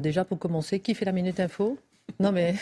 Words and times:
Déjà, 0.00 0.24
pour 0.24 0.38
commencer, 0.38 0.80
qui 0.80 0.94
fait 0.94 1.04
la 1.04 1.12
Minute 1.12 1.40
Info 1.40 1.78
Non, 2.20 2.30
mais 2.30 2.54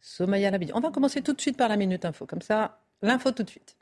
Somaya 0.00 0.50
Labidi. 0.50 0.72
On 0.74 0.80
va 0.80 0.90
commencer 0.90 1.22
tout 1.22 1.32
de 1.32 1.40
suite 1.40 1.56
par 1.56 1.68
la 1.68 1.76
Minute 1.76 2.04
Info. 2.04 2.26
Comme 2.26 2.42
ça, 2.42 2.80
l'info 3.00 3.30
tout 3.32 3.42
de 3.42 3.50
suite. 3.50 3.76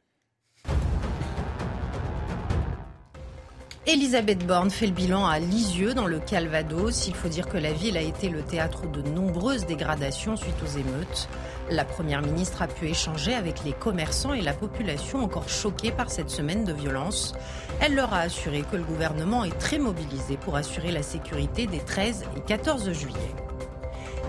Elisabeth 3.85 4.47
Borne 4.47 4.71
fait 4.71 4.87
le 4.87 4.93
bilan 4.93 5.27
à 5.27 5.41
Lisieux, 5.41 5.93
dans 5.93 6.07
le 6.07 6.21
Calvados. 6.21 7.09
Il 7.09 7.17
faut 7.17 7.27
dire 7.27 7.49
que 7.49 7.57
la 7.57 7.73
ville 7.73 7.97
a 7.97 8.01
été 8.01 8.29
le 8.29 8.43
théâtre 8.43 8.87
de 8.87 9.03
nombreuses 9.03 9.67
dégradations 9.67 10.37
suite 10.37 10.55
aux 10.63 10.79
émeutes. 10.79 11.29
La 11.69 11.85
Première 11.85 12.23
ministre 12.23 12.63
a 12.63 12.69
pu 12.69 12.87
échanger 12.87 13.35
avec 13.35 13.65
les 13.65 13.73
commerçants 13.73 14.35
et 14.35 14.41
la 14.41 14.53
population 14.53 15.19
encore 15.19 15.49
choquée 15.49 15.91
par 15.91 16.13
cette 16.13 16.31
semaine 16.31 16.65
de 16.65 16.73
violence. 16.73 17.35
Elle 17.81 17.97
leur 17.97 18.15
a 18.15 18.21
assuré 18.21 18.63
que 18.71 18.77
le 18.77 18.85
gouvernement 18.85 19.43
est 19.43 19.59
très 19.59 19.81
mobilisé 19.81 20.37
pour 20.37 20.55
assurer 20.55 20.93
la 20.93 21.03
sécurité 21.03 21.67
des 21.67 21.81
13 21.81 22.25
et 22.37 22.41
14 22.41 22.93
juillet. 22.93 23.35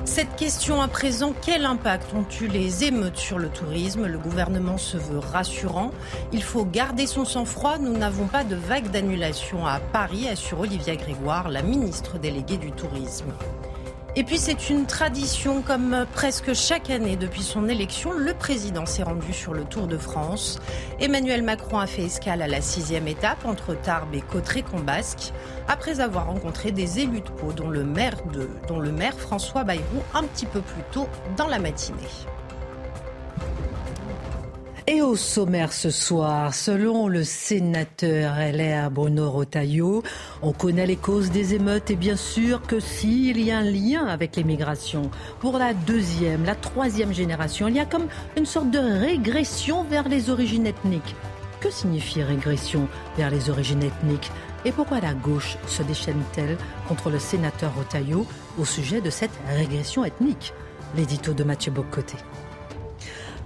Cette 0.05 0.35
question 0.35 0.81
à 0.81 0.89
présent, 0.89 1.33
quel 1.41 1.65
impact 1.65 2.13
ont 2.13 2.25
eu 2.41 2.47
les 2.47 2.83
émeutes 2.83 3.17
sur 3.17 3.39
le 3.39 3.47
tourisme? 3.47 4.05
Le 4.05 4.17
gouvernement 4.19 4.77
se 4.77 4.97
veut 4.97 5.19
rassurant. 5.19 5.91
Il 6.33 6.43
faut 6.43 6.65
garder 6.65 7.07
son 7.07 7.23
sang-froid. 7.23 7.77
Nous 7.77 7.97
n'avons 7.97 8.27
pas 8.27 8.43
de 8.43 8.55
vague 8.55 8.91
d'annulation 8.91 9.65
à 9.65 9.79
Paris, 9.79 10.27
assure 10.27 10.59
Olivia 10.59 10.97
Grégoire, 10.97 11.49
la 11.49 11.61
ministre 11.61 12.19
déléguée 12.19 12.57
du 12.57 12.71
tourisme. 12.73 13.31
Et 14.15 14.23
puis 14.23 14.37
c'est 14.37 14.69
une 14.69 14.85
tradition, 14.85 15.63
comme 15.63 16.05
presque 16.13 16.53
chaque 16.53 16.91
année 16.91 17.15
depuis 17.15 17.41
son 17.41 17.67
élection, 17.67 18.11
le 18.11 18.35
président 18.35 18.85
s'est 18.85 19.01
rendu 19.01 19.33
sur 19.33 19.55
le 19.55 19.63
Tour 19.63 19.87
de 19.87 19.97
France. 19.97 20.59
Emmanuel 20.99 21.41
Macron 21.41 21.79
a 21.79 21.87
fait 21.87 22.03
escale 22.03 22.43
à 22.43 22.47
la 22.47 22.61
sixième 22.61 23.07
étape 23.07 23.43
entre 23.43 23.73
Tarbes 23.73 24.13
et 24.13 24.21
Cotteret-Combasque, 24.21 25.33
après 25.67 25.99
avoir 25.99 26.27
rencontré 26.27 26.71
des 26.71 26.99
élus 26.99 27.21
de 27.21 27.29
Pau, 27.29 27.53
dont 27.53 27.69
le 27.69 27.83
maire, 27.83 28.17
de, 28.31 28.47
dont 28.67 28.79
le 28.79 28.91
maire 28.91 29.17
François 29.17 29.63
Bayrou, 29.63 30.03
un 30.13 30.23
petit 30.25 30.45
peu 30.45 30.61
plus 30.61 30.83
tôt 30.91 31.07
dans 31.35 31.47
la 31.47 31.57
matinée. 31.57 31.97
Et 34.85 35.01
au 35.01 35.15
sommaire 35.15 35.71
ce 35.71 35.89
soir, 35.89 36.53
selon 36.53 37.07
le 37.07 37.23
sénateur 37.23 38.35
LR 38.35 38.91
Bruno 38.91 39.31
Rotaillot, 39.31 40.03
on 40.41 40.51
connaît 40.51 40.85
les 40.85 40.97
causes 40.97 41.31
des 41.31 41.53
émeutes 41.53 41.89
et 41.89 41.95
bien 41.95 42.17
sûr 42.17 42.61
que 42.61 42.81
s'il 42.81 43.39
y 43.39 43.51
a 43.51 43.59
un 43.59 43.63
lien 43.63 44.05
avec 44.05 44.35
l'immigration, 44.35 45.09
pour 45.39 45.57
la 45.57 45.73
deuxième, 45.73 46.43
la 46.43 46.55
troisième 46.55 47.13
génération, 47.13 47.69
il 47.69 47.75
y 47.75 47.79
a 47.79 47.85
comme 47.85 48.07
une 48.35 48.45
sorte 48.45 48.71
de 48.71 48.79
régression 48.79 49.83
vers 49.83 50.09
les 50.09 50.29
origines 50.29 50.67
ethniques. 50.67 51.15
Que 51.61 51.71
signifie 51.71 52.21
régression 52.21 52.89
vers 53.15 53.31
les 53.31 53.49
origines 53.49 53.83
ethniques 53.83 54.31
et 54.65 54.73
pourquoi 54.73 54.99
la 54.99 55.13
gauche 55.13 55.57
se 55.65 55.81
déchaîne-t-elle 55.83 56.57
contre 56.89 57.09
le 57.09 57.19
sénateur 57.19 57.73
Rotaillot 57.73 58.25
au 58.59 58.65
sujet 58.65 58.99
de 58.99 59.09
cette 59.09 59.39
régression 59.55 60.03
ethnique? 60.03 60.53
L'édito 60.97 61.33
de 61.33 61.45
Mathieu 61.45 61.71
Bocoté. 61.71 62.17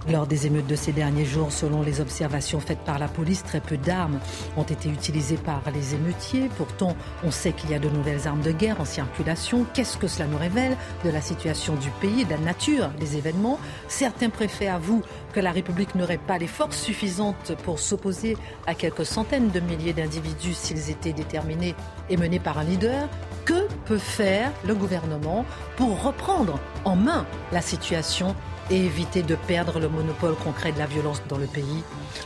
Lors 0.06 0.26
des 0.26 0.46
émeutes 0.46 0.66
de 0.66 0.76
ces 0.76 0.92
derniers 0.92 1.24
jours, 1.24 1.52
selon 1.52 1.82
les 1.82 2.00
observations 2.00 2.60
faites 2.60 2.78
par 2.78 2.98
la 2.98 3.08
police, 3.08 3.42
très 3.42 3.60
peu 3.60 3.76
d'armes 3.76 4.20
ont 4.56 4.62
été 4.62 4.88
utilisées 4.88 5.36
par 5.36 5.60
les 5.74 5.94
émeutiers. 5.94 6.48
Pourtant, 6.56 6.96
on 7.24 7.30
sait 7.30 7.52
qu'il 7.52 7.70
y 7.70 7.74
a 7.74 7.78
de 7.78 7.90
nouvelles 7.90 8.26
armes 8.26 8.40
de 8.40 8.52
guerre 8.52 8.80
en 8.80 8.86
circulation. 8.86 9.66
Qu'est-ce 9.74 9.98
que 9.98 10.06
cela 10.06 10.26
nous 10.26 10.38
révèle 10.38 10.76
de 11.04 11.10
la 11.10 11.20
situation 11.20 11.74
du 11.74 11.90
pays, 12.00 12.24
de 12.24 12.30
la 12.30 12.38
nature 12.38 12.88
des 12.98 13.16
événements? 13.16 13.58
Certains 13.88 14.30
préfets 14.30 14.68
avouent 14.68 15.02
que 15.34 15.40
la 15.40 15.50
République 15.50 15.94
n'aurait 15.94 16.16
pas 16.16 16.38
les 16.38 16.46
forces 16.46 16.80
suffisantes 16.80 17.52
pour 17.64 17.78
s'opposer 17.78 18.38
à 18.66 18.74
quelques 18.74 19.04
centaines 19.04 19.50
de 19.50 19.60
milliers 19.60 19.92
d'individus 19.92 20.54
s'ils 20.54 20.90
étaient 20.90 21.12
déterminés 21.12 21.74
et 22.08 22.16
menés 22.16 22.40
par 22.40 22.58
un 22.58 22.64
leader. 22.64 23.08
Que 23.44 23.66
peut 23.86 23.98
faire 23.98 24.52
le 24.66 24.74
gouvernement 24.74 25.46
pour 25.76 26.02
reprendre 26.02 26.58
en 26.84 26.96
main 26.96 27.26
la 27.50 27.62
situation 27.62 28.34
et 28.70 28.84
éviter 28.84 29.22
de 29.22 29.34
perdre 29.34 29.78
le 29.80 29.88
monopole 29.88 30.34
concret 30.36 30.72
de 30.72 30.78
la 30.78 30.86
violence 30.86 31.22
dans 31.28 31.38
le 31.38 31.46
pays. 31.46 31.82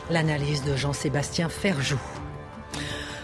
L'analyse 0.09 0.63
de 0.63 0.75
Jean-Sébastien 0.75 1.49
Ferjou. 1.49 1.99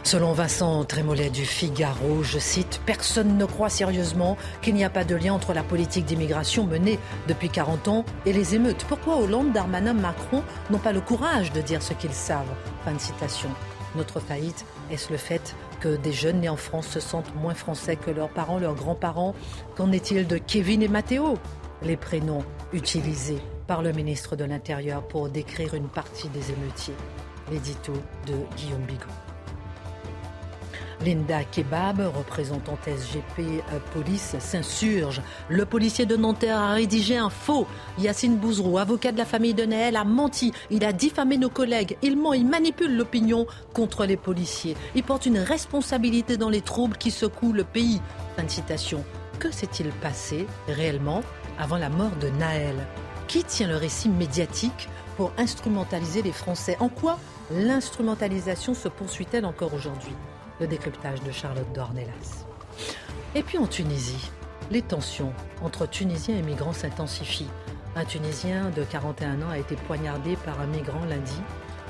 Selon 0.03 0.33
Vincent 0.33 0.85
Trémollet 0.85 1.29
du 1.29 1.45
Figaro, 1.45 2.23
je 2.23 2.39
cite, 2.39 2.81
Personne 2.85 3.37
ne 3.37 3.45
croit 3.45 3.69
sérieusement 3.69 4.37
qu'il 4.61 4.73
n'y 4.73 4.83
a 4.83 4.89
pas 4.89 5.03
de 5.03 5.15
lien 5.15 5.33
entre 5.33 5.53
la 5.53 5.61
politique 5.61 6.05
d'immigration 6.05 6.65
menée 6.65 6.97
depuis 7.27 7.49
40 7.49 7.87
ans 7.89 8.05
et 8.25 8.33
les 8.33 8.55
émeutes. 8.55 8.85
Pourquoi 8.87 9.17
Hollande, 9.17 9.51
Darmanin, 9.51 9.93
Macron 9.93 10.41
n'ont 10.71 10.79
pas 10.79 10.93
le 10.93 11.01
courage 11.01 11.51
de 11.51 11.61
dire 11.61 11.83
ce 11.83 11.93
qu'ils 11.93 12.13
savent? 12.13 12.55
Fin 12.85 12.93
de 12.93 12.99
citation. 12.99 13.49
Notre 13.95 14.19
faillite, 14.19 14.65
est-ce 14.91 15.11
le 15.11 15.17
fait 15.17 15.55
que 15.79 15.95
des 15.95 16.11
jeunes 16.11 16.41
nés 16.41 16.49
en 16.49 16.57
France 16.57 16.87
se 16.87 16.99
sentent 16.99 17.33
moins 17.35 17.53
français 17.53 17.95
que 17.95 18.11
leurs 18.11 18.29
parents, 18.29 18.59
leurs 18.59 18.75
grands-parents? 18.75 19.35
Qu'en 19.75 19.91
est-il 19.91 20.27
de 20.27 20.37
Kevin 20.37 20.81
et 20.81 20.87
Mathéo 20.87 21.37
Les 21.83 21.95
prénoms 21.95 22.43
utilisé 22.73 23.37
par 23.67 23.81
le 23.81 23.91
ministre 23.91 24.35
de 24.35 24.43
l'Intérieur 24.43 25.07
pour 25.07 25.29
décrire 25.29 25.73
une 25.73 25.87
partie 25.87 26.27
des 26.29 26.51
émeutiers. 26.51 26.95
L'édito 27.51 27.93
de 28.27 28.33
Guillaume 28.57 28.81
Bigot. 28.81 29.05
Linda 31.05 31.45
Kebab, 31.45 32.01
représentante 32.13 32.79
SGP 32.85 33.39
euh, 33.39 33.79
Police, 33.93 34.35
s'insurge. 34.39 35.21
Le 35.47 35.65
policier 35.65 36.05
de 36.05 36.17
Nanterre 36.17 36.57
a 36.57 36.73
rédigé 36.73 37.15
un 37.15 37.29
faux. 37.29 37.67
Yacine 37.97 38.35
Bouzrou, 38.35 38.77
avocat 38.77 39.13
de 39.13 39.17
la 39.17 39.25
famille 39.25 39.53
de 39.53 39.63
Naël, 39.63 39.95
a 39.95 40.03
menti. 40.03 40.51
Il 40.69 40.83
a 40.83 40.91
diffamé 40.91 41.37
nos 41.37 41.49
collègues. 41.49 41.97
Il 42.01 42.17
ment, 42.17 42.33
il 42.33 42.45
manipule 42.45 42.97
l'opinion 42.97 43.47
contre 43.73 44.05
les 44.05 44.17
policiers. 44.17 44.75
Il 44.93 45.03
porte 45.03 45.25
une 45.25 45.39
responsabilité 45.39 46.35
dans 46.35 46.49
les 46.49 46.61
troubles 46.61 46.97
qui 46.97 47.11
secouent 47.11 47.53
le 47.53 47.63
pays. 47.63 48.01
Fin 48.35 48.43
de 48.43 48.49
citation. 48.49 49.03
Que 49.39 49.51
s'est-il 49.51 49.87
passé 50.01 50.47
réellement? 50.67 51.23
Avant 51.59 51.77
la 51.77 51.89
mort 51.89 52.15
de 52.19 52.29
Naël. 52.29 52.87
Qui 53.27 53.43
tient 53.43 53.67
le 53.67 53.75
récit 53.75 54.09
médiatique 54.09 54.89
pour 55.17 55.31
instrumentaliser 55.37 56.23
les 56.23 56.31
Français? 56.31 56.77
En 56.79 56.89
quoi 56.89 57.19
l'instrumentalisation 57.51 58.73
se 58.73 58.87
poursuit-elle 58.87 59.45
encore 59.45 59.73
aujourd'hui? 59.73 60.15
Le 60.59 60.65
décryptage 60.67 61.21
de 61.21 61.31
Charlotte 61.31 61.71
Dornelas. 61.73 62.45
Et 63.35 63.43
puis 63.43 63.57
en 63.57 63.67
Tunisie, 63.67 64.31
les 64.71 64.81
tensions 64.81 65.33
entre 65.61 65.85
Tunisiens 65.85 66.37
et 66.37 66.41
migrants 66.41 66.73
s'intensifient. 66.73 67.49
Un 67.95 68.05
Tunisien 68.05 68.69
de 68.69 68.83
41 68.83 69.41
ans 69.41 69.49
a 69.51 69.57
été 69.57 69.75
poignardé 69.75 70.35
par 70.37 70.59
un 70.61 70.67
migrant 70.67 71.05
lundi. 71.05 71.41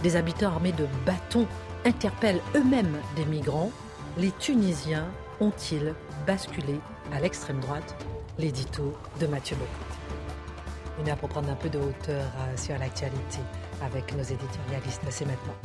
Des 0.03 0.15
habitants 0.15 0.47
armés 0.47 0.71
de 0.71 0.87
bâtons 1.05 1.47
interpellent 1.85 2.41
eux-mêmes 2.55 2.97
des 3.15 3.25
migrants. 3.25 3.71
Les 4.17 4.31
Tunisiens 4.31 5.07
ont-ils 5.39 5.93
basculé 6.25 6.79
à 7.13 7.19
l'extrême 7.19 7.59
droite? 7.59 7.95
L'édito 8.39 8.95
de 9.19 9.27
Mathieu 9.27 9.57
Bocot. 9.57 11.01
Une 11.01 11.09
heure 11.09 11.17
pour 11.17 11.29
prendre 11.29 11.49
un 11.49 11.55
peu 11.55 11.69
de 11.69 11.77
hauteur 11.77 12.25
euh, 12.37 12.57
sur 12.57 12.77
l'actualité 12.77 13.39
avec 13.81 14.15
nos 14.15 14.23
éditorialistes. 14.23 15.01
C'est 15.09 15.25
maintenant. 15.25 15.55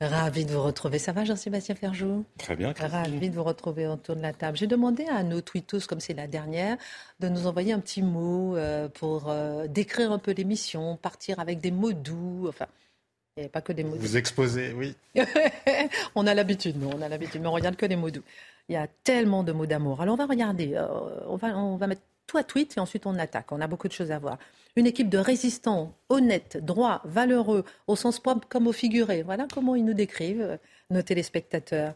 Ravi 0.00 0.46
de 0.46 0.52
vous 0.52 0.62
retrouver. 0.62 0.98
Ça 0.98 1.12
va, 1.12 1.24
Jean-Sébastien 1.24 1.74
Ferjou? 1.74 2.24
Très 2.38 2.56
bien. 2.56 2.72
Ravi 2.72 3.28
de 3.28 3.34
vous 3.34 3.44
retrouver 3.44 3.86
autour 3.86 4.16
de 4.16 4.22
la 4.22 4.32
table. 4.32 4.56
J'ai 4.56 4.66
demandé 4.66 5.04
à 5.04 5.22
nos 5.22 5.42
tweetos, 5.42 5.86
comme 5.86 6.00
c'est 6.00 6.14
la 6.14 6.26
dernière, 6.26 6.78
de 7.20 7.28
nous 7.28 7.46
envoyer 7.46 7.74
un 7.74 7.80
petit 7.80 8.02
mot 8.02 8.56
euh, 8.56 8.88
pour 8.88 9.28
euh, 9.28 9.66
décrire 9.66 10.10
un 10.10 10.18
peu 10.18 10.32
l'émission, 10.32 10.96
partir 10.96 11.38
avec 11.38 11.60
des 11.60 11.70
mots 11.70 11.92
doux. 11.92 12.46
Enfin, 12.48 12.66
il 13.36 13.40
n'y 13.40 13.42
avait 13.44 13.50
pas 13.50 13.60
que 13.60 13.74
des 13.74 13.84
mots 13.84 13.96
doux. 13.96 14.00
Vous 14.00 14.16
exposez, 14.16 14.72
oui. 14.72 14.96
on 16.14 16.26
a 16.26 16.32
l'habitude, 16.32 16.80
nous, 16.80 16.88
on 16.88 17.02
a 17.02 17.08
l'habitude, 17.08 17.42
mais 17.42 17.48
on 17.48 17.52
regarde 17.52 17.76
que 17.76 17.86
des 17.86 17.96
mots 17.96 18.10
doux. 18.10 18.22
Il 18.70 18.72
y 18.72 18.76
a 18.76 18.86
tellement 19.04 19.42
de 19.42 19.52
mots 19.52 19.66
d'amour. 19.66 20.00
Alors 20.00 20.14
on 20.14 20.16
va 20.18 20.26
regarder, 20.26 20.76
euh, 20.76 20.86
on, 21.26 21.36
va, 21.36 21.48
on 21.58 21.76
va 21.76 21.86
mettre 21.86 22.02
tout 22.30 22.38
à 22.38 22.44
tweet 22.44 22.76
et 22.76 22.80
ensuite 22.80 23.06
on 23.06 23.18
attaque. 23.18 23.50
On 23.50 23.60
a 23.60 23.66
beaucoup 23.66 23.88
de 23.88 23.92
choses 23.92 24.12
à 24.12 24.18
voir 24.18 24.38
une 24.76 24.86
équipe 24.86 25.08
de 25.08 25.18
résistants 25.18 25.94
honnêtes, 26.08 26.58
droits, 26.62 27.02
valeureux, 27.04 27.64
au 27.88 27.96
sens 27.96 28.20
propre 28.20 28.46
comme 28.48 28.68
au 28.68 28.72
figuré. 28.72 29.22
Voilà 29.22 29.48
comment 29.52 29.74
ils 29.74 29.84
nous 29.84 29.94
décrivent, 29.94 30.42
euh, 30.42 30.56
nos 30.90 31.02
téléspectateurs. 31.02 31.94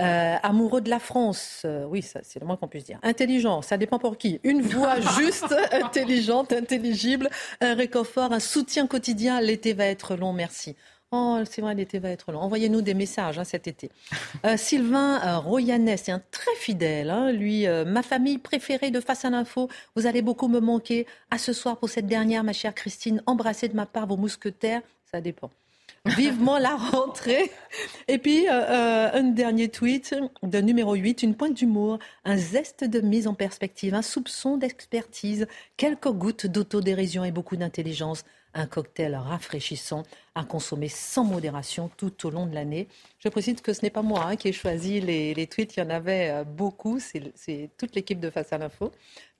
Euh, 0.00 0.36
amoureux 0.42 0.80
de 0.80 0.88
la 0.88 0.98
France, 0.98 1.62
euh, 1.66 1.84
oui, 1.84 2.00
ça 2.00 2.20
c'est 2.22 2.40
le 2.40 2.46
moins 2.46 2.56
qu'on 2.56 2.68
puisse 2.68 2.84
dire. 2.84 2.98
Intelligent, 3.02 3.60
ça 3.60 3.76
dépend 3.76 3.98
pour 3.98 4.16
qui. 4.16 4.40
Une 4.44 4.62
voix 4.62 4.98
juste, 5.18 5.54
intelligente, 5.72 6.52
intelligible, 6.52 7.28
un 7.60 7.74
réconfort, 7.74 8.32
un 8.32 8.40
soutien 8.40 8.86
quotidien. 8.86 9.40
L'été 9.42 9.74
va 9.74 9.84
être 9.84 10.16
long, 10.16 10.32
merci. 10.32 10.74
Oh, 11.18 11.38
c'est 11.50 11.62
vrai, 11.62 11.74
l'été 11.74 11.98
va 11.98 12.10
être 12.10 12.30
long. 12.30 12.40
Envoyez-nous 12.40 12.82
des 12.82 12.92
messages 12.92 13.38
hein, 13.38 13.44
cet 13.44 13.66
été. 13.66 13.90
Euh, 14.44 14.56
Sylvain 14.56 15.20
euh, 15.24 15.38
Royanès, 15.38 16.02
c'est 16.04 16.12
un 16.12 16.22
très 16.30 16.54
fidèle. 16.56 17.10
Hein, 17.10 17.32
lui, 17.32 17.66
euh, 17.66 17.84
ma 17.84 18.02
famille 18.02 18.38
préférée 18.38 18.90
de 18.90 19.00
Face 19.00 19.24
à 19.24 19.30
l'info. 19.30 19.68
Vous 19.94 20.06
allez 20.06 20.20
beaucoup 20.20 20.48
me 20.48 20.60
manquer. 20.60 21.06
À 21.30 21.38
ce 21.38 21.52
soir 21.52 21.78
pour 21.78 21.88
cette 21.88 22.06
dernière, 22.06 22.44
ma 22.44 22.52
chère 22.52 22.74
Christine. 22.74 23.22
Embrassez 23.26 23.68
de 23.68 23.74
ma 23.74 23.86
part 23.86 24.06
vos 24.06 24.16
mousquetaires. 24.16 24.82
Ça 25.10 25.20
dépend. 25.20 25.50
Vivement 26.16 26.58
la 26.58 26.76
rentrée. 26.76 27.50
Et 28.08 28.18
puis, 28.18 28.46
euh, 28.48 29.10
un 29.12 29.22
dernier 29.24 29.68
tweet 29.68 30.14
de 30.42 30.60
numéro 30.60 30.94
8, 30.94 31.22
une 31.22 31.34
pointe 31.34 31.54
d'humour, 31.54 31.98
un 32.24 32.36
zeste 32.36 32.84
de 32.84 33.00
mise 33.00 33.26
en 33.26 33.34
perspective, 33.34 33.94
un 33.94 34.02
soupçon 34.02 34.56
d'expertise, 34.56 35.46
quelques 35.76 36.10
gouttes 36.10 36.46
d'autodérision 36.46 37.24
et 37.24 37.32
beaucoup 37.32 37.56
d'intelligence. 37.56 38.24
Un 38.58 38.66
cocktail 38.66 39.14
rafraîchissant 39.14 40.02
à 40.34 40.42
consommer 40.42 40.88
sans 40.88 41.24
modération 41.24 41.90
tout 41.96 42.26
au 42.26 42.30
long 42.30 42.46
de 42.46 42.54
l'année. 42.54 42.88
Je 43.18 43.28
précise 43.28 43.60
que 43.60 43.72
ce 43.72 43.82
n'est 43.82 43.90
pas 43.90 44.02
moi 44.02 44.24
hein, 44.24 44.36
qui 44.36 44.48
ai 44.48 44.52
choisi 44.52 45.00
les, 45.00 45.34
les, 45.34 45.46
tweets, 45.46 45.76
il 45.76 45.80
y 45.80 45.82
en 45.82 45.90
avait 45.90 46.30
euh, 46.30 46.44
beaucoup, 46.44 46.98
c'est 46.98 47.70
toute 47.76 47.94
l'équipe 47.94 48.18
de 48.18 48.30
Face 48.30 48.52
à 48.52 48.58
l'info 48.58 48.92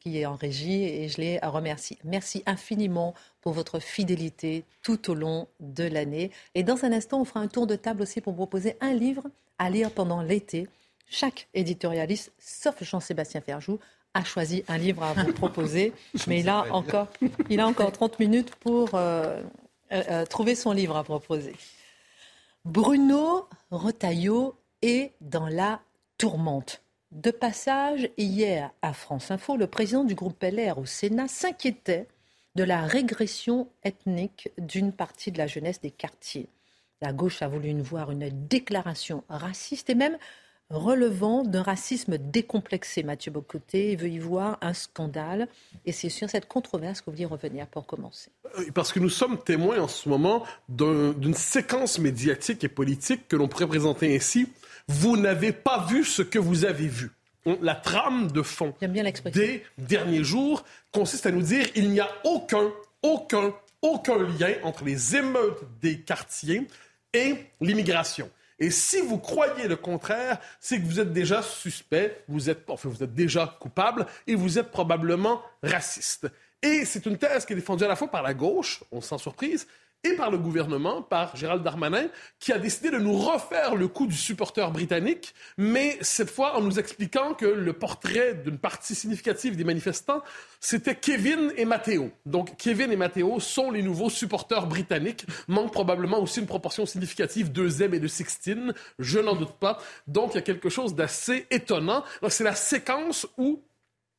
qui 0.06 0.18
est 0.18 0.26
en 0.26 0.36
régie 0.36 0.84
et 0.84 1.08
je 1.08 1.20
les 1.20 1.38
remercie. 1.40 1.98
Merci 2.04 2.44
infiniment 2.46 3.12
pour 3.40 3.52
votre 3.52 3.80
fidélité 3.80 4.64
tout 4.82 5.10
au 5.10 5.14
long 5.14 5.48
de 5.58 5.82
l'année. 5.82 6.30
Et 6.54 6.62
dans 6.62 6.84
un 6.84 6.92
instant, 6.92 7.20
on 7.20 7.24
fera 7.24 7.40
un 7.40 7.48
tour 7.48 7.66
de 7.66 7.74
table 7.74 8.02
aussi 8.02 8.20
pour 8.20 8.36
proposer 8.36 8.76
un 8.80 8.92
livre 8.92 9.24
à 9.58 9.68
lire 9.68 9.90
pendant 9.90 10.22
l'été. 10.22 10.68
Chaque 11.08 11.48
éditorialiste, 11.54 12.32
sauf 12.38 12.84
Jean-Sébastien 12.84 13.40
Ferjou, 13.40 13.80
a 14.16 14.24
choisi 14.24 14.64
un 14.68 14.78
livre 14.78 15.02
à 15.02 15.12
vous 15.12 15.32
proposer, 15.32 15.92
mais 16.26 16.40
il 16.40 16.48
a 16.48 16.72
encore, 16.72 17.08
il 17.50 17.60
a 17.60 17.66
encore 17.66 17.92
30 17.92 18.18
minutes 18.18 18.54
pour 18.56 18.94
euh, 18.94 19.42
euh, 19.92 20.02
euh, 20.10 20.26
trouver 20.26 20.54
son 20.54 20.72
livre 20.72 20.96
à 20.96 21.04
proposer. 21.04 21.54
Bruno 22.64 23.46
Retailleau 23.70 24.54
est 24.82 25.12
dans 25.20 25.48
la 25.48 25.80
tourmente. 26.18 26.82
De 27.12 27.30
passage 27.30 28.08
hier 28.16 28.70
à 28.82 28.92
France 28.92 29.30
Info, 29.30 29.56
le 29.56 29.66
président 29.66 30.02
du 30.02 30.14
groupe 30.14 30.42
LR 30.42 30.78
au 30.78 30.86
Sénat 30.86 31.28
s'inquiétait 31.28 32.08
de 32.56 32.64
la 32.64 32.82
régression 32.82 33.68
ethnique 33.84 34.48
d'une 34.58 34.92
partie 34.92 35.30
de 35.30 35.38
la 35.38 35.46
jeunesse 35.46 35.80
des 35.80 35.90
quartiers. 35.90 36.48
La 37.02 37.12
gauche 37.12 37.42
a 37.42 37.48
voulu 37.48 37.78
voir 37.82 38.10
une 38.10 38.30
déclaration 38.48 39.22
raciste 39.28 39.90
et 39.90 39.94
même 39.94 40.16
relevant 40.70 41.42
d'un 41.42 41.62
racisme 41.62 42.18
décomplexé. 42.18 43.02
Mathieu 43.02 43.30
Bocoté 43.30 43.96
veut 43.96 44.08
y 44.08 44.18
voir 44.18 44.58
un 44.60 44.74
scandale. 44.74 45.48
Et 45.84 45.92
c'est 45.92 46.08
sur 46.08 46.28
cette 46.28 46.48
controverse 46.48 47.00
qu'on 47.00 47.12
vient 47.12 47.28
revenir 47.28 47.66
pour 47.66 47.86
commencer. 47.86 48.30
Euh, 48.58 48.64
parce 48.74 48.92
que 48.92 49.00
nous 49.00 49.08
sommes 49.08 49.38
témoins 49.42 49.80
en 49.80 49.88
ce 49.88 50.08
moment 50.08 50.44
d'une 50.68 51.34
séquence 51.34 51.98
médiatique 51.98 52.64
et 52.64 52.68
politique 52.68 53.28
que 53.28 53.36
l'on 53.36 53.48
pourrait 53.48 53.68
présenter 53.68 54.14
ainsi 54.14 54.48
vous 54.88 55.16
n'avez 55.16 55.52
pas 55.52 55.84
vu 55.86 56.04
ce 56.04 56.22
que 56.22 56.38
vous 56.38 56.64
avez 56.64 56.86
vu. 56.86 57.10
La 57.60 57.76
trame 57.76 58.30
de 58.32 58.42
fond 58.42 58.74
des 59.32 59.62
derniers 59.78 60.24
jours 60.24 60.64
consiste 60.92 61.26
à 61.26 61.30
nous 61.30 61.42
dire 61.42 61.66
il 61.76 61.90
n'y 61.90 62.00
a 62.00 62.08
aucun, 62.24 62.72
aucun, 63.02 63.54
aucun 63.82 64.18
lien 64.18 64.54
entre 64.64 64.84
les 64.84 65.14
émeutes 65.14 65.62
des 65.80 66.00
quartiers 66.00 66.66
et 67.12 67.36
l'immigration. 67.60 68.28
Et 68.58 68.70
si 68.70 69.00
vous 69.00 69.18
croyez 69.18 69.68
le 69.68 69.76
contraire, 69.76 70.38
c'est 70.60 70.80
que 70.80 70.86
vous 70.86 70.98
êtes 71.00 71.12
déjà 71.12 71.42
suspect, 71.42 72.24
vous 72.28 72.48
êtes, 72.48 72.68
enfin, 72.68 72.88
vous 72.88 73.02
êtes 73.02 73.14
déjà 73.14 73.56
coupable 73.60 74.06
et 74.26 74.34
vous 74.34 74.58
êtes 74.58 74.70
probablement 74.70 75.42
raciste. 75.62 76.26
Et 76.62 76.84
c'est 76.84 77.04
une 77.06 77.18
thèse 77.18 77.44
qui 77.44 77.52
est 77.52 77.56
défendue 77.56 77.84
à 77.84 77.88
la 77.88 77.96
fois 77.96 78.08
par 78.08 78.22
la 78.22 78.32
gauche, 78.32 78.82
on 78.90 79.00
sent 79.00 79.18
surprise, 79.18 79.66
et 80.06 80.16
par 80.16 80.30
le 80.30 80.38
gouvernement, 80.38 81.02
par 81.02 81.36
Gérald 81.36 81.62
Darmanin, 81.62 82.08
qui 82.38 82.52
a 82.52 82.58
décidé 82.58 82.90
de 82.90 82.98
nous 82.98 83.16
refaire 83.16 83.74
le 83.74 83.88
coup 83.88 84.06
du 84.06 84.16
supporter 84.16 84.70
britannique, 84.70 85.34
mais 85.56 85.98
cette 86.00 86.30
fois 86.30 86.56
en 86.56 86.60
nous 86.60 86.78
expliquant 86.78 87.34
que 87.34 87.46
le 87.46 87.72
portrait 87.72 88.34
d'une 88.34 88.58
partie 88.58 88.94
significative 88.94 89.56
des 89.56 89.64
manifestants, 89.64 90.22
c'était 90.60 90.94
Kevin 90.94 91.52
et 91.56 91.64
Matteo. 91.64 92.10
Donc 92.24 92.56
Kevin 92.56 92.92
et 92.92 92.96
Matteo 92.96 93.40
sont 93.40 93.70
les 93.70 93.82
nouveaux 93.82 94.10
supporters 94.10 94.66
britanniques, 94.66 95.26
manque 95.48 95.72
probablement 95.72 96.20
aussi 96.20 96.40
une 96.40 96.46
proportion 96.46 96.86
significative 96.86 97.52
de 97.52 97.68
Zeb 97.68 97.94
et 97.94 98.00
de 98.00 98.08
Sixtine, 98.08 98.74
je 98.98 99.18
n'en 99.18 99.34
doute 99.34 99.56
pas. 99.58 99.78
Donc 100.06 100.32
il 100.32 100.36
y 100.36 100.38
a 100.38 100.42
quelque 100.42 100.68
chose 100.68 100.94
d'assez 100.94 101.46
étonnant. 101.50 102.04
C'est 102.28 102.44
la 102.44 102.54
séquence 102.54 103.26
où... 103.38 103.62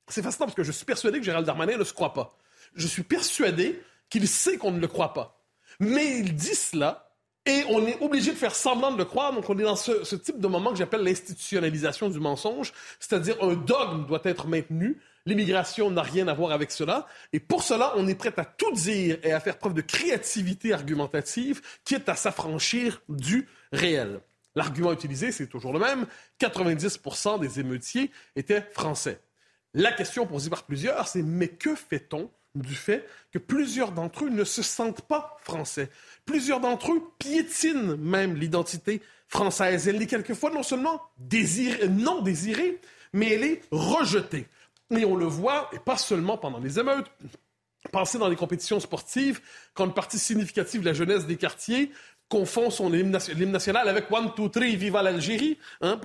C'est 0.10 0.24
fascinant 0.24 0.46
parce 0.46 0.56
que 0.56 0.64
je 0.64 0.72
suis 0.72 0.86
persuadé 0.86 1.20
que 1.20 1.26
Gérald 1.26 1.46
Darmanin 1.46 1.78
ne 1.78 1.84
se 1.84 1.94
croit 1.94 2.14
pas. 2.14 2.38
Je 2.76 2.88
suis 2.88 3.04
persuadé 3.04 3.82
qu'il 4.10 4.28
sait 4.28 4.58
qu'on 4.58 4.72
ne 4.72 4.80
le 4.80 4.88
croit 4.88 5.14
pas. 5.14 5.37
Mais 5.80 6.20
il 6.20 6.36
dit 6.36 6.56
cela 6.56 7.08
et 7.48 7.64
on 7.70 7.88
est 7.88 7.98
obligé 8.02 8.32
de 8.32 8.38
faire 8.38 8.54
semblant 8.54 8.92
de 8.92 8.98
le 8.98 9.06
croire. 9.06 9.34
Donc, 9.34 9.50
on 9.50 9.58
est 9.58 9.64
dans 9.64 9.78
ce, 9.78 10.16
type 10.16 10.40
de 10.40 10.48
moment 10.48 10.72
que 10.72 10.78
j'appelle 10.78 11.02
l'institutionnalisation 11.02 12.10
du 12.10 12.20
mensonge, 12.20 12.74
c'est-à-dire 13.00 13.42
un 13.42 13.56
dogme 13.56 14.06
doit 14.06 14.22
être 14.26 14.48
maintenu. 14.48 15.00
L'immigration 15.26 15.90
n'a 15.90 16.02
rien 16.02 16.28
à 16.28 16.34
voir 16.34 16.52
avec 16.52 16.72
cela. 16.72 17.08
Et 17.32 17.40
pour 17.40 17.64
cela, 17.64 17.94
on 17.96 18.08
est 18.08 18.16
prêt 18.16 18.34
à 18.38 18.44
tout 18.44 18.72
dire 18.74 19.18
et 19.24 19.32
à 19.32 19.40
faire 19.40 19.58
preuve 19.58 19.74
de 19.74 19.82
créativité 19.82 20.74
argumentative, 20.74 21.62
quitte 21.86 22.10
à 22.10 22.16
s'affranchir 22.16 23.02
du 23.08 23.48
réel. 23.72 24.20
L'argument 24.56 24.92
utilisé, 24.92 25.32
c'est 25.32 25.48
toujours 25.48 25.72
le 25.72 25.80
même. 25.80 26.06
90% 26.42 27.40
des 27.40 27.60
émeutiers 27.60 28.12
étaient 28.36 28.66
français. 28.74 29.22
La 29.74 29.92
question 29.92 30.26
posée 30.26 30.50
par 30.50 30.64
plusieurs, 30.64 31.08
c'est 31.08 31.22
mais 31.22 31.50
que 31.50 31.76
fait-on 31.76 32.30
du 32.62 32.76
fait 32.76 33.08
que 33.32 33.40
plusieurs 33.40 33.92
d'entre 33.92 34.26
eux 34.26 34.30
ne 34.30 34.44
se 34.44 34.62
sentent 34.62 35.02
pas 35.02 35.38
français. 35.42 35.90
Plusieurs 36.26 36.60
d'entre 36.60 36.94
eux 36.94 37.02
piétinent 37.20 37.98
même 37.98 38.36
l'identité 38.36 39.02
française. 39.28 39.88
Elle 39.88 40.02
est 40.02 40.08
quelquefois 40.08 40.52
non 40.52 40.64
seulement 40.64 41.02
désirée, 41.18 41.90
non 41.90 42.22
désirée, 42.22 42.80
mais 43.14 43.34
elle 43.34 43.44
est 43.44 43.62
rejetée. 43.72 44.48
Et 44.92 45.06
on 45.06 45.16
le 45.16 45.26
voit, 45.26 45.70
et 45.74 45.80
pas 45.80 45.98
seulement 45.98 46.38
pendant 46.38 46.60
les 46.60 46.80
émeutes, 46.80 47.12
Pensez 47.92 48.18
dans 48.18 48.28
les 48.28 48.36
compétitions 48.36 48.80
sportives, 48.80 49.42
quand 49.74 49.86
une 49.86 49.94
partie 49.94 50.20
significative 50.20 50.82
de 50.82 50.86
la 50.86 50.94
jeunesse 50.94 51.26
des 51.26 51.38
quartiers 51.38 51.92
confond 52.30 52.70
son 52.70 52.94
hymne 52.94 53.18
national 53.52 53.88
avec 53.88 54.12
One, 54.12 54.34
Two, 54.36 54.50
Three, 54.50 54.76
Viva 54.76 55.02
l'Algérie. 55.02 55.58
Hein? 55.82 56.00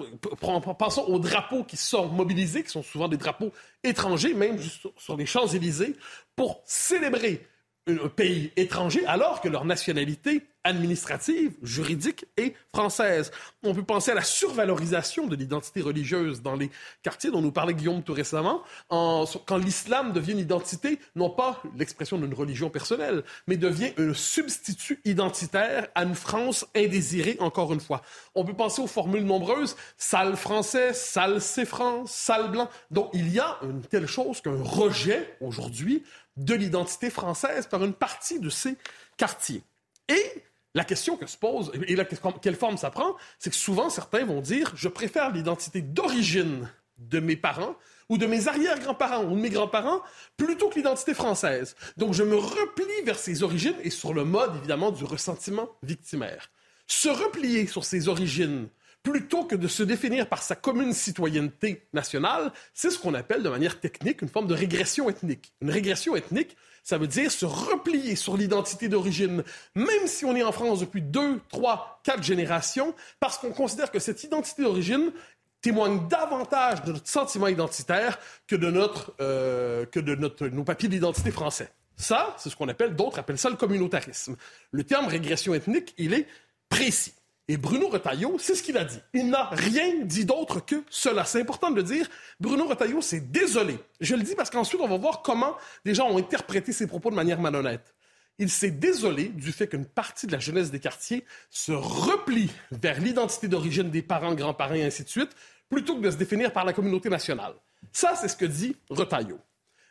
Pensons 0.78 1.02
aux 1.02 1.18
drapeaux 1.18 1.64
qui 1.64 1.76
sont 1.76 2.08
mobilisés, 2.08 2.62
qui 2.62 2.70
sont 2.70 2.82
souvent 2.82 3.08
des 3.08 3.16
drapeaux 3.16 3.52
étrangers, 3.82 4.34
même 4.34 4.58
sur 4.96 5.16
les 5.16 5.26
Champs-Élysées, 5.26 5.96
pour 6.36 6.62
célébrer 6.64 7.46
un 7.86 8.08
pays 8.08 8.52
étranger 8.56 9.04
alors 9.06 9.40
que 9.40 9.48
leur 9.48 9.64
nationalité 9.64 10.42
administrative, 10.64 11.54
juridique 11.62 12.24
est 12.36 12.54
française. 12.72 13.32
On 13.64 13.74
peut 13.74 13.82
penser 13.82 14.12
à 14.12 14.14
la 14.14 14.22
survalorisation 14.22 15.26
de 15.26 15.34
l'identité 15.34 15.80
religieuse 15.80 16.42
dans 16.42 16.54
les 16.54 16.70
quartiers 17.02 17.30
dont 17.30 17.42
nous 17.42 17.50
parlait 17.50 17.74
Guillaume 17.74 18.02
tout 18.02 18.12
récemment, 18.12 18.62
quand 18.88 19.56
l'islam 19.56 20.12
devient 20.12 20.32
une 20.32 20.38
identité, 20.38 20.98
non 21.16 21.30
pas 21.30 21.62
l'expression 21.76 22.18
d'une 22.18 22.34
religion 22.34 22.70
personnelle, 22.70 23.24
mais 23.46 23.56
devient 23.56 23.92
un 23.98 24.14
substitut 24.14 25.00
identitaire 25.04 25.88
à 25.94 26.04
une 26.04 26.14
France 26.14 26.66
indésirée, 26.76 27.36
encore 27.40 27.72
une 27.72 27.80
fois. 27.80 28.02
On 28.34 28.44
peut 28.44 28.54
penser 28.54 28.82
aux 28.82 28.86
formules 28.86 29.24
nombreuses, 29.24 29.76
sale 29.96 30.36
français, 30.36 30.92
sale 30.94 31.40
c'est 31.40 31.64
France, 31.64 32.12
sale 32.12 32.50
blanc. 32.50 32.70
Donc 32.90 33.10
il 33.14 33.32
y 33.32 33.40
a 33.40 33.58
une 33.62 33.82
telle 33.82 34.06
chose 34.06 34.40
qu'un 34.40 34.62
rejet 34.62 35.36
aujourd'hui 35.40 36.04
de 36.36 36.54
l'identité 36.54 37.10
française 37.10 37.66
par 37.66 37.84
une 37.84 37.94
partie 37.94 38.40
de 38.40 38.50
ces 38.50 38.76
quartiers. 39.16 39.62
Et 40.08 40.42
la 40.74 40.84
question 40.84 41.16
que 41.16 41.26
se 41.26 41.36
pose, 41.36 41.70
et 41.86 41.96
quelle 42.40 42.56
forme 42.56 42.78
ça 42.78 42.90
prend, 42.90 43.16
c'est 43.38 43.50
que 43.50 43.56
souvent 43.56 43.90
certains 43.90 44.24
vont 44.24 44.40
dire 44.40 44.72
je 44.74 44.88
préfère 44.88 45.30
l'identité 45.30 45.82
d'origine 45.82 46.70
de 46.98 47.20
mes 47.20 47.36
parents 47.36 47.76
ou 48.08 48.18
de 48.18 48.26
mes 48.26 48.48
arrière-grands-parents 48.48 49.24
ou 49.24 49.30
de 49.30 49.40
mes 49.40 49.50
grands-parents 49.50 50.02
plutôt 50.36 50.68
que 50.68 50.76
l'identité 50.76 51.14
française. 51.14 51.76
Donc 51.96 52.14
je 52.14 52.22
me 52.22 52.36
replie 52.36 53.02
vers 53.04 53.18
ces 53.18 53.42
origines 53.42 53.76
et 53.82 53.90
sur 53.90 54.14
le 54.14 54.24
mode 54.24 54.56
évidemment 54.56 54.92
du 54.92 55.04
ressentiment 55.04 55.68
victimaire. 55.82 56.50
Se 56.86 57.08
replier 57.08 57.66
sur 57.66 57.84
ses 57.84 58.08
origines 58.08 58.68
plutôt 59.02 59.44
que 59.44 59.56
de 59.56 59.68
se 59.68 59.82
définir 59.82 60.28
par 60.28 60.42
sa 60.42 60.54
commune 60.54 60.92
citoyenneté 60.92 61.86
nationale, 61.92 62.52
c'est 62.72 62.90
ce 62.90 62.98
qu'on 62.98 63.14
appelle 63.14 63.42
de 63.42 63.48
manière 63.48 63.80
technique 63.80 64.22
une 64.22 64.28
forme 64.28 64.46
de 64.46 64.54
régression 64.54 65.10
ethnique. 65.10 65.52
Une 65.60 65.70
régression 65.70 66.14
ethnique, 66.14 66.56
ça 66.84 66.98
veut 66.98 67.06
dire 67.06 67.30
se 67.30 67.44
replier 67.44 68.16
sur 68.16 68.36
l'identité 68.36 68.88
d'origine, 68.88 69.42
même 69.74 70.06
si 70.06 70.24
on 70.24 70.36
est 70.36 70.42
en 70.42 70.52
France 70.52 70.80
depuis 70.80 71.02
deux, 71.02 71.40
trois, 71.48 72.00
quatre 72.04 72.22
générations, 72.22 72.94
parce 73.18 73.38
qu'on 73.38 73.52
considère 73.52 73.90
que 73.90 73.98
cette 73.98 74.22
identité 74.22 74.62
d'origine 74.62 75.12
témoigne 75.60 76.08
davantage 76.08 76.82
de 76.82 76.92
notre 76.92 77.08
sentiment 77.08 77.46
identitaire 77.46 78.18
que 78.46 78.56
de, 78.56 78.70
notre, 78.70 79.14
euh, 79.20 79.86
que 79.86 80.00
de 80.00 80.14
notre, 80.14 80.48
nos 80.48 80.64
papiers 80.64 80.88
d'identité 80.88 81.30
français. 81.30 81.70
Ça, 81.96 82.34
c'est 82.38 82.50
ce 82.50 82.56
qu'on 82.56 82.68
appelle, 82.68 82.96
d'autres 82.96 83.20
appellent 83.20 83.38
ça 83.38 83.50
le 83.50 83.56
communautarisme. 83.56 84.36
Le 84.72 84.84
terme 84.84 85.06
régression 85.06 85.54
ethnique, 85.54 85.94
il 85.98 86.14
est 86.14 86.26
précis. 86.68 87.14
Et 87.48 87.56
Bruno 87.56 87.88
Retailleau, 87.88 88.38
c'est 88.38 88.54
ce 88.54 88.62
qu'il 88.62 88.76
a 88.76 88.84
dit. 88.84 88.98
Il 89.14 89.28
n'a 89.28 89.48
rien 89.50 90.04
dit 90.04 90.24
d'autre 90.24 90.64
que 90.64 90.84
cela. 90.88 91.24
C'est 91.24 91.40
important 91.40 91.70
de 91.70 91.76
le 91.76 91.82
dire. 91.82 92.08
Bruno 92.38 92.66
Retailleau 92.66 93.00
s'est 93.00 93.20
désolé. 93.20 93.78
Je 94.00 94.14
le 94.14 94.22
dis 94.22 94.34
parce 94.34 94.48
qu'ensuite, 94.48 94.80
on 94.80 94.88
va 94.88 94.96
voir 94.96 95.22
comment 95.22 95.56
les 95.84 95.94
gens 95.94 96.08
ont 96.08 96.18
interprété 96.18 96.72
ses 96.72 96.86
propos 96.86 97.10
de 97.10 97.16
manière 97.16 97.40
malhonnête. 97.40 97.94
Il 98.38 98.48
s'est 98.48 98.70
désolé 98.70 99.28
du 99.28 99.52
fait 99.52 99.68
qu'une 99.68 99.84
partie 99.84 100.26
de 100.26 100.32
la 100.32 100.38
jeunesse 100.38 100.70
des 100.70 100.80
quartiers 100.80 101.24
se 101.50 101.72
replie 101.72 102.50
vers 102.70 103.00
l'identité 103.00 103.48
d'origine 103.48 103.90
des 103.90 104.02
parents, 104.02 104.34
grands-parents 104.34 104.74
et 104.74 104.84
ainsi 104.84 105.04
de 105.04 105.08
suite, 105.08 105.30
plutôt 105.68 105.96
que 105.96 106.02
de 106.02 106.10
se 106.10 106.16
définir 106.16 106.52
par 106.52 106.64
la 106.64 106.72
communauté 106.72 107.08
nationale. 107.08 107.54
Ça, 107.92 108.14
c'est 108.14 108.28
ce 108.28 108.36
que 108.36 108.44
dit 108.44 108.76
Retailleau. 108.88 109.38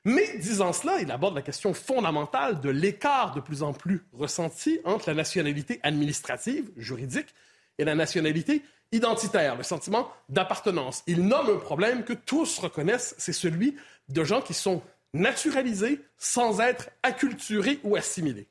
Mais 0.03 0.38
disant 0.38 0.74
cela, 0.74 1.00
il 1.00 1.12
aborde 1.12 1.36
la 1.36 1.41
question 1.41 1.74
fondamentale 1.74 2.60
de 2.60 2.70
l'écart 2.70 3.34
de 3.34 3.39
plus 3.39 3.62
en 3.62 3.72
plus 3.74 4.03
ressenti 4.13 4.79
entre 4.84 5.10
la 5.10 5.15
nationalité 5.15 5.79
administrative, 5.84 6.72
juridique, 6.75 7.34
et 7.77 7.86
la 7.86 7.96
nationalité 7.96 8.63
identitaire, 8.91 9.55
le 9.55 9.63
sentiment 9.63 10.12
d'appartenance. 10.29 11.03
Il 11.08 11.27
nomme 11.27 11.50
un 11.50 11.60
problème 11.60 12.03
que 12.03 12.13
tous 12.13 12.60
reconnaissent, 12.60 13.15
c'est 13.17 13.34
celui 13.34 13.75
de 14.10 14.24
gens 14.24 14.41
qui 14.41 14.53
sont 14.53 14.81
naturalisés 15.13 16.01
sans 16.17 16.60
être 16.60 16.89
acculturés 17.03 17.79
ou 17.84 17.96
assimilés. 17.96 18.48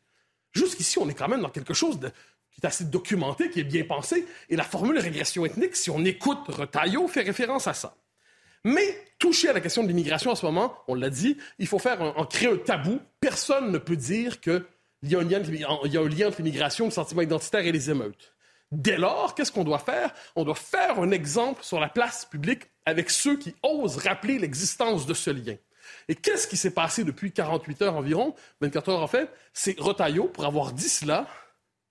Jusqu'ici, 0.53 0.99
on 0.99 1.09
est 1.09 1.15
quand 1.15 1.29
même 1.29 1.43
dans 1.43 1.51
quelque 1.51 1.75
chose 1.75 1.99
qui 2.53 2.61
est 2.61 2.67
assez 2.67 2.85
documenté, 2.85 3.51
qui 3.51 3.61
est 3.61 3.65
bien 3.65 3.85
pensé, 3.85 4.27
et 4.49 4.57
la 4.57 4.65
formule 4.65 4.99
régression 4.99 5.45
ethnique, 5.47 5.77
si 5.77 5.91
on 5.91 6.05
écoute 6.05 6.49
Retailleau, 6.49 7.07
fait 7.07 7.23
référence 7.23 7.67
à 7.67 7.75
ça. 7.75 7.95
Mais 8.65 8.99
toucher 9.19 9.49
à 9.49 9.53
la 9.53 9.61
question 9.61 9.83
de 9.83 9.89
l'immigration 9.89 10.31
en 10.31 10.35
ce 10.35 10.45
moment, 10.45 10.75
on 10.89 10.95
l'a 10.95 11.11
dit, 11.11 11.37
il 11.59 11.67
faut 11.67 11.79
faire 11.79 12.01
en 12.03 12.25
créer 12.27 12.51
un 12.51 12.57
tabou. 12.57 13.01
Personne 13.21 13.71
ne 13.71 13.79
peut 13.79 13.97
dire 13.97 14.41
qu'il 14.41 14.65
y, 15.05 15.15
a 15.15 15.19
un 15.19 15.25
lien, 15.25 15.41
entre 16.29 16.43
l'immigration, 16.43 16.87
le 16.87 16.91
sentiment 16.91 17.23
identitaire 17.23 17.65
et 17.65 17.73
les 17.73 17.91
émeutes. 17.91 18.35
Dès 18.71 18.99
lors, 18.99 19.35
qu'est-ce 19.35 19.51
qu'on 19.51 19.65
doit 19.65 19.79
faire? 19.79 20.13
On 20.37 20.45
doit 20.45 20.55
faire 20.55 21.01
un 21.01 21.11
exemple 21.11 21.65
sur 21.65 21.81
la 21.81 21.89
place 21.89 22.25
publique 22.25 22.63
avec 22.87 23.11
ceux 23.11 23.37
qui 23.37 23.55
osent 23.63 23.97
rappeler 23.97 24.39
l'existence 24.39 25.07
de 25.07 25.15
ce 25.15 25.31
lien. 25.31 25.57
Et 26.09 26.15
qu'est-ce 26.15 26.47
qui 26.47 26.57
s'est 26.57 26.71
passé 26.71 27.03
depuis 27.03 27.33
48 27.33 27.83
heures 27.83 27.97
environ, 27.97 28.35
24 28.61 28.89
heures 28.91 29.03
en 29.03 29.09
fait? 29.09 29.29
C'est 29.53 29.79
Rotaillot, 29.81 30.29
pour 30.29 30.45
avoir 30.45 30.73
dit 30.73 30.89
cela, 30.89 31.27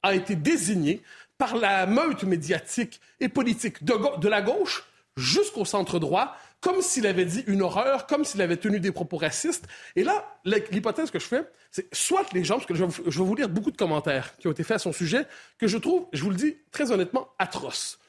a 0.03 0.15
été 0.15 0.35
désigné 0.35 1.01
par 1.37 1.57
la 1.57 1.85
meute 1.85 2.23
médiatique 2.23 3.01
et 3.19 3.27
politique 3.27 3.83
de 3.83 4.27
la 4.29 4.41
gauche 4.41 4.85
jusqu'au 5.17 5.65
centre 5.65 5.99
droit 5.99 6.35
comme 6.61 6.81
s'il 6.81 7.07
avait 7.07 7.25
dit 7.25 7.43
une 7.47 7.61
horreur, 7.61 8.05
comme 8.07 8.25
s'il 8.25 8.41
avait 8.41 8.57
tenu 8.57 8.79
des 8.79 8.91
propos 8.91 9.17
racistes. 9.17 9.67
Et 9.95 10.03
là, 10.03 10.39
l'hypothèse 10.43 11.11
que 11.11 11.19
je 11.19 11.25
fais, 11.25 11.43
c'est 11.71 11.93
soit 11.93 12.25
les 12.33 12.43
gens, 12.43 12.55
parce 12.55 12.65
que 12.65 12.75
je 12.75 12.83
vais, 12.83 13.25
vous 13.25 13.35
lire 13.35 13.49
beaucoup 13.49 13.71
de 13.71 13.77
commentaires 13.77 14.35
qui 14.37 14.47
ont 14.47 14.51
été 14.51 14.63
faits 14.63 14.75
à 14.75 14.79
son 14.79 14.91
sujet, 14.91 15.25
que 15.57 15.67
je 15.67 15.77
trouve, 15.77 16.07
je 16.11 16.23
vous 16.23 16.29
le 16.29 16.35
dis 16.35 16.57
très 16.71 16.91
honnêtement, 16.91 17.29
atroces. 17.39 17.99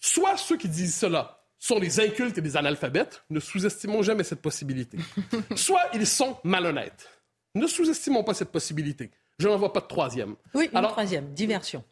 Soit 0.00 0.36
ceux 0.36 0.56
qui 0.56 0.68
disent 0.68 0.96
cela 0.96 1.44
sont 1.58 1.78
des 1.78 2.00
incultes 2.00 2.38
et 2.38 2.40
des 2.40 2.56
analphabètes, 2.56 3.22
ne 3.30 3.38
sous-estimons 3.38 4.02
jamais 4.02 4.24
cette 4.24 4.40
possibilité. 4.40 4.98
Soit 5.56 5.82
ils 5.94 6.06
sont 6.06 6.38
malhonnêtes. 6.42 7.08
Ne 7.54 7.66
sous-estimons 7.66 8.24
pas 8.24 8.34
cette 8.34 8.50
possibilité. 8.50 9.10
Je 9.38 9.48
n'en 9.48 9.56
vois 9.56 9.72
pas 9.72 9.80
de 9.80 9.86
troisième. 9.86 10.36
Oui, 10.54 10.68
une 10.72 10.82
troisième, 10.82 11.32
diversion 11.34 11.84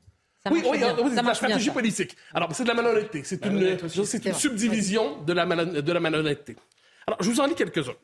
oui, 0.50 0.62
oui, 0.66 0.78
la 0.80 1.34
stratégie 1.34 1.70
politique. 1.70 2.16
Alors, 2.34 2.54
c'est 2.54 2.62
de 2.62 2.68
la 2.68 2.74
malhonnêteté. 2.74 3.22
C'est 3.24 3.44
une, 3.44 3.78
subdivision 4.34 5.22
de 5.22 5.32
la, 5.32 5.46
de 5.46 5.92
la 5.92 6.00
malhonnêteté. 6.00 6.56
Alors, 7.06 7.22
je 7.22 7.30
vous 7.30 7.40
en 7.40 7.46
lis 7.46 7.54
quelques-uns. 7.54 7.96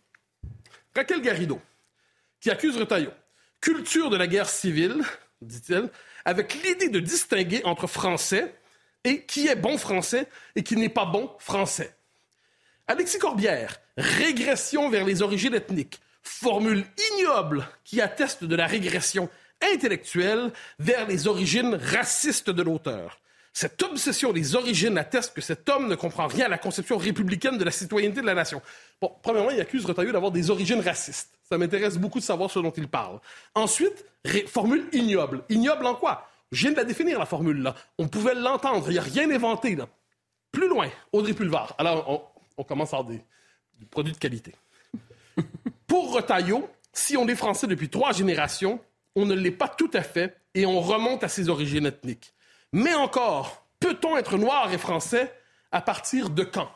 Raquel 0.94 1.20
Garrido, 1.20 1.60
qui 2.40 2.50
accuse 2.50 2.76
Retailleau. 2.76 3.10
Culture 3.60 4.10
de 4.10 4.16
la 4.16 4.26
guerre 4.26 4.48
civile, 4.48 5.02
dit-elle, 5.42 5.90
avec 6.24 6.54
l'idée 6.62 6.88
de 6.88 7.00
distinguer 7.00 7.62
entre 7.64 7.86
français 7.86 8.54
et 9.04 9.22
qui 9.22 9.48
est 9.48 9.56
bon 9.56 9.76
français 9.76 10.28
et 10.56 10.62
qui 10.62 10.76
n'est 10.76 10.88
pas 10.88 11.04
bon 11.04 11.30
français. 11.38 11.94
Alexis 12.86 13.18
Corbière, 13.18 13.80
régression 13.96 14.90
vers 14.90 15.04
les 15.04 15.22
origines 15.22 15.54
ethniques, 15.54 16.00
formule 16.22 16.84
ignoble 17.12 17.66
qui 17.84 18.00
atteste 18.00 18.44
de 18.44 18.56
la 18.56 18.66
régression 18.66 19.28
intellectuelle 19.62 20.52
vers 20.78 21.06
les 21.06 21.26
origines 21.26 21.74
racistes 21.74 22.50
de 22.50 22.62
l'auteur. 22.62 23.18
Cette 23.56 23.80
obsession 23.84 24.32
des 24.32 24.56
origines 24.56 24.98
atteste 24.98 25.32
que 25.32 25.40
cet 25.40 25.68
homme 25.68 25.86
ne 25.86 25.94
comprend 25.94 26.26
rien 26.26 26.46
à 26.46 26.48
la 26.48 26.58
conception 26.58 26.96
républicaine 26.96 27.56
de 27.56 27.62
la 27.62 27.70
citoyenneté 27.70 28.20
de 28.20 28.26
la 28.26 28.34
nation. 28.34 28.60
Bon, 29.00 29.12
premièrement, 29.22 29.50
il 29.50 29.60
accuse 29.60 29.84
Retailleau 29.84 30.10
d'avoir 30.10 30.32
des 30.32 30.50
origines 30.50 30.80
racistes. 30.80 31.30
Ça 31.48 31.56
m'intéresse 31.56 31.96
beaucoup 31.96 32.18
de 32.18 32.24
savoir 32.24 32.50
ce 32.50 32.58
dont 32.58 32.72
il 32.72 32.88
parle. 32.88 33.20
Ensuite, 33.54 34.04
formule 34.48 34.88
ignoble. 34.92 35.44
Ignoble 35.48 35.86
en 35.86 35.94
quoi? 35.94 36.28
Je 36.50 36.62
viens 36.62 36.72
de 36.72 36.76
la 36.76 36.84
définir, 36.84 37.20
la 37.20 37.26
formule, 37.26 37.62
là. 37.62 37.76
On 37.96 38.08
pouvait 38.08 38.34
l'entendre. 38.34 38.86
Il 38.88 38.94
n'y 38.94 38.98
a 38.98 39.02
rien 39.02 39.30
inventé, 39.30 39.76
là. 39.76 39.86
Plus 40.50 40.68
loin, 40.68 40.88
Audrey 41.12 41.32
Pulvar. 41.32 41.76
Alors, 41.78 42.34
on, 42.56 42.64
commence 42.64 42.90
par 42.90 43.04
des, 43.04 43.20
des 43.78 43.86
produits 43.88 44.12
de 44.12 44.18
qualité. 44.18 44.52
Pour 45.86 46.12
Retailleau, 46.12 46.68
si 46.92 47.16
on 47.16 47.28
est 47.28 47.36
français 47.36 47.68
depuis 47.68 47.88
trois 47.88 48.12
générations, 48.12 48.80
on 49.16 49.26
ne 49.26 49.34
l'est 49.34 49.50
pas 49.50 49.68
tout 49.68 49.90
à 49.92 50.02
fait 50.02 50.36
et 50.54 50.66
on 50.66 50.80
remonte 50.80 51.24
à 51.24 51.28
ses 51.28 51.48
origines 51.48 51.86
ethniques. 51.86 52.32
Mais 52.72 52.94
encore, 52.94 53.66
peut-on 53.80 54.16
être 54.16 54.36
noir 54.36 54.72
et 54.72 54.78
français 54.78 55.32
à 55.72 55.80
partir 55.80 56.30
de 56.30 56.44
quand? 56.44 56.70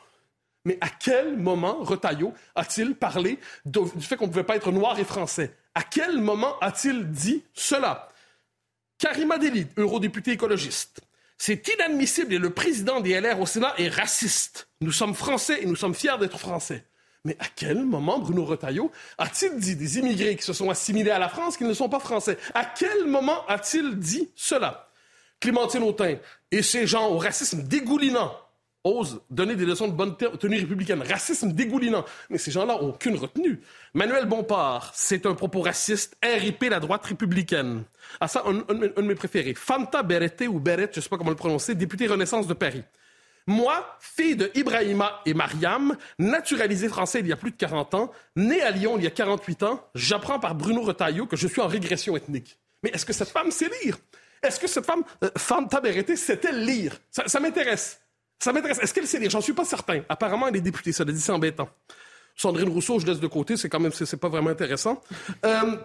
Mais 0.65 0.79
à 0.81 0.89
quel 0.89 1.37
moment 1.37 1.79
Retailleau 1.83 2.35
a-t-il 2.55 2.95
parlé 2.95 3.39
du 3.65 3.81
fait 4.01 4.17
qu'on 4.17 4.27
ne 4.27 4.31
pouvait 4.31 4.45
pas 4.45 4.57
être 4.57 4.73
noir 4.73 4.99
et 4.99 5.05
français? 5.05 5.55
À 5.75 5.83
quel 5.83 6.19
moment 6.21 6.59
a-t-il 6.61 7.11
dit 7.11 7.45
cela? 7.55 8.09
Karima 8.99 9.39
Deli, 9.39 9.67
eurodéputé 9.77 10.33
écologiste. 10.33 11.01
C'est 11.39 11.69
inadmissible 11.69 12.35
et 12.35 12.39
le 12.39 12.51
président 12.51 13.01
des 13.01 13.19
LR 13.19 13.41
au 13.41 13.47
Sénat 13.47 13.73
est 13.79 13.89
raciste. 13.89 14.69
Nous 14.81 14.91
sommes 14.91 15.15
français 15.15 15.63
et 15.63 15.67
nous 15.67 15.77
sommes 15.77 15.95
fiers 15.95 16.19
d'être 16.19 16.39
français. 16.39 16.85
Mais 17.29 17.37
à 17.41 17.47
quel 17.55 17.85
moment 17.85 18.19
Bruno 18.19 18.47
Retailleau 18.47 18.91
a-t-il 19.19 19.61
dit 19.61 19.77
des 19.77 19.99
immigrés 19.99 20.35
qui 20.35 20.43
se 20.43 20.55
sont 20.55 20.71
assimilés 20.71 21.11
à 21.11 21.19
la 21.19 21.29
France 21.29 21.59
qu'ils 21.59 21.67
ne 21.67 21.75
sont 21.75 21.91
pas 21.91 22.01
français? 22.01 22.39
À 22.55 22.65
quel 22.65 23.07
moment 23.07 23.47
a-t-il 23.49 23.99
dit 23.99 24.31
cela? 24.35 24.89
Clémentine 25.39 25.83
Autain 25.83 26.17
et 26.51 26.63
ces 26.63 26.87
gens 26.87 27.11
au 27.11 27.19
racisme 27.19 27.65
dégoulinant 27.65 28.33
osent 28.83 29.21
donner 29.29 29.57
des 29.57 29.67
leçons 29.67 29.89
de 29.89 29.93
bonne 29.93 30.17
tenue 30.17 30.59
républicaine. 30.59 31.03
Racisme 31.03 31.53
dégoulinant. 31.53 32.07
Mais 32.31 32.39
ces 32.39 32.51
gens-là 32.51 32.79
n'ont 32.81 32.89
aucune 32.89 33.17
retenue. 33.17 33.61
Manuel 33.93 34.25
Bompard, 34.25 34.91
c'est 34.95 35.27
un 35.27 35.35
propos 35.35 35.61
raciste, 35.61 36.17
RIP 36.23 36.65
la 36.71 36.81
droite 36.81 37.05
républicaine. 37.05 37.83
Ah 38.21 38.29
ça, 38.29 38.43
un, 38.47 38.55
de 38.55 39.03
mes 39.03 39.15
préférés. 39.15 39.53
Fanta 39.53 40.03
Berete 40.03 40.45
ou 40.49 40.61
Beret, 40.61 40.89
je 40.93 41.01
ne 41.01 41.03
sais 41.03 41.11
pas 41.11 41.19
comment 41.19 41.29
le 41.29 41.37
prononcer, 41.37 41.75
député 41.75 42.07
Renaissance 42.07 42.47
de 42.47 42.55
Paris. 42.55 42.85
Moi, 43.49 43.97
fille 43.99 44.37
de 44.37 44.51
Ibrahima 44.55 45.23
et 45.25 45.33
Mariam, 45.33 45.97
naturalisée 46.19 46.91
français 46.91 47.21
il 47.21 47.29
y 47.29 47.33
a 47.33 47.37
plus 47.37 47.51
de 47.51 47.57
40 47.57 47.95
ans, 47.95 48.13
née 48.37 48.61
à 48.61 48.71
Lyon 48.71 48.97
il 48.99 49.05
y 49.05 49.07
a 49.07 49.11
48 49.11 49.63
ans, 49.63 49.89
j'apprends 49.95 50.39
par 50.39 50.55
Bruno 50.55 50.83
Retailleau 50.83 51.25
que 51.25 51.35
je 51.35 51.49
suis 51.49 51.63
en 51.63 51.67
régression 51.67 52.15
ethnique. 52.15 52.59
Mais 52.83 52.91
est-ce 52.91 53.07
que 53.07 53.15
cette 53.15 53.31
femme 53.31 53.51
sait 53.51 53.71
lire? 53.83 53.97
Est-ce 54.43 54.61
que 54.61 54.67
cette 54.67 54.85
femme, 54.85 55.03
euh, 55.25 55.31
Fanta 55.39 55.81
Berete, 55.81 56.15
sait-elle 56.15 56.63
lire? 56.63 57.01
Ça, 57.11 57.41
m'intéresse. 57.41 57.99
Ça 58.39 58.53
m'intéresse. 58.53 58.81
Est-ce 58.81 58.93
qu'elle 58.93 59.07
sait 59.07 59.19
lire? 59.19 59.31
J'en 59.31 59.41
suis 59.41 59.55
pas 59.55 59.65
certain. 59.65 60.03
Apparemment, 60.11 60.47
elle 60.49 60.57
est 60.57 60.61
députée. 60.61 60.93
Ça, 60.93 61.07
dit, 61.07 61.19
c'est 61.19 61.33
embêtant. 61.33 61.71
Sandrine 62.37 62.69
Rousseau, 62.69 63.01
je 63.01 63.07
laisse 63.07 63.19
de 63.19 63.27
côté. 63.29 63.57
C'est 63.57 63.71
quand 63.71 63.81
même, 63.81 63.93
c'est 63.93 64.17
pas 64.19 64.29
vraiment 64.29 64.51
intéressant. 64.51 65.03
Euh, 65.45 65.77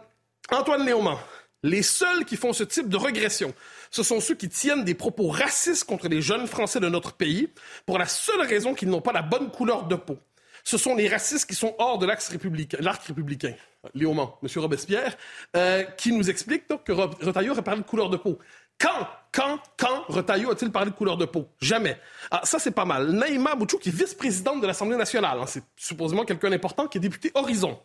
Antoine 0.52 0.86
Léaumont. 0.86 1.18
Les 1.64 1.82
seuls 1.82 2.26
qui 2.26 2.36
font 2.36 2.52
ce 2.52 2.64
type 2.64 2.90
de 2.90 2.98
régression, 2.98 3.54
ce 3.90 4.04
sont 4.04 4.20
ceux 4.20 4.36
qui 4.36 4.50
tiennent 4.50 4.84
des 4.84 4.94
propos 4.96 5.30
racistes 5.30 5.86
contre 5.86 6.10
les 6.10 6.22
jeunes 6.22 6.46
Français 6.46 6.82
de 6.82 6.90
notre 6.90 7.14
pays 7.14 7.48
pour 7.86 7.98
la 7.98 8.06
seule 8.06 8.42
raison 8.42 8.74
qu'ils 8.74 8.90
n'ont 8.90 9.02
pas 9.02 9.14
la 9.14 9.22
bonne 9.22 9.50
couleur 9.50 9.86
de 9.86 9.96
peau. 9.96 10.18
Ce 10.66 10.78
sont 10.78 10.96
les 10.96 11.08
racistes 11.08 11.48
qui 11.48 11.56
sont 11.56 11.76
hors 11.78 11.98
de 11.98 12.06
l'arc 12.06 12.22
républicain, 12.24 12.78
républicain. 13.08 13.54
Léo 13.94 14.12
M. 14.12 14.50
Robespierre, 14.56 15.18
euh, 15.58 15.84
qui 15.84 16.14
nous 16.14 16.30
explique 16.30 16.68
que 16.86 16.92
Retailleau 16.92 17.58
a 17.58 17.62
parlé 17.62 17.82
de 17.82 17.86
couleur 17.86 18.10
de 18.10 18.18
peau. 18.18 18.40
Quand, 18.80 19.08
quand, 19.32 19.60
quand 19.78 20.04
Retailleau 20.08 20.52
a-t-il 20.52 20.72
parlé 20.72 20.92
de 20.92 20.96
couleur 20.96 21.18
de 21.18 21.26
peau? 21.26 21.48
Jamais. 21.62 21.98
Ah, 22.32 22.42
ça, 22.44 22.60
c'est 22.60 22.72
pas 22.72 22.86
mal. 22.86 23.12
Naïma 23.12 23.56
Bouchou, 23.56 23.78
qui 23.78 23.90
est 23.90 23.96
vice-présidente 23.96 24.62
de 24.62 24.68
l'Assemblée 24.68 24.98
nationale, 24.98 25.38
hein, 25.40 25.46
c'est 25.48 25.64
supposément 25.76 26.24
quelqu'un 26.24 26.50
d'important, 26.50 26.88
qui 26.88 26.98
est 26.98 27.02
député 27.02 27.32
Horizon. 27.34 27.80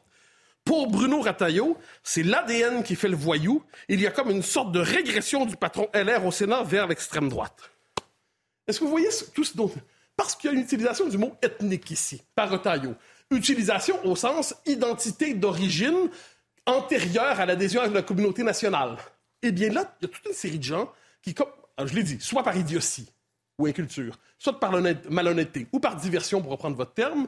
Pour 0.68 0.86
Bruno 0.86 1.22
Rataillot, 1.22 1.78
c'est 2.02 2.22
l'ADN 2.22 2.82
qui 2.82 2.94
fait 2.94 3.08
le 3.08 3.16
voyou. 3.16 3.62
Il 3.88 4.02
y 4.02 4.06
a 4.06 4.10
comme 4.10 4.30
une 4.30 4.42
sorte 4.42 4.70
de 4.70 4.80
régression 4.80 5.46
du 5.46 5.56
patron 5.56 5.88
LR 5.94 6.26
au 6.26 6.30
Sénat 6.30 6.62
vers 6.62 6.86
l'extrême 6.86 7.30
droite. 7.30 7.70
Est-ce 8.66 8.78
que 8.78 8.84
vous 8.84 8.90
voyez 8.90 9.08
tout 9.34 9.44
ce 9.44 9.56
dont... 9.56 9.72
Parce 10.14 10.36
qu'il 10.36 10.50
y 10.50 10.52
a 10.52 10.56
une 10.56 10.62
utilisation 10.62 11.08
du 11.08 11.16
mot 11.16 11.34
ethnique 11.40 11.90
ici, 11.90 12.20
par 12.34 12.50
Rataillot. 12.50 12.94
Utilisation 13.30 13.98
au 14.04 14.14
sens 14.14 14.54
identité 14.66 15.32
d'origine 15.32 16.10
antérieure 16.66 17.40
à 17.40 17.46
l'adhésion 17.46 17.80
à 17.80 17.88
la 17.88 18.02
communauté 18.02 18.42
nationale. 18.42 18.98
Eh 19.40 19.52
bien 19.52 19.70
là, 19.70 19.96
il 20.02 20.04
y 20.06 20.10
a 20.10 20.12
toute 20.12 20.26
une 20.26 20.34
série 20.34 20.58
de 20.58 20.64
gens 20.64 20.92
qui, 21.22 21.32
comme, 21.32 21.48
je 21.82 21.94
l'ai 21.94 22.02
dit, 22.02 22.18
soit 22.20 22.42
par 22.42 22.54
idiotie 22.54 23.10
ou 23.58 23.64
inculture, 23.64 24.18
soit 24.38 24.60
par 24.60 24.72
malhonnêteté 25.08 25.66
ou 25.72 25.80
par 25.80 25.96
diversion, 25.96 26.42
pour 26.42 26.50
reprendre 26.50 26.76
votre 26.76 26.92
terme, 26.92 27.26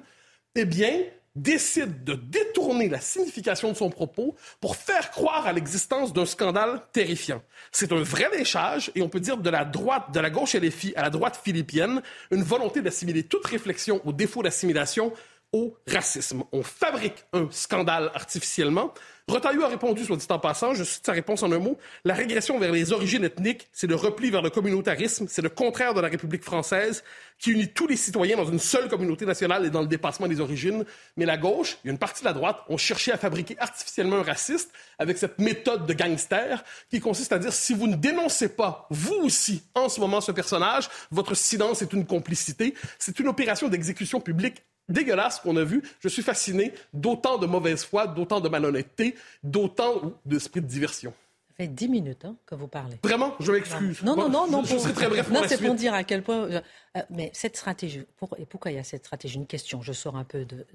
eh 0.55 0.67
bien, 0.67 1.05
décide 1.37 2.05
de 2.05 2.15
détourner 2.15 2.89
la 2.89 3.01
signification 3.01 3.71
de 3.71 3.77
son 3.77 3.91
propos 3.91 4.35
pour 4.61 4.77
faire 4.77 5.11
croire 5.11 5.47
à 5.47 5.53
l'existence 5.53 6.13
d'un 6.13 6.27
scandale 6.27 6.81
terrifiant. 6.93 7.43
C'est 7.71 7.93
un 7.93 8.03
vrai 8.03 8.29
léchage 8.37 8.91
et 8.95 9.03
on 9.03 9.09
peut 9.09 9.21
dire 9.21 9.37
de 9.37 9.51
la 9.51 9.65
droite, 9.65 10.13
de 10.13 10.21
la 10.21 10.31
gauche 10.31 10.55
LFI 10.55 10.93
à 10.97 11.03
la 11.03 11.11
droite 11.11 11.41
philippienne, 11.43 12.03
une 12.31 12.43
volonté 12.43 12.83
d'assimiler 12.83 13.23
toute 13.23 13.47
réflexion 13.47 14.01
au 14.05 14.13
défaut 14.13 14.43
d'assimilation 14.43 15.13
au 15.53 15.77
racisme. 15.87 16.45
On 16.53 16.63
fabrique 16.63 17.25
un 17.33 17.49
scandale 17.51 18.11
artificiellement. 18.15 18.95
Retailleau 19.29 19.63
a 19.63 19.69
répondu, 19.69 20.05
soit 20.05 20.17
dit 20.17 20.27
en 20.31 20.39
passant, 20.41 20.75
je 20.75 20.83
cite 20.83 21.07
sa 21.07 21.13
réponse 21.13 21.43
en 21.45 21.53
un 21.53 21.59
mot, 21.59 21.79
la 22.05 22.15
régression 22.15 22.59
vers 22.59 22.73
les 22.73 22.93
origines 22.93 23.25
ethniques, 23.25 23.69
c'est 23.73 23.87
le 23.87 23.95
repli 23.95 24.29
vers 24.31 24.43
le 24.43 24.51
communautarisme, 24.51 25.27
c'est 25.29 25.43
le 25.43 25.49
contraire 25.49 25.95
de 25.95 26.01
la 26.01 26.09
République 26.09 26.43
française 26.43 27.05
qui 27.39 27.53
unit 27.53 27.69
tous 27.69 27.87
les 27.87 27.97
citoyens 27.97 28.37
dans 28.37 28.51
une 28.51 28.59
seule 28.59 28.89
communauté 28.89 29.27
nationale 29.27 29.65
et 29.65 29.71
dans 29.71 29.83
le 29.83 29.87
dépassement 29.87 30.27
des 30.27 30.41
origines. 30.41 30.85
Mais 31.17 31.27
la 31.27 31.37
gauche, 31.37 31.79
a 31.85 31.89
une 31.89 31.99
partie 31.99 32.23
de 32.23 32.29
la 32.29 32.33
droite, 32.33 32.59
ont 32.69 32.77
cherché 32.77 33.13
à 33.13 33.19
fabriquer 33.19 33.57
artificiellement 33.61 34.17
un 34.17 34.23
raciste 34.25 34.73
avec 34.99 35.17
cette 35.17 35.39
méthode 35.39 35.87
de 35.87 35.93
gangster 35.93 36.65
qui 36.91 36.99
consiste 36.99 37.33
à 37.33 37.39
dire 37.39 37.53
si 37.53 37.73
vous 37.73 37.87
ne 37.87 37.97
dénoncez 37.97 38.49
pas, 38.49 38.87
vous 38.91 39.15
aussi, 39.23 39.63
en 39.75 39.89
ce 39.89 40.01
moment, 40.01 40.21
ce 40.21 40.33
personnage, 40.33 40.89
votre 41.13 41.35
silence 41.35 41.83
est 41.83 41.93
une 41.93 42.05
complicité. 42.05 42.75
C'est 42.99 43.21
une 43.21 43.29
opération 43.29 43.69
d'exécution 43.69 44.21
publique 44.21 44.63
dégueulasse 44.91 45.41
qu'on 45.41 45.57
a 45.57 45.65
vu. 45.65 45.83
Je 46.01 46.09
suis 46.09 46.23
fasciné 46.23 46.75
d'autant 46.93 47.39
de 47.39 47.47
mauvaise 47.47 47.85
foi, 47.85 48.07
d'autant 48.07 48.41
de 48.41 48.49
malhonnêteté, 48.49 49.15
d'autant 49.43 50.13
d'esprit 50.27 50.61
de 50.61 50.67
diversion. 50.67 51.15
Ça 51.49 51.55
fait 51.65 51.69
dix 51.69 51.89
minutes 51.89 52.25
hein, 52.25 52.37
que 52.47 52.55
vous 52.55 52.69
parlez. 52.69 52.97
Vraiment, 53.03 53.35
je 53.41 53.53
m'excuse. 53.53 54.03
Non, 54.03 54.17
non, 54.17 54.29
non, 54.29 54.47
non. 54.51 54.65
Je, 54.65 54.79
serai 54.79 54.93
très 54.93 55.09
bref 55.09 55.31
Non, 55.31 55.43
c'est 55.47 55.61
pour 55.61 55.75
dire 55.75 55.95
à 55.95 56.05
quel 56.05 56.23
point. 56.23 56.45
Euh, 56.45 56.61
euh, 56.97 57.03
mais 57.11 57.31
cette 57.35 57.57
stratégie, 57.57 58.05
et 58.39 58.47
pourquoi 58.47 58.71
il 58.71 58.77
y 58.77 58.79
a 58.79 58.85
cette 58.85 59.05
stratégie? 59.05 59.37
Une 59.37 59.47
question, 59.47 59.83
je 59.83 59.93
sors 59.93 60.17
un 60.17 60.25
peu 60.25 60.45
de, 60.45 60.67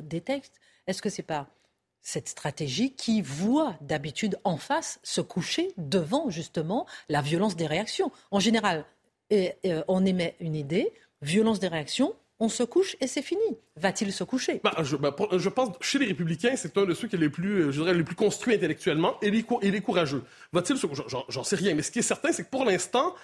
des 0.00 0.20
textes. 0.20 0.60
Est-ce 0.86 1.02
que 1.02 1.10
c'est 1.10 1.22
pas 1.22 1.46
cette 2.02 2.28
stratégie 2.28 2.92
qui 2.92 3.20
voit 3.20 3.76
d'habitude 3.82 4.38
en 4.44 4.56
face 4.56 4.98
se 5.02 5.20
coucher 5.20 5.74
devant 5.76 6.30
justement 6.30 6.86
la 7.08 7.20
violence 7.20 7.56
des 7.56 7.66
réactions? 7.66 8.10
En 8.30 8.40
général, 8.40 8.86
et, 9.30 9.52
on 9.88 10.04
émet 10.04 10.36
une 10.40 10.56
idée, 10.56 10.92
violence 11.22 11.60
des 11.60 11.68
réactions, 11.68 12.14
on 12.40 12.48
se 12.48 12.62
couche 12.62 12.96
et 13.00 13.06
c'est 13.06 13.22
fini. 13.22 13.58
Va-t-il 13.76 14.12
se 14.12 14.24
coucher? 14.24 14.60
Bah, 14.64 14.74
je, 14.82 14.96
bah, 14.96 15.14
je, 15.36 15.48
pense 15.50 15.76
chez 15.80 15.98
les 15.98 16.06
Républicains, 16.06 16.56
c'est 16.56 16.76
un 16.76 16.86
de 16.86 16.94
ceux 16.94 17.06
qui 17.06 17.16
est 17.16 17.18
les 17.18 17.28
plus, 17.28 17.64
euh, 17.64 17.70
je 17.70 17.82
dirais, 17.82 17.94
les 17.94 18.02
plus 18.02 18.16
construits 18.16 18.54
intellectuellement 18.54 19.16
et 19.20 19.30
les, 19.30 19.44
et 19.62 19.70
les 19.70 19.80
courageux. 19.80 20.24
Va-t-il 20.52 20.78
se 20.78 20.86
coucher 20.86 21.04
J'en 21.28 21.44
sais 21.44 21.56
rien, 21.56 21.74
mais 21.74 21.82
ce 21.82 21.90
qui 21.90 21.98
est 22.00 22.02
certain, 22.02 22.32
c'est 22.32 22.44
que 22.44 22.50
pour 22.50 22.64
l'instant, 22.64 23.14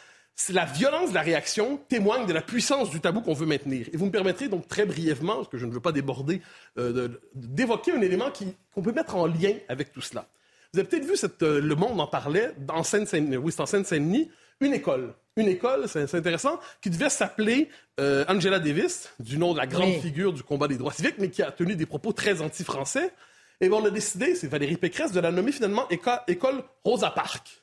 la 0.51 0.67
violence 0.67 1.11
de 1.11 1.15
la 1.15 1.23
réaction 1.23 1.79
témoigne 1.89 2.27
de 2.27 2.33
la 2.33 2.43
puissance 2.43 2.91
du 2.91 3.01
tabou 3.01 3.23
qu'on 3.23 3.33
veut 3.33 3.47
maintenir. 3.47 3.89
Et 3.93 3.97
vous 3.97 4.07
me 4.07 4.11
permettrez 4.11 4.49
donc 4.49 4.69
très 4.69 4.85
brièvement, 4.85 5.37
parce 5.37 5.49
que 5.49 5.59
je 5.59 5.67
ne 5.67 5.73
veux 5.73 5.81
pas 5.81 5.93
déborder, 5.93 6.43
euh, 6.79 7.09
d'évoquer 7.35 7.93
un 7.93 8.03
élément 8.03 8.31
qu'on 8.75 8.83
peut 8.83 8.93
mettre 8.93 9.17
en 9.17 9.27
lien 9.27 9.55
avec 9.69 9.93
tout 9.93 10.03
cela. 10.03 10.29
Vous 10.73 10.81
avez 10.81 10.89
peut-être 10.89 11.07
vu, 11.07 11.15
euh, 11.43 11.61
Le 11.61 11.75
Monde 11.75 12.01
en 12.01 12.07
parlait, 12.07 12.53
c'est 12.59 12.71
en 12.71 12.83
Seine-Saint-Denis, 12.85 14.31
une 14.61 14.75
école 14.75 15.15
une 15.37 15.49
école, 15.49 15.87
c'est 15.87 16.15
intéressant, 16.15 16.59
qui 16.81 16.89
devait 16.89 17.11
s'appeler 17.11 17.69
euh, 18.01 18.25
Angela 18.27 18.59
Davis, 18.59 19.11
du 19.21 19.37
nom 19.37 19.53
de 19.53 19.59
la 19.59 19.67
grande 19.67 19.93
figure 20.01 20.33
du 20.33 20.43
combat 20.43 20.67
des 20.67 20.79
droits 20.79 20.95
civiques, 20.95 21.17
mais 21.19 21.29
qui 21.29 21.43
a 21.43 21.53
tenu 21.53 21.77
des 21.77 21.85
propos 21.85 22.13
très 22.13 22.41
anti-français. 22.41 23.13
Et 23.61 23.69
on 23.69 23.85
a 23.85 23.91
décidé, 23.91 24.35
c'est 24.35 24.49
Valérie 24.49 24.79
Pécresse, 24.79 25.13
de 25.13 25.21
la 25.21 25.31
nommer 25.31 25.53
finalement 25.53 25.87
école 25.91 26.63
Rosa 26.85 27.11
Parks. 27.11 27.61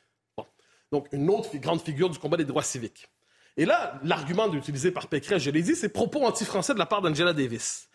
Donc, 0.91 1.07
une 1.11 1.29
autre 1.31 1.49
grande 1.57 1.81
figure 1.81 2.11
du 2.11 2.19
combat 2.19 2.37
des 2.37 2.45
droits 2.45 2.61
civiques. 2.61 3.09
Et 3.57 3.65
là, 3.65 3.99
l'argument 4.03 4.51
utilisé 4.53 4.91
par 4.91 5.07
Pécresse, 5.07 5.41
je 5.41 5.49
l'ai 5.49 5.63
dit, 5.63 5.75
c'est 5.75 5.89
propos 5.89 6.23
anti-français 6.23 6.75
de 6.75 6.79
la 6.79 6.85
part 6.85 7.01
d'Angela 7.01 7.33
Davis. 7.33 7.87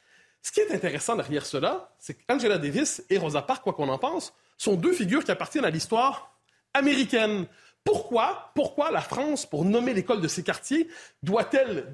Ce 0.42 0.50
qui 0.50 0.58
est 0.58 0.72
intéressant 0.72 1.14
derrière 1.14 1.46
cela, 1.46 1.94
c'est 2.00 2.14
qu'Angela 2.14 2.58
Davis 2.58 3.04
et 3.10 3.18
Rosa 3.18 3.42
Parks, 3.42 3.62
quoi 3.62 3.72
qu'on 3.72 3.88
en 3.88 3.98
pense, 3.98 4.32
sont 4.56 4.74
deux 4.74 4.92
figures 4.92 5.22
qui 5.22 5.30
appartiennent 5.30 5.64
à 5.64 5.70
l'histoire 5.70 6.36
américaine. 6.74 7.46
Pourquoi, 7.88 8.50
pourquoi 8.54 8.90
la 8.90 9.00
France, 9.00 9.46
pour 9.46 9.64
nommer 9.64 9.94
l'école 9.94 10.20
de 10.20 10.28
ces 10.28 10.42
quartiers, 10.42 10.88
doit-elle, 11.22 11.90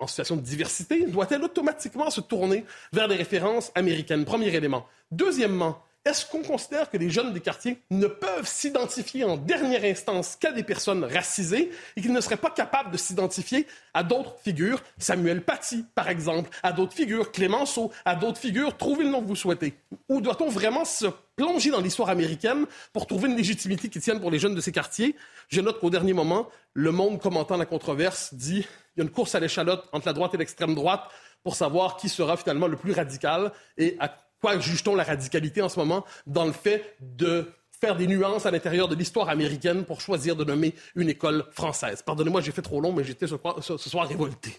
en 0.00 0.06
situation 0.08 0.34
de 0.34 0.40
diversité, 0.40 1.06
doit-elle 1.06 1.44
automatiquement 1.44 2.10
se 2.10 2.20
tourner 2.20 2.64
vers 2.92 3.06
des 3.06 3.14
références 3.14 3.70
américaines? 3.76 4.24
Premier 4.24 4.52
élément. 4.52 4.86
Deuxièmement, 5.12 5.80
est-ce 6.06 6.24
qu'on 6.24 6.42
considère 6.42 6.88
que 6.88 6.96
les 6.96 7.10
jeunes 7.10 7.32
des 7.32 7.40
quartiers 7.40 7.78
ne 7.90 8.06
peuvent 8.06 8.46
s'identifier 8.46 9.24
en 9.24 9.36
dernière 9.36 9.82
instance 9.84 10.36
qu'à 10.36 10.52
des 10.52 10.62
personnes 10.62 11.02
racisées 11.02 11.72
et 11.96 12.00
qu'ils 12.00 12.12
ne 12.12 12.20
seraient 12.20 12.36
pas 12.36 12.50
capables 12.50 12.92
de 12.92 12.96
s'identifier 12.96 13.66
à 13.92 14.04
d'autres 14.04 14.36
figures, 14.42 14.82
Samuel 14.98 15.42
Paty 15.42 15.84
par 15.96 16.08
exemple, 16.08 16.50
à 16.62 16.72
d'autres 16.72 16.94
figures, 16.94 17.32
Clémenceau, 17.32 17.90
à 18.04 18.14
d'autres 18.14 18.38
figures, 18.38 18.76
trouvez 18.76 19.02
le 19.02 19.10
nom 19.10 19.20
que 19.20 19.26
vous 19.26 19.36
souhaitez. 19.36 19.74
Ou 20.08 20.20
doit-on 20.20 20.48
vraiment 20.48 20.84
se 20.84 21.06
plonger 21.34 21.70
dans 21.70 21.80
l'histoire 21.80 22.08
américaine 22.08 22.66
pour 22.92 23.08
trouver 23.08 23.28
une 23.28 23.36
légitimité 23.36 23.88
qui 23.88 23.98
tienne 23.98 24.20
pour 24.20 24.30
les 24.30 24.38
jeunes 24.38 24.54
de 24.54 24.60
ces 24.60 24.72
quartiers? 24.72 25.16
Je 25.48 25.60
note 25.60 25.80
qu'au 25.80 25.90
dernier 25.90 26.12
moment, 26.12 26.48
Le 26.72 26.92
Monde 26.92 27.20
commentant 27.20 27.56
la 27.56 27.66
controverse 27.66 28.32
dit 28.32 28.64
il 28.96 29.00
y 29.00 29.02
a 29.02 29.04
une 29.04 29.10
course 29.10 29.34
à 29.34 29.40
l'échalote 29.40 29.88
entre 29.92 30.06
la 30.06 30.12
droite 30.12 30.34
et 30.34 30.36
l'extrême 30.38 30.74
droite 30.74 31.02
pour 31.42 31.56
savoir 31.56 31.96
qui 31.96 32.08
sera 32.08 32.36
finalement 32.36 32.66
le 32.66 32.76
plus 32.76 32.92
radical 32.92 33.52
et 33.76 33.96
à 33.98 34.08
Quoi 34.40 34.58
juge-t-on 34.58 34.94
la 34.94 35.04
radicalité 35.04 35.62
en 35.62 35.68
ce 35.68 35.78
moment 35.78 36.04
dans 36.26 36.44
le 36.44 36.52
fait 36.52 36.96
de 37.00 37.52
faire 37.80 37.96
des 37.96 38.06
nuances 38.06 38.46
à 38.46 38.50
l'intérieur 38.50 38.88
de 38.88 38.94
l'histoire 38.94 39.28
américaine 39.28 39.84
pour 39.84 40.00
choisir 40.00 40.36
de 40.36 40.44
nommer 40.44 40.74
une 40.94 41.08
école 41.08 41.44
française. 41.52 42.02
Pardonnez-moi, 42.02 42.40
j'ai 42.40 42.52
fait 42.52 42.62
trop 42.62 42.80
long, 42.80 42.92
mais 42.92 43.04
j'étais 43.04 43.26
ce, 43.26 43.36
soir 43.76 44.08
révolté. 44.08 44.52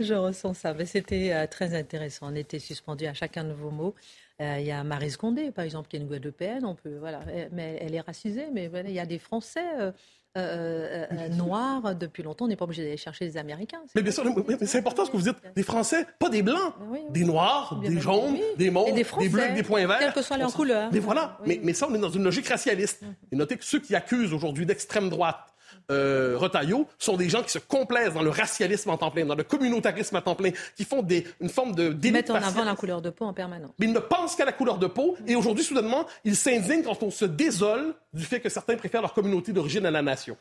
Je 0.00 0.14
ressens 0.14 0.54
ça, 0.54 0.74
mais 0.74 0.86
c'était 0.86 1.32
euh, 1.32 1.46
très 1.48 1.74
intéressant. 1.74 2.30
On 2.30 2.34
était 2.36 2.60
suspendu 2.60 3.06
à 3.06 3.14
chacun 3.14 3.42
de 3.42 3.52
vos 3.52 3.70
mots. 3.70 3.94
Euh, 4.40 4.58
il 4.60 4.66
y 4.66 4.70
a 4.70 4.84
Marie 4.84 5.10
Scondé, 5.10 5.50
par 5.50 5.64
exemple, 5.64 5.88
qui 5.88 5.96
est 5.96 5.98
une 5.98 6.06
Guadeloupéenne, 6.06 6.64
on 6.64 6.76
peut, 6.76 6.98
voilà, 6.98 7.20
mais 7.50 7.78
elle 7.80 7.94
est 7.96 8.00
racisée, 8.00 8.46
mais 8.52 8.70
il 8.86 8.92
y 8.92 9.00
a 9.00 9.06
des 9.06 9.18
Français. 9.18 9.66
Euh, 9.80 9.90
euh, 10.36 11.06
euh, 11.10 11.28
noirs 11.30 11.94
depuis 11.94 12.22
longtemps. 12.22 12.44
On 12.44 12.48
n'est 12.48 12.56
pas 12.56 12.64
obligé 12.64 12.84
d'aller 12.84 12.96
chercher 12.96 13.24
les 13.24 13.36
Américains. 13.36 13.80
Mais 13.94 14.02
bien 14.02 14.12
sûr, 14.12 14.24
c'est 14.62 14.78
important 14.78 15.04
ce 15.04 15.10
que 15.10 15.16
vous 15.16 15.22
dites. 15.22 15.36
Des 15.56 15.62
Français, 15.62 16.06
pas 16.18 16.28
des 16.28 16.42
Blancs. 16.42 16.74
Des 17.10 17.24
Noirs, 17.24 17.80
des 17.80 17.98
jaunes, 18.00 18.36
des 18.56 18.70
mauves, 18.70 18.92
des, 18.92 19.28
bleus 19.28 19.42
avec 19.42 19.54
des 19.54 19.62
points 19.62 19.86
verts. 19.86 19.98
Quelles 19.98 20.12
que 20.12 20.22
soient 20.22 20.36
leurs 20.36 20.52
couleurs. 20.52 20.90
Mais 20.92 21.00
voilà. 21.00 21.38
Mais, 21.46 21.60
mais, 21.62 21.72
ça, 21.72 21.86
on 21.90 21.94
est 21.94 21.98
dans 21.98 22.10
une 22.10 22.24
logique 22.24 22.48
racialiste. 22.48 23.02
Et 23.32 23.36
notez 23.36 23.56
que 23.56 23.64
ceux 23.64 23.80
qui 23.80 23.94
accusent 23.94 24.32
aujourd'hui 24.32 24.66
d'extrême 24.66 25.08
droite 25.08 25.54
euh, 25.90 26.36
Retailleau 26.36 26.86
sont 26.98 27.16
des 27.16 27.28
gens 27.28 27.42
qui 27.42 27.50
se 27.50 27.58
complaisent 27.58 28.14
dans 28.14 28.22
le 28.22 28.30
racialisme 28.30 28.90
en 28.90 28.96
temps 28.96 29.10
plein, 29.10 29.24
dans 29.24 29.34
le 29.34 29.44
communautarisme 29.44 30.16
en 30.16 30.20
temps 30.20 30.34
plein, 30.34 30.50
qui 30.76 30.84
font 30.84 31.02
des, 31.02 31.26
une 31.40 31.48
forme 31.48 31.74
de 31.74 31.96
Ils 32.02 32.12
mettent 32.12 32.30
en 32.30 32.36
avant 32.36 32.64
la 32.64 32.74
couleur 32.74 33.02
de 33.02 33.10
peau 33.10 33.24
en 33.24 33.32
permanence. 33.32 33.70
Mais 33.78 33.86
ils 33.86 33.92
ne 33.92 33.98
pensent 33.98 34.36
qu'à 34.36 34.44
la 34.44 34.52
couleur 34.52 34.78
de 34.78 34.86
peau 34.86 35.16
et 35.26 35.36
aujourd'hui, 35.36 35.64
soudainement, 35.64 36.06
ils 36.24 36.36
s'indignent 36.36 36.82
quand 36.82 37.02
on 37.02 37.10
se 37.10 37.24
désole 37.24 37.94
du 38.12 38.24
fait 38.24 38.40
que 38.40 38.48
certains 38.48 38.76
préfèrent 38.76 39.02
leur 39.02 39.14
communauté 39.14 39.52
d'origine 39.52 39.86
à 39.86 39.90
la 39.90 40.02
nation. 40.02 40.36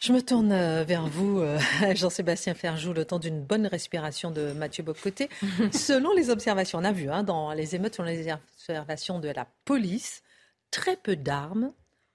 Je 0.00 0.12
me 0.12 0.22
tourne 0.22 0.52
euh, 0.52 0.84
vers 0.84 1.06
vous, 1.08 1.40
euh, 1.40 1.58
Jean-Sébastien 1.94 2.54
Ferjou, 2.54 2.92
le 2.92 3.04
temps 3.04 3.18
d'une 3.18 3.42
bonne 3.42 3.66
respiration 3.66 4.30
de 4.30 4.52
Mathieu 4.52 4.84
Bocoté. 4.84 5.28
selon 5.72 6.14
les 6.14 6.30
observations, 6.30 6.78
on 6.78 6.84
a 6.84 6.92
vu 6.92 7.10
hein, 7.10 7.24
dans 7.24 7.52
les 7.52 7.74
émeutes, 7.74 7.96
selon 7.96 8.08
les 8.08 8.32
observations 8.32 9.18
de 9.18 9.28
la 9.28 9.46
police, 9.64 10.22
très 10.70 10.96
peu 10.96 11.16
d'armes 11.16 11.72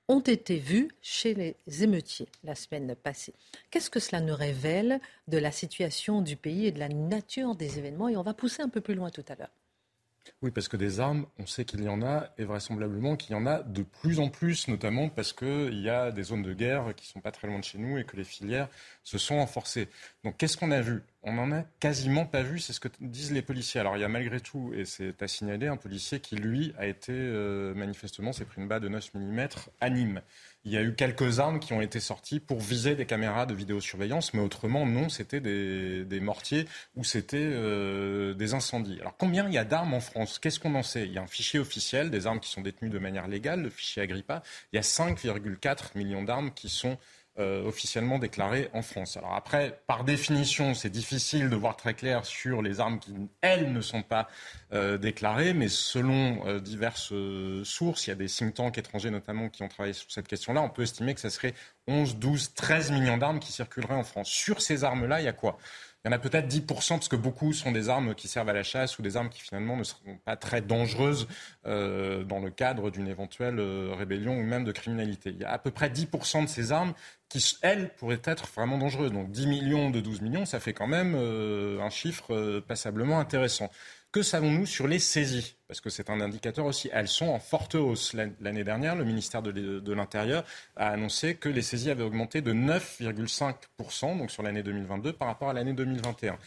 ont 0.07 0.19
été 0.19 0.57
vues 0.57 0.89
chez 1.01 1.33
les 1.33 1.83
émeutiers 1.83 2.27
la 2.43 2.55
semaine 2.55 2.95
passée. 2.95 3.33
Qu'est-ce 3.71 3.89
que 3.89 3.99
cela 3.99 4.21
nous 4.21 4.35
révèle 4.35 4.99
de 5.27 5.37
la 5.37 5.51
situation 5.51 6.21
du 6.21 6.35
pays 6.35 6.65
et 6.67 6.71
de 6.71 6.79
la 6.79 6.89
nature 6.89 7.55
des 7.55 7.79
événements? 7.79 8.09
Et 8.09 8.17
on 8.17 8.23
va 8.23 8.33
pousser 8.33 8.61
un 8.61 8.69
peu 8.69 8.81
plus 8.81 8.95
loin 8.95 9.09
tout 9.09 9.25
à 9.29 9.35
l'heure. 9.35 9.51
Oui, 10.41 10.51
parce 10.51 10.67
que 10.67 10.77
des 10.77 10.99
armes, 10.99 11.25
on 11.39 11.45
sait 11.45 11.65
qu'il 11.65 11.83
y 11.83 11.89
en 11.89 12.01
a, 12.01 12.29
et 12.37 12.43
vraisemblablement 12.43 13.15
qu'il 13.15 13.31
y 13.31 13.35
en 13.35 13.45
a 13.45 13.61
de 13.63 13.83
plus 13.83 14.19
en 14.19 14.29
plus, 14.29 14.67
notamment 14.67 15.09
parce 15.09 15.33
qu'il 15.33 15.79
y 15.79 15.89
a 15.89 16.11
des 16.11 16.23
zones 16.23 16.43
de 16.43 16.53
guerre 16.53 16.93
qui 16.95 17.07
sont 17.07 17.21
pas 17.21 17.31
très 17.31 17.47
loin 17.47 17.59
de 17.59 17.63
chez 17.63 17.77
nous 17.77 17.97
et 17.97 18.03
que 18.03 18.17
les 18.17 18.23
filières 18.23 18.67
se 19.03 19.17
sont 19.17 19.37
renforcées. 19.37 19.87
Donc 20.23 20.37
qu'est-ce 20.37 20.57
qu'on 20.57 20.71
a 20.71 20.81
vu? 20.81 21.03
On 21.23 21.33
n'en 21.33 21.51
a 21.51 21.63
quasiment 21.79 22.25
pas 22.25 22.41
vu, 22.41 22.59
c'est 22.59 22.73
ce 22.73 22.79
que 22.79 22.89
disent 22.99 23.31
les 23.31 23.41
policiers. 23.41 23.79
Alors 23.79 23.97
il 23.97 24.01
y 24.01 24.03
a 24.03 24.09
malgré 24.09 24.39
tout, 24.39 24.73
et 24.75 24.85
c'est 24.85 25.21
à 25.21 25.27
signaler, 25.27 25.67
un 25.67 25.77
policier 25.77 26.19
qui, 26.19 26.35
lui, 26.35 26.73
a 26.77 26.87
été 26.87 27.13
euh, 27.13 27.73
manifestement, 27.73 28.33
s'est 28.33 28.45
pris 28.45 28.61
une 28.61 28.67
balle 28.67 28.81
de 28.81 28.89
9 28.89 29.13
mm 29.15 29.47
à 29.79 29.89
Nîmes 29.89 30.21
il 30.65 30.71
y 30.71 30.77
a 30.77 30.81
eu 30.81 30.95
quelques 30.95 31.39
armes 31.39 31.59
qui 31.59 31.73
ont 31.73 31.81
été 31.81 31.99
sorties 31.99 32.39
pour 32.39 32.59
viser 32.59 32.95
des 32.95 33.05
caméras 33.05 33.45
de 33.45 33.53
vidéosurveillance, 33.53 34.33
mais 34.33 34.41
autrement, 34.41 34.85
non, 34.85 35.09
c'était 35.09 35.41
des, 35.41 36.19
mortiers 36.21 36.67
ou 36.95 37.03
c'était 37.03 37.37
euh, 37.37 38.33
des 38.33 38.53
incendies. 38.53 38.97
Alors, 39.01 39.17
combien 39.17 39.45
il 39.47 39.53
y 39.53 39.57
a 39.57 39.65
d'armes 39.65 39.93
en 39.93 39.99
France? 39.99 40.39
Qu'est-ce 40.39 40.59
qu'on 40.59 40.75
en 40.75 40.83
sait? 40.83 41.05
Il 41.05 41.13
y 41.13 41.17
a 41.17 41.21
un 41.21 41.27
fichier 41.27 41.59
officiel 41.59 42.09
des 42.09 42.27
armes 42.27 42.39
qui 42.39 42.49
sont 42.49 42.61
détenues 42.61 42.89
de 42.89 42.99
manière 42.99 43.27
légale, 43.27 43.63
le 43.63 43.69
fichier 43.69 44.01
Agrippa. 44.01 44.41
Il 44.71 44.77
y 44.77 44.79
a 44.79 44.83
5,4 44.83 45.97
millions 45.97 46.23
d'armes 46.23 46.51
qui 46.53 46.69
sont 46.69 46.97
euh, 47.39 47.65
officiellement 47.65 48.19
déclarées 48.19 48.69
en 48.73 48.83
France. 48.83 49.17
Alors 49.17 49.33
après, 49.33 49.79
par 49.87 50.03
définition, 50.03 50.75
c'est 50.75 50.91
difficile 50.91 51.49
de 51.49 51.55
voir 51.55 51.75
très 51.75 51.95
clair 51.95 52.25
sur 52.25 52.61
les 52.61 52.79
armes 52.79 52.99
qui, 52.99 53.11
elles, 53.41 53.73
ne 53.73 53.81
sont 53.81 54.03
pas 54.03 54.29
euh, 54.71 54.99
déclarées, 54.99 55.55
mais 55.55 55.67
selon 55.67 56.45
euh, 56.45 56.59
diverses 56.59 57.11
sources, 57.63 58.05
il 58.05 58.11
y 58.11 58.13
a 58.13 58.15
des 58.15 58.27
think 58.27 58.53
tanks 58.53 58.77
étrangers 58.77 59.09
notamment 59.09 59.49
qui 59.49 59.63
ont 59.63 59.67
travaillé 59.67 59.93
sur 59.93 60.11
cette 60.11 60.27
question-là, 60.27 60.61
on 60.61 60.69
peut 60.69 60.83
estimer 60.83 61.15
que 61.15 61.21
ce 61.21 61.29
serait 61.29 61.55
11, 61.87 62.17
12, 62.17 62.53
13 62.53 62.91
millions 62.91 63.17
d'armes 63.17 63.39
qui 63.39 63.51
circuleraient 63.51 63.95
en 63.95 64.03
France. 64.03 64.29
Sur 64.29 64.61
ces 64.61 64.83
armes-là, 64.83 65.19
il 65.19 65.25
y 65.25 65.27
a 65.27 65.33
quoi? 65.33 65.57
Il 66.03 66.09
y 66.09 66.13
en 66.13 66.15
a 66.15 66.19
peut-être 66.19 66.49
10%, 66.49 66.65
parce 66.65 67.07
que 67.07 67.15
beaucoup 67.15 67.53
sont 67.53 67.71
des 67.71 67.87
armes 67.87 68.13
qui 68.13 68.27
servent 68.27 68.49
à 68.49 68.53
la 68.53 68.63
chasse 68.63 68.99
ou 68.99 69.01
des 69.01 69.15
armes 69.15 69.29
qui 69.29 69.41
finalement 69.41 69.77
ne 69.77 69.85
seront 69.85 70.17
pas 70.25 70.35
très 70.35 70.61
dangereuses 70.61 71.29
euh, 71.65 72.25
dans 72.25 72.39
le 72.39 72.49
cadre 72.49 72.91
d'une 72.91 73.07
éventuelle 73.07 73.57
euh, 73.57 73.93
rébellion 73.97 74.37
ou 74.37 74.43
même 74.43 74.65
de 74.65 74.73
criminalité. 74.73 75.29
Il 75.29 75.39
y 75.39 75.45
a 75.45 75.51
à 75.51 75.57
peu 75.57 75.71
près 75.71 75.87
10% 75.87 76.43
de 76.43 76.49
ces 76.49 76.73
armes 76.73 76.93
qui, 77.29 77.55
elles, 77.61 77.93
pourraient 77.95 78.21
être 78.25 78.47
vraiment 78.47 78.77
dangereuses. 78.77 79.13
Donc 79.13 79.31
10 79.31 79.47
millions 79.47 79.91
de 79.91 80.01
12 80.01 80.19
millions, 80.19 80.45
ça 80.45 80.59
fait 80.59 80.73
quand 80.73 80.87
même 80.87 81.15
euh, 81.15 81.79
un 81.79 81.89
chiffre 81.89 82.59
passablement 82.67 83.21
intéressant. 83.21 83.69
Que 84.13 84.21
savons-nous 84.21 84.67
sur 84.67 84.87
les 84.87 84.99
saisies 84.99 85.55
Parce 85.67 85.81
que 85.81 85.89
c'est 85.89 86.11
un 86.11 86.21
indicateur 86.21 86.67
aussi. 86.67 86.87
Elles 86.93 87.07
sont 87.07 87.29
en 87.29 87.39
forte 87.39 87.73
hausse. 87.73 88.13
L'année 88.13 88.63
dernière, 88.63 88.95
le 88.95 89.05
ministère 89.05 89.41
de 89.41 89.91
l'Intérieur 89.91 90.45
a 90.75 90.89
annoncé 90.89 91.33
que 91.33 91.49
les 91.49 91.63
saisies 91.63 91.89
avaient 91.89 92.03
augmenté 92.03 92.41
de 92.41 92.53
9,5%, 92.53 94.19
donc 94.19 94.29
sur 94.29 94.43
l'année 94.43 94.61
2022, 94.61 95.13
par 95.13 95.29
rapport 95.29 95.49
à 95.49 95.53
l'année 95.53 95.73
2021. 95.73 96.37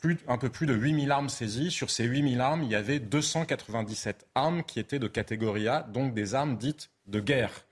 Plus, 0.00 0.18
un 0.28 0.38
peu 0.38 0.50
plus 0.50 0.66
de 0.68 0.74
8000 0.74 1.10
armes 1.10 1.28
saisies. 1.28 1.72
Sur 1.72 1.90
ces 1.90 2.04
8000 2.04 2.40
armes, 2.40 2.62
il 2.62 2.70
y 2.70 2.76
avait 2.76 3.00
297 3.00 4.28
armes 4.36 4.62
qui 4.62 4.78
étaient 4.78 5.00
de 5.00 5.08
catégorie 5.08 5.66
A, 5.66 5.82
donc 5.82 6.14
des 6.14 6.36
armes 6.36 6.56
dites 6.56 6.90
de 7.08 7.18
guerre. 7.18 7.66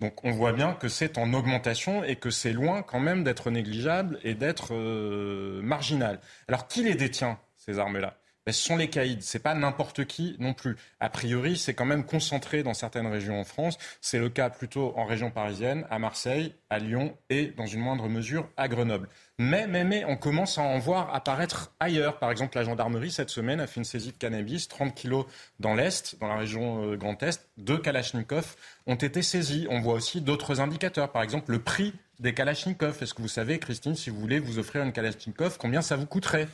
Donc 0.00 0.24
on 0.24 0.30
voit 0.30 0.54
bien 0.54 0.72
que 0.72 0.88
c'est 0.88 1.18
en 1.18 1.34
augmentation 1.34 2.02
et 2.02 2.16
que 2.16 2.30
c'est 2.30 2.54
loin 2.54 2.80
quand 2.80 3.00
même 3.00 3.24
d'être 3.24 3.50
négligeable 3.50 4.18
et 4.22 4.34
d'être 4.34 4.68
euh, 4.72 5.60
marginal. 5.60 6.18
Alors 6.48 6.66
qui 6.66 6.82
les 6.82 6.94
détient, 6.94 7.38
ces 7.58 7.78
armes-là? 7.78 8.16
Ce 8.52 8.62
sont 8.62 8.76
les 8.76 8.88
caïds. 8.88 9.18
C'est 9.22 9.40
pas 9.40 9.54
n'importe 9.54 10.04
qui 10.04 10.36
non 10.38 10.54
plus. 10.54 10.76
A 11.00 11.08
priori, 11.08 11.56
c'est 11.56 11.74
quand 11.74 11.84
même 11.84 12.04
concentré 12.04 12.62
dans 12.62 12.74
certaines 12.74 13.06
régions 13.08 13.40
en 13.40 13.44
France. 13.44 13.76
C'est 14.00 14.18
le 14.18 14.28
cas 14.28 14.50
plutôt 14.50 14.92
en 14.96 15.04
région 15.04 15.30
parisienne, 15.30 15.84
à 15.90 15.98
Marseille, 15.98 16.54
à 16.70 16.78
Lyon 16.78 17.16
et 17.28 17.46
dans 17.56 17.66
une 17.66 17.80
moindre 17.80 18.08
mesure 18.08 18.48
à 18.56 18.68
Grenoble. 18.68 19.08
Mais, 19.38 19.66
mais, 19.66 19.84
mais, 19.84 20.04
on 20.04 20.16
commence 20.16 20.58
à 20.58 20.62
en 20.62 20.78
voir 20.78 21.14
apparaître 21.14 21.72
ailleurs. 21.80 22.18
Par 22.18 22.30
exemple, 22.30 22.56
la 22.56 22.64
gendarmerie, 22.64 23.10
cette 23.10 23.30
semaine, 23.30 23.60
a 23.60 23.66
fait 23.66 23.80
une 23.80 23.84
saisie 23.84 24.12
de 24.12 24.16
cannabis, 24.16 24.68
30 24.68 24.94
kilos 24.94 25.26
dans 25.60 25.74
l'Est, 25.74 26.16
dans 26.20 26.28
la 26.28 26.36
région 26.36 26.84
euh, 26.84 26.96
Grand 26.96 27.20
Est. 27.22 27.48
Deux 27.58 27.78
Kalachnikov 27.78 28.56
ont 28.86 28.94
été 28.94 29.22
saisis. 29.22 29.66
On 29.70 29.80
voit 29.80 29.94
aussi 29.94 30.20
d'autres 30.20 30.60
indicateurs. 30.60 31.12
Par 31.12 31.22
exemple, 31.22 31.50
le 31.50 31.58
prix 31.58 31.92
des 32.20 32.32
Kalachnikov. 32.32 33.02
Est-ce 33.02 33.12
que 33.12 33.22
vous 33.22 33.28
savez, 33.28 33.58
Christine, 33.58 33.94
si 33.94 34.08
vous 34.08 34.18
voulez 34.18 34.38
vous 34.38 34.58
offrir 34.58 34.82
une 34.82 34.92
Kalachnikov, 34.92 35.58
combien 35.58 35.82
ça 35.82 35.96
vous 35.96 36.06
coûterait? 36.06 36.48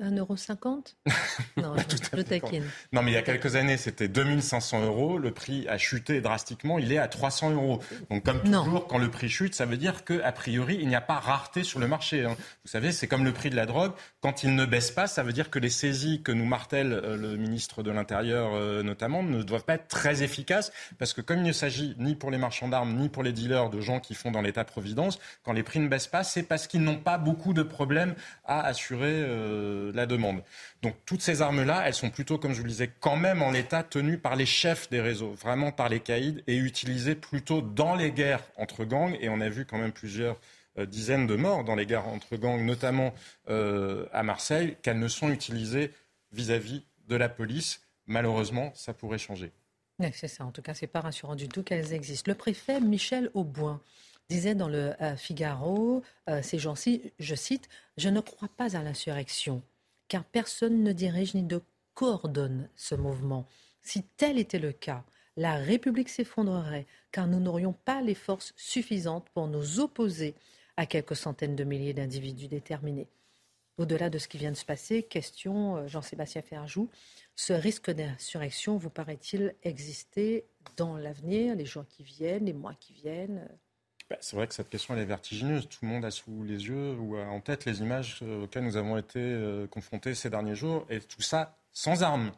1,50€ 0.00 0.94
Non, 1.56 1.74
je, 1.76 2.22
taquine. 2.22 2.64
Non, 2.92 3.02
mais 3.02 3.10
il 3.10 3.14
y 3.14 3.18
a 3.18 3.22
quelques 3.22 3.56
années, 3.56 3.76
c'était 3.76 4.06
2500 4.06 4.84
euros. 4.84 5.18
Le 5.18 5.32
prix 5.32 5.66
a 5.68 5.76
chuté 5.76 6.20
drastiquement. 6.20 6.78
Il 6.78 6.92
est 6.92 6.98
à 6.98 7.08
300 7.08 7.50
euros. 7.50 7.80
Donc, 8.08 8.24
comme 8.24 8.40
toujours, 8.42 8.86
quand 8.86 8.98
le 8.98 9.10
prix 9.10 9.28
chute, 9.28 9.54
ça 9.54 9.66
veut 9.66 9.76
dire 9.76 10.04
qu'a 10.04 10.30
priori, 10.32 10.78
il 10.80 10.88
n'y 10.88 10.94
a 10.94 11.00
pas 11.00 11.18
rareté 11.18 11.64
sur 11.64 11.80
le 11.80 11.88
marché. 11.88 12.24
Hein. 12.24 12.36
Vous 12.64 12.70
savez, 12.70 12.92
c'est 12.92 13.08
comme 13.08 13.24
le 13.24 13.32
prix 13.32 13.50
de 13.50 13.56
la 13.56 13.66
drogue. 13.66 13.92
Quand 14.20 14.44
il 14.44 14.54
ne 14.54 14.64
baisse 14.64 14.92
pas, 14.92 15.08
ça 15.08 15.24
veut 15.24 15.32
dire 15.32 15.50
que 15.50 15.58
les 15.58 15.70
saisies 15.70 16.22
que 16.22 16.30
nous 16.30 16.46
martèle 16.46 16.92
euh, 16.92 17.16
le 17.16 17.36
ministre 17.36 17.82
de 17.82 17.90
l'Intérieur, 17.90 18.52
euh, 18.54 18.84
notamment, 18.84 19.24
ne 19.24 19.42
doivent 19.42 19.64
pas 19.64 19.74
être 19.74 19.88
très 19.88 20.22
efficaces. 20.22 20.70
Parce 20.98 21.12
que 21.12 21.20
comme 21.20 21.38
il 21.38 21.44
ne 21.44 21.52
s'agit 21.52 21.96
ni 21.98 22.14
pour 22.14 22.30
les 22.30 22.38
marchands 22.38 22.68
d'armes, 22.68 22.94
ni 22.96 23.08
pour 23.08 23.24
les 23.24 23.32
dealers 23.32 23.68
de 23.68 23.80
gens 23.80 23.98
qui 23.98 24.14
font 24.14 24.30
dans 24.30 24.42
l'État-providence, 24.42 25.18
quand 25.42 25.52
les 25.52 25.64
prix 25.64 25.80
ne 25.80 25.88
baissent 25.88 26.06
pas, 26.06 26.22
c'est 26.22 26.44
parce 26.44 26.68
qu'ils 26.68 26.82
n'ont 26.82 26.98
pas 26.98 27.18
beaucoup 27.18 27.52
de 27.52 27.62
problèmes 27.62 28.14
à 28.44 28.60
assurer. 28.64 29.08
Euh, 29.08 29.87
Donc 30.82 30.94
toutes 31.06 31.22
ces 31.22 31.42
armes-là, 31.42 31.82
elles 31.86 31.94
sont 31.94 32.10
plutôt, 32.10 32.38
comme 32.38 32.52
je 32.52 32.58
vous 32.58 32.64
le 32.64 32.70
disais, 32.70 32.90
quand 33.00 33.16
même 33.16 33.42
en 33.42 33.50
l'état 33.50 33.82
tenues 33.82 34.18
par 34.18 34.36
les 34.36 34.46
chefs 34.46 34.90
des 34.90 35.00
réseaux, 35.00 35.32
vraiment 35.32 35.72
par 35.72 35.88
les 35.88 36.00
caïds, 36.00 36.42
et 36.46 36.56
utilisées 36.56 37.14
plutôt 37.14 37.60
dans 37.60 37.94
les 37.94 38.12
guerres 38.12 38.42
entre 38.56 38.84
gangs. 38.84 39.16
Et 39.20 39.28
on 39.28 39.40
a 39.40 39.48
vu 39.48 39.64
quand 39.64 39.78
même 39.78 39.92
plusieurs 39.92 40.38
euh, 40.78 40.86
dizaines 40.86 41.26
de 41.26 41.36
morts 41.36 41.64
dans 41.64 41.74
les 41.74 41.86
guerres 41.86 42.06
entre 42.06 42.36
gangs, 42.36 42.64
notamment 42.64 43.12
euh, 43.48 44.06
à 44.12 44.22
Marseille, 44.22 44.76
qu'elles 44.82 44.98
ne 44.98 45.08
sont 45.08 45.30
utilisées 45.30 45.92
vis-à-vis 46.32 46.84
de 47.08 47.16
la 47.16 47.28
police. 47.28 47.80
Malheureusement, 48.06 48.72
ça 48.74 48.94
pourrait 48.94 49.18
changer. 49.18 49.52
c'est 50.12 50.28
ça. 50.28 50.44
En 50.44 50.52
tout 50.52 50.62
cas, 50.62 50.74
c'est 50.74 50.86
pas 50.86 51.00
rassurant 51.00 51.34
du 51.34 51.48
tout 51.48 51.62
qu'elles 51.62 51.92
existent. 51.92 52.30
Le 52.30 52.36
préfet 52.36 52.80
Michel 52.80 53.30
Auboin 53.34 53.80
disait 54.28 54.54
dans 54.54 54.68
le 54.68 54.94
euh, 55.02 55.16
Figaro 55.16 56.02
ces 56.42 56.58
gens-ci, 56.58 57.12
je 57.18 57.34
cite, 57.34 57.68
Je 57.96 58.08
ne 58.08 58.20
crois 58.20 58.48
pas 58.56 58.76
à 58.76 58.82
l'insurrection 58.82 59.62
car 60.08 60.24
personne 60.24 60.82
ne 60.82 60.92
dirige 60.92 61.34
ni 61.34 61.42
ne 61.42 61.58
coordonne 61.94 62.68
ce 62.76 62.94
mouvement. 62.94 63.46
Si 63.82 64.02
tel 64.16 64.38
était 64.38 64.58
le 64.58 64.72
cas, 64.72 65.04
la 65.36 65.54
République 65.54 66.08
s'effondrerait, 66.08 66.86
car 67.12 67.26
nous 67.26 67.40
n'aurions 67.40 67.72
pas 67.72 68.02
les 68.02 68.14
forces 68.14 68.52
suffisantes 68.56 69.28
pour 69.30 69.46
nous 69.46 69.80
opposer 69.80 70.34
à 70.76 70.86
quelques 70.86 71.16
centaines 71.16 71.56
de 71.56 71.64
milliers 71.64 71.94
d'individus 71.94 72.48
déterminés. 72.48 73.08
Au-delà 73.78 74.10
de 74.10 74.18
ce 74.18 74.26
qui 74.26 74.38
vient 74.38 74.50
de 74.50 74.56
se 74.56 74.64
passer, 74.64 75.04
question, 75.04 75.76
euh, 75.76 75.86
Jean-Sébastien 75.86 76.42
Ferjou, 76.42 76.90
ce 77.36 77.52
risque 77.52 77.92
d'insurrection 77.92 78.76
vous 78.76 78.90
paraît-il 78.90 79.54
exister 79.62 80.44
dans 80.76 80.96
l'avenir, 80.96 81.54
les 81.54 81.64
jours 81.64 81.86
qui 81.86 82.02
viennent, 82.02 82.46
les 82.46 82.52
mois 82.52 82.74
qui 82.74 82.92
viennent 82.92 83.48
bah, 84.10 84.16
c'est 84.20 84.36
vrai 84.36 84.46
que 84.46 84.54
cette 84.54 84.70
question 84.70 84.96
est 84.96 85.04
vertigineuse. 85.04 85.68
Tout 85.68 85.80
le 85.82 85.88
monde 85.88 86.04
a 86.04 86.10
sous 86.10 86.42
les 86.42 86.66
yeux 86.66 86.94
ou 86.94 87.18
en 87.18 87.40
tête 87.40 87.66
les 87.66 87.80
images 87.80 88.20
euh, 88.22 88.44
auxquelles 88.44 88.64
nous 88.64 88.76
avons 88.76 88.96
été 88.96 89.18
euh, 89.20 89.66
confrontés 89.66 90.14
ces 90.14 90.30
derniers 90.30 90.54
jours, 90.54 90.86
et 90.88 91.00
tout 91.00 91.20
ça 91.20 91.58
sans 91.72 92.02
armes. 92.02 92.32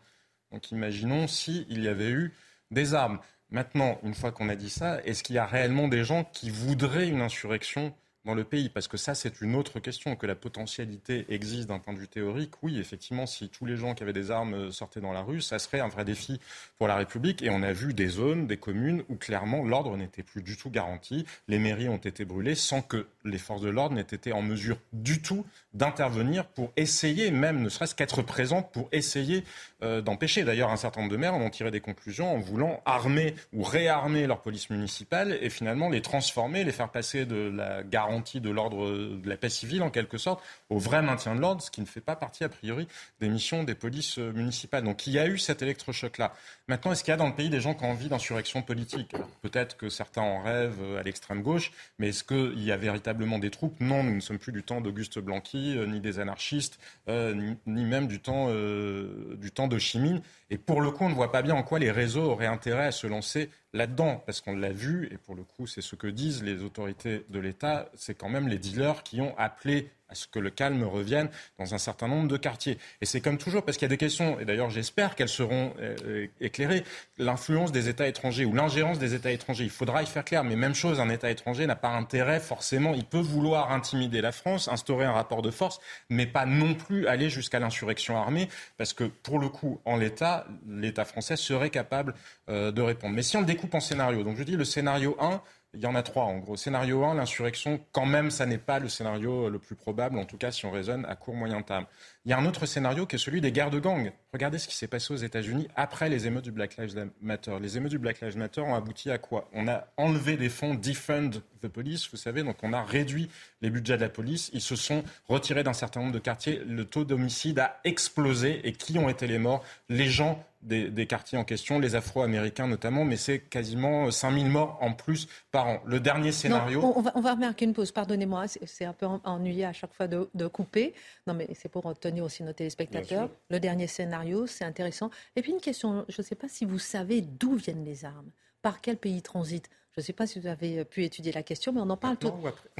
Donc 0.50 0.72
imaginons 0.72 1.28
s'il 1.28 1.80
y 1.82 1.88
avait 1.88 2.10
eu 2.10 2.34
des 2.72 2.94
armes. 2.94 3.20
Maintenant, 3.50 3.98
une 4.02 4.14
fois 4.14 4.32
qu'on 4.32 4.48
a 4.48 4.56
dit 4.56 4.70
ça, 4.70 5.00
est-ce 5.04 5.22
qu'il 5.22 5.36
y 5.36 5.38
a 5.38 5.46
réellement 5.46 5.88
des 5.88 6.04
gens 6.04 6.24
qui 6.24 6.50
voudraient 6.50 7.08
une 7.08 7.20
insurrection 7.20 7.94
le 8.34 8.44
pays 8.44 8.68
Parce 8.68 8.88
que 8.88 8.96
ça, 8.96 9.14
c'est 9.14 9.40
une 9.40 9.54
autre 9.54 9.80
question. 9.80 10.16
Que 10.16 10.26
la 10.26 10.34
potentialité 10.34 11.26
existe 11.28 11.68
d'un 11.68 11.78
point 11.78 11.94
de 11.94 11.98
vue 11.98 12.08
théorique, 12.08 12.54
oui, 12.62 12.78
effectivement, 12.78 13.26
si 13.26 13.48
tous 13.48 13.66
les 13.66 13.76
gens 13.76 13.94
qui 13.94 14.02
avaient 14.02 14.12
des 14.12 14.30
armes 14.30 14.70
sortaient 14.72 15.00
dans 15.00 15.12
la 15.12 15.22
rue, 15.22 15.40
ça 15.40 15.58
serait 15.58 15.80
un 15.80 15.88
vrai 15.88 16.04
défi 16.04 16.40
pour 16.78 16.88
la 16.88 16.96
République. 16.96 17.42
Et 17.42 17.50
on 17.50 17.62
a 17.62 17.72
vu 17.72 17.94
des 17.94 18.08
zones, 18.08 18.46
des 18.46 18.56
communes 18.56 19.02
où 19.08 19.16
clairement 19.16 19.64
l'ordre 19.64 19.96
n'était 19.96 20.22
plus 20.22 20.42
du 20.42 20.56
tout 20.56 20.70
garanti. 20.70 21.26
Les 21.48 21.58
mairies 21.58 21.88
ont 21.88 21.96
été 21.96 22.24
brûlées 22.24 22.54
sans 22.54 22.82
que 22.82 23.06
les 23.24 23.38
forces 23.38 23.62
de 23.62 23.68
l'ordre 23.68 23.94
n'aient 23.94 24.02
été 24.02 24.32
en 24.32 24.42
mesure 24.42 24.78
du 24.92 25.20
tout 25.22 25.44
d'intervenir 25.74 26.46
pour 26.46 26.72
essayer, 26.76 27.30
même 27.30 27.62
ne 27.62 27.68
serait-ce 27.68 27.94
qu'être 27.94 28.22
présentes 28.22 28.72
pour 28.72 28.88
essayer 28.92 29.44
euh, 29.82 30.00
d'empêcher. 30.00 30.44
D'ailleurs, 30.44 30.70
un 30.70 30.76
certain 30.76 31.00
nombre 31.00 31.12
de 31.12 31.16
maires 31.16 31.34
en 31.34 31.40
ont 31.40 31.50
tiré 31.50 31.70
des 31.70 31.80
conclusions 31.80 32.34
en 32.34 32.38
voulant 32.38 32.82
armer 32.84 33.34
ou 33.52 33.62
réarmer 33.62 34.26
leur 34.26 34.42
police 34.42 34.70
municipale 34.70 35.38
et 35.40 35.50
finalement 35.50 35.88
les 35.88 36.02
transformer, 36.02 36.64
les 36.64 36.72
faire 36.72 36.90
passer 36.90 37.24
de 37.24 37.50
la 37.54 37.82
garantie 37.82 38.19
de 38.20 38.50
l'ordre 38.50 38.90
de 38.90 39.28
la 39.28 39.36
paix 39.36 39.48
civile, 39.48 39.82
en 39.82 39.90
quelque 39.90 40.18
sorte, 40.18 40.42
au 40.68 40.78
vrai 40.78 41.02
maintien 41.02 41.34
de 41.34 41.40
l'ordre, 41.40 41.62
ce 41.62 41.70
qui 41.70 41.80
ne 41.80 41.86
fait 41.86 42.00
pas 42.00 42.16
partie, 42.16 42.44
a 42.44 42.48
priori, 42.48 42.86
des 43.20 43.28
missions 43.28 43.64
des 43.64 43.74
polices 43.74 44.18
euh, 44.18 44.32
municipales. 44.32 44.84
Donc 44.84 45.06
il 45.06 45.12
y 45.12 45.18
a 45.18 45.26
eu 45.26 45.38
cet 45.38 45.62
électrochoc-là. 45.62 46.32
Maintenant, 46.68 46.92
est-ce 46.92 47.02
qu'il 47.02 47.12
y 47.12 47.14
a 47.14 47.16
dans 47.16 47.26
le 47.26 47.34
pays 47.34 47.50
des 47.50 47.60
gens 47.60 47.74
qui 47.74 47.84
ont 47.84 47.90
envie 47.90 48.08
d'insurrection 48.08 48.62
politique? 48.62 49.12
Peut-être 49.42 49.76
que 49.76 49.88
certains 49.88 50.22
en 50.22 50.42
rêvent 50.42 50.82
euh, 50.82 51.00
à 51.00 51.02
l'extrême 51.02 51.42
gauche, 51.42 51.72
mais 51.98 52.08
est-ce 52.08 52.24
qu'il 52.24 52.62
y 52.62 52.72
a 52.72 52.76
véritablement 52.76 53.38
des 53.38 53.50
troupes? 53.50 53.78
Non, 53.80 54.02
nous 54.04 54.14
ne 54.14 54.20
sommes 54.20 54.38
plus 54.38 54.52
du 54.52 54.62
temps 54.62 54.80
d'Auguste 54.80 55.18
Blanqui, 55.18 55.76
euh, 55.76 55.86
ni 55.86 56.00
des 56.00 56.18
anarchistes, 56.18 56.78
ni, 57.08 57.84
même 57.84 58.06
du 58.06 58.20
temps, 58.20 58.48
du 58.50 59.50
temps 59.50 59.68
de 59.68 59.78
Chimine. 59.78 60.22
Et 60.50 60.58
pour 60.58 60.80
le 60.80 60.90
coup, 60.90 61.04
on 61.04 61.08
ne 61.08 61.14
voit 61.14 61.32
pas 61.32 61.42
bien 61.42 61.54
en 61.54 61.62
quoi 61.62 61.78
les 61.78 61.90
réseaux 61.90 62.24
auraient 62.24 62.46
intérêt 62.46 62.86
à 62.86 62.92
se 62.92 63.06
lancer 63.06 63.50
là-dedans, 63.72 64.22
parce 64.26 64.40
qu'on 64.40 64.56
l'a 64.56 64.72
vu, 64.72 65.08
et 65.12 65.16
pour 65.16 65.34
le 65.34 65.44
coup, 65.44 65.66
c'est 65.66 65.80
ce 65.80 65.94
que 65.94 66.08
disent 66.08 66.42
les 66.42 66.62
autorités 66.62 67.24
de 67.28 67.38
l'État, 67.38 67.88
c'est 68.00 68.14
quand 68.14 68.30
même 68.30 68.48
les 68.48 68.58
dealers 68.58 69.02
qui 69.02 69.20
ont 69.20 69.34
appelé 69.36 69.90
à 70.08 70.14
ce 70.14 70.26
que 70.26 70.38
le 70.38 70.50
calme 70.50 70.82
revienne 70.82 71.28
dans 71.58 71.74
un 71.74 71.78
certain 71.78 72.08
nombre 72.08 72.28
de 72.28 72.36
quartiers. 72.36 72.78
Et 73.00 73.06
c'est 73.06 73.20
comme 73.20 73.38
toujours, 73.38 73.62
parce 73.62 73.76
qu'il 73.76 73.84
y 73.84 73.90
a 73.90 73.90
des 73.90 73.98
questions, 73.98 74.40
et 74.40 74.44
d'ailleurs 74.44 74.70
j'espère 74.70 75.14
qu'elles 75.14 75.28
seront 75.28 75.72
euh, 75.80 76.26
éclairées, 76.40 76.82
l'influence 77.18 77.72
des 77.72 77.88
États 77.88 78.08
étrangers 78.08 78.46
ou 78.46 78.54
l'ingérence 78.54 78.98
des 78.98 79.14
États 79.14 79.30
étrangers. 79.30 79.64
Il 79.64 79.70
faudra 79.70 80.02
y 80.02 80.06
faire 80.06 80.24
clair, 80.24 80.42
mais 80.42 80.56
même 80.56 80.74
chose, 80.74 80.98
un 80.98 81.10
État 81.10 81.30
étranger 81.30 81.66
n'a 81.66 81.76
pas 81.76 81.90
intérêt 81.90 82.40
forcément, 82.40 82.94
il 82.94 83.04
peut 83.04 83.20
vouloir 83.20 83.70
intimider 83.70 84.20
la 84.20 84.32
France, 84.32 84.66
instaurer 84.66 85.04
un 85.04 85.12
rapport 85.12 85.42
de 85.42 85.50
force, 85.50 85.78
mais 86.08 86.26
pas 86.26 86.46
non 86.46 86.74
plus 86.74 87.06
aller 87.06 87.28
jusqu'à 87.30 87.60
l'insurrection 87.60 88.16
armée, 88.16 88.48
parce 88.78 88.94
que 88.94 89.04
pour 89.04 89.38
le 89.38 89.50
coup, 89.50 89.80
en 89.84 89.96
l'État, 89.96 90.46
l'État 90.66 91.04
français 91.04 91.36
serait 91.36 91.70
capable 91.70 92.14
euh, 92.48 92.72
de 92.72 92.82
répondre. 92.82 93.14
Mais 93.14 93.22
si 93.22 93.36
on 93.36 93.40
le 93.40 93.46
découpe 93.46 93.74
en 93.74 93.80
scénario, 93.80 94.24
donc 94.24 94.38
je 94.38 94.42
dis 94.42 94.56
le 94.56 94.64
scénario 94.64 95.16
1, 95.20 95.40
il 95.74 95.80
y 95.80 95.86
en 95.86 95.94
a 95.94 96.02
trois 96.02 96.24
en 96.24 96.38
gros. 96.38 96.56
Scénario 96.56 97.04
1, 97.04 97.14
l'insurrection, 97.14 97.80
quand 97.92 98.06
même, 98.06 98.30
ça 98.30 98.44
n'est 98.44 98.58
pas 98.58 98.80
le 98.80 98.88
scénario 98.88 99.48
le 99.48 99.58
plus 99.58 99.76
probable, 99.76 100.18
en 100.18 100.24
tout 100.24 100.36
cas 100.36 100.50
si 100.50 100.66
on 100.66 100.70
raisonne 100.70 101.04
à 101.06 101.14
court 101.14 101.34
moyen 101.34 101.62
terme. 101.62 101.86
Il 102.24 102.30
y 102.30 102.34
a 102.34 102.38
un 102.38 102.44
autre 102.44 102.66
scénario 102.66 103.06
qui 103.06 103.16
est 103.16 103.18
celui 103.20 103.40
des 103.40 103.52
guerres 103.52 103.70
de 103.70 103.78
gangs. 103.78 104.12
Regardez 104.32 104.58
ce 104.58 104.68
qui 104.68 104.76
s'est 104.76 104.88
passé 104.88 105.14
aux 105.14 105.16
États-Unis 105.16 105.68
après 105.76 106.08
les 106.08 106.26
émeutes 106.26 106.44
du 106.44 106.52
Black 106.52 106.76
Lives 106.76 107.10
Matter. 107.22 107.56
Les 107.60 107.76
émeutes 107.76 107.90
du 107.90 107.98
Black 107.98 108.20
Lives 108.20 108.36
Matter 108.36 108.60
ont 108.60 108.74
abouti 108.74 109.10
à 109.10 109.18
quoi? 109.18 109.48
On 109.52 109.68
a 109.68 109.86
enlevé 109.96 110.36
des 110.36 110.48
fonds 110.48 110.74
Defund 110.74 111.40
the 111.62 111.68
Police, 111.68 112.10
vous 112.10 112.16
savez, 112.16 112.42
donc 112.42 112.56
on 112.62 112.72
a 112.72 112.82
réduit 112.82 113.30
les 113.62 113.70
budgets 113.70 113.96
de 113.96 114.02
la 114.02 114.08
police. 114.08 114.50
Ils 114.52 114.60
se 114.60 114.76
sont 114.76 115.04
retirés 115.28 115.62
d'un 115.62 115.72
certain 115.72 116.00
nombre 116.00 116.12
de 116.12 116.18
quartiers. 116.18 116.62
Le 116.66 116.84
taux 116.84 117.04
d'homicide 117.04 117.58
a 117.58 117.80
explosé. 117.84 118.60
Et 118.64 118.72
qui 118.72 118.98
ont 118.98 119.08
été 119.08 119.26
les 119.26 119.38
morts? 119.38 119.64
Les 119.88 120.08
gens 120.08 120.44
des, 120.62 121.06
quartiers 121.06 121.38
en 121.38 121.44
question, 121.44 121.78
les 121.78 121.94
Afro-Américains 121.94 122.66
notamment, 122.66 123.04
mais 123.04 123.16
c'est 123.16 123.38
quasiment 123.38 124.10
5000 124.10 124.48
morts 124.48 124.78
en 124.80 124.92
plus 124.92 125.26
par 125.50 125.66
an. 125.66 125.80
Le 125.86 126.00
dernier 126.00 126.32
scénario. 126.32 126.82
on, 126.82 127.00
va, 127.00 127.12
on, 127.14 127.20
va, 127.20 127.34
remarquer 127.34 127.64
une 127.64 127.72
pause, 127.72 127.92
pardonnez-moi, 127.92 128.44
c'est 128.48 128.84
un 128.84 128.92
peu 128.92 129.06
ennuyé 129.24 129.64
à 129.64 129.72
chaque 129.72 129.94
fois 129.94 130.06
de, 130.06 130.28
de 130.34 130.46
couper. 130.46 130.94
Non, 131.26 131.34
mais 131.34 131.48
c'est 131.54 131.68
pour 131.68 131.98
tenir 131.98 132.24
aussi 132.24 132.42
nos 132.42 132.52
téléspectateurs. 132.52 133.30
Le 133.48 133.60
dernier 133.60 133.86
scénario, 133.86 134.46
c'est 134.46 134.64
intéressant. 134.64 135.10
Et 135.36 135.42
puis 135.42 135.52
une 135.52 135.60
question, 135.60 136.04
je 136.08 136.20
ne 136.20 136.26
sais 136.26 136.34
pas 136.34 136.48
si 136.48 136.64
vous 136.64 136.78
savez 136.78 137.22
d'où 137.22 137.54
viennent 137.54 137.84
les 137.84 138.04
armes, 138.04 138.30
par 138.62 138.80
quel 138.80 138.96
pays 138.96 139.22
transitent? 139.22 139.70
Je 139.92 140.00
ne 140.00 140.04
sais 140.04 140.12
pas 140.12 140.26
si 140.26 140.38
vous 140.38 140.46
avez 140.46 140.84
pu 140.84 141.04
étudier 141.04 141.32
la 141.32 141.42
question, 141.42 141.72
mais 141.72 141.80
on 141.80 141.90
en 141.90 141.96
parle 141.96 142.16
tout, 142.16 142.32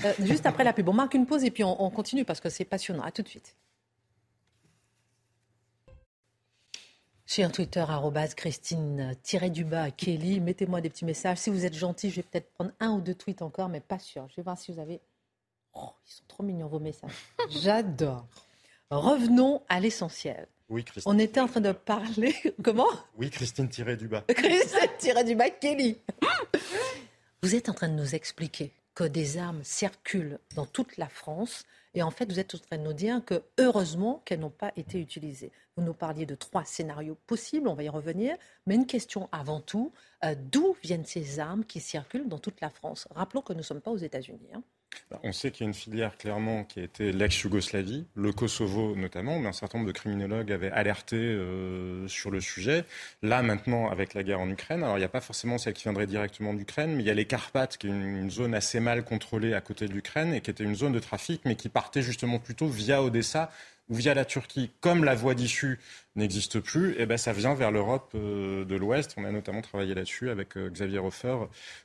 euh, 0.05 0.13
juste 0.21 0.47
après 0.47 0.63
la 0.63 0.73
pub. 0.73 0.89
On 0.89 0.93
marque 0.93 1.15
une 1.15 1.27
pause 1.27 1.45
et 1.45 1.51
puis 1.51 1.65
on, 1.65 1.83
on 1.83 1.91
continue 1.91 2.25
parce 2.25 2.41
que 2.41 2.49
c'est 2.49 2.65
passionnant. 2.65 3.03
À 3.03 3.11
tout 3.11 3.23
de 3.23 3.29
suite. 3.29 3.57
Sur 7.31 7.53
Twitter, 7.53 7.85
Christine-du-bas 8.37 9.93
Kelly, 9.93 10.41
mettez-moi 10.41 10.81
des 10.81 10.91
petits 10.91 11.05
messages. 11.05 11.39
Si 11.39 11.49
vous 11.49 11.65
êtes 11.65 11.77
gentil, 11.77 12.11
je 12.11 12.17
vais 12.17 12.23
peut-être 12.25 12.51
prendre 12.55 12.73
un 12.81 12.91
ou 12.91 13.01
deux 13.01 13.15
tweets 13.15 13.41
encore, 13.41 13.69
mais 13.69 13.79
pas 13.79 14.01
sûr. 14.01 14.27
Je 14.31 14.35
vais 14.35 14.43
voir 14.43 14.59
si 14.59 14.73
vous 14.73 14.81
avez. 14.81 15.01
Oh, 15.73 15.91
ils 16.05 16.11
sont 16.11 16.25
trop 16.27 16.43
mignons 16.43 16.67
vos 16.67 16.81
messages. 16.81 17.13
J'adore. 17.51 18.27
Revenons 18.91 19.63
à 19.69 19.79
l'essentiel. 19.79 20.49
Oui, 20.69 20.83
Christine. 20.83 21.13
On 21.15 21.21
était 21.21 21.39
en 21.39 21.47
train 21.47 21.61
de 21.61 21.71
parler. 21.71 22.35
Comment? 22.65 22.91
Oui, 23.17 23.31
Christine-du-bas. 23.31 24.25
Christine-du-bas 24.27 25.51
Kelly. 25.51 25.99
Vous 27.45 27.55
êtes 27.55 27.69
en 27.69 27.75
train 27.75 27.91
de 27.91 27.95
nous 27.95 28.17
expliquer 28.17 28.73
que 28.95 29.05
des 29.05 29.39
armes 29.39 29.65
circulent 29.65 30.39
dans 30.55 30.67
toute 30.67 30.97
la 30.97 31.09
France 31.09 31.65
et 31.95 32.03
en 32.03 32.11
fait, 32.11 32.31
vous 32.31 32.39
êtes 32.39 32.55
en 32.55 32.59
train 32.59 32.79
de 32.79 32.85
nous 32.85 32.93
dire 32.93 33.25
que 33.25 33.43
heureusement 33.59 34.23
qu'elles 34.25 34.41
n'ont 34.41 34.51
pas 34.51 34.73
été 34.77 35.01
utilisées. 35.01 35.51
Vous 35.77 35.83
nous 35.83 35.95
parliez 35.95 36.25
de 36.25 36.35
trois 36.35 36.65
scénarios 36.65 37.17
possibles, 37.27 37.69
on 37.69 37.75
va 37.75 37.83
y 37.83 37.89
revenir, 37.89 38.37
mais 38.67 38.77
une 38.77 38.87
question 38.87 39.29
avant 39.33 39.61
tout, 39.61 39.93
euh, 40.25 40.35
d'où 40.39 40.77
viennent 40.83 41.05
ces 41.05 41.41
armes 41.41 41.65
qui 41.65 41.81
circulent 41.81 42.29
dans 42.29 42.39
toute 42.39 42.61
la 42.61 42.71
France? 42.71 43.09
Rappelons 43.11 43.43
que 43.43 43.53
nous 43.53 43.61
ne 43.61 43.65
sommes 43.65 43.81
pas 43.81 43.91
aux 43.91 43.97
États-Unis. 43.97 44.51
Hein. 44.55 44.63
Bah, 45.11 45.19
on 45.23 45.33
sait 45.33 45.51
qu'il 45.51 45.65
y 45.65 45.67
a 45.67 45.69
une 45.69 45.75
filière 45.75 46.17
clairement 46.17 46.65
qui 46.65 46.81
a 46.81 46.83
été 46.83 47.13
l'ex-Yougoslavie, 47.13 48.07
le 48.15 48.33
Kosovo 48.33 48.95
notamment, 48.97 49.39
mais 49.39 49.49
un 49.49 49.53
certain 49.53 49.79
nombre 49.79 49.89
de 49.89 49.97
criminologues 49.97 50.53
avaient 50.53 50.71
alerté 50.71 51.17
euh, 51.17 52.07
sur 52.09 52.31
le 52.31 52.41
sujet. 52.41 52.85
Là 53.23 53.43
maintenant, 53.43 53.91
avec 53.91 54.15
la 54.15 54.23
guerre 54.23 54.41
en 54.41 54.49
Ukraine, 54.49 54.83
alors 54.83 54.97
il 54.97 55.01
n'y 55.01 55.05
a 55.05 55.09
pas 55.09 55.21
forcément 55.21 55.59
celle 55.59 55.75
qui 55.75 55.85
viendrait 55.85 56.07
directement 56.07 56.55
d'Ukraine, 56.55 56.95
mais 56.95 57.03
il 57.03 57.07
y 57.07 57.11
a 57.11 57.15
les 57.15 57.25
Carpates, 57.25 57.77
qui 57.77 57.87
est 57.87 57.91
une, 57.91 58.31
zone 58.31 58.55
assez 58.55 58.79
mal 58.79 59.05
contrôlée 59.05 59.55
à 59.55 59.61
côté 59.61 59.89
de 59.89 59.93
l'Ukraine 59.93 60.35
et 60.35 60.41
qui 60.41 60.51
était 60.51 60.65
une 60.65 60.77
zone 60.77 60.93
de 60.93 61.01
trafic, 61.01 61.43
mais 61.45 61.57
qui 61.57 61.69
partait 61.69 62.03
justement 62.03 62.39
plutôt 62.39 62.69
via 62.69 63.03
Odessa 63.03 63.51
ou 63.89 63.95
via 63.95 64.15
la 64.15 64.25
Turquie. 64.25 64.71
Comme 64.81 65.03
la 65.05 65.17
voie 65.17 65.35
d'issue 65.35 65.81
n'existe 66.15 66.61
plus, 66.61 66.93
et 66.93 67.01
eh 67.01 67.07
ben 67.07 67.17
ça 67.17 67.33
vient 67.33 67.55
vers 67.55 67.73
l'Europe 67.73 68.13
euh, 68.15 68.65
de 68.65 68.77
l'Ouest. 68.77 69.15
On 69.17 69.25
a 69.25 69.33
notamment 69.33 69.63
travaillé 69.63 69.95
là-dessus 69.95 70.31
avec 70.31 70.57
euh, 70.57 70.71
Xavier 70.71 71.01
Hofer 71.01 71.37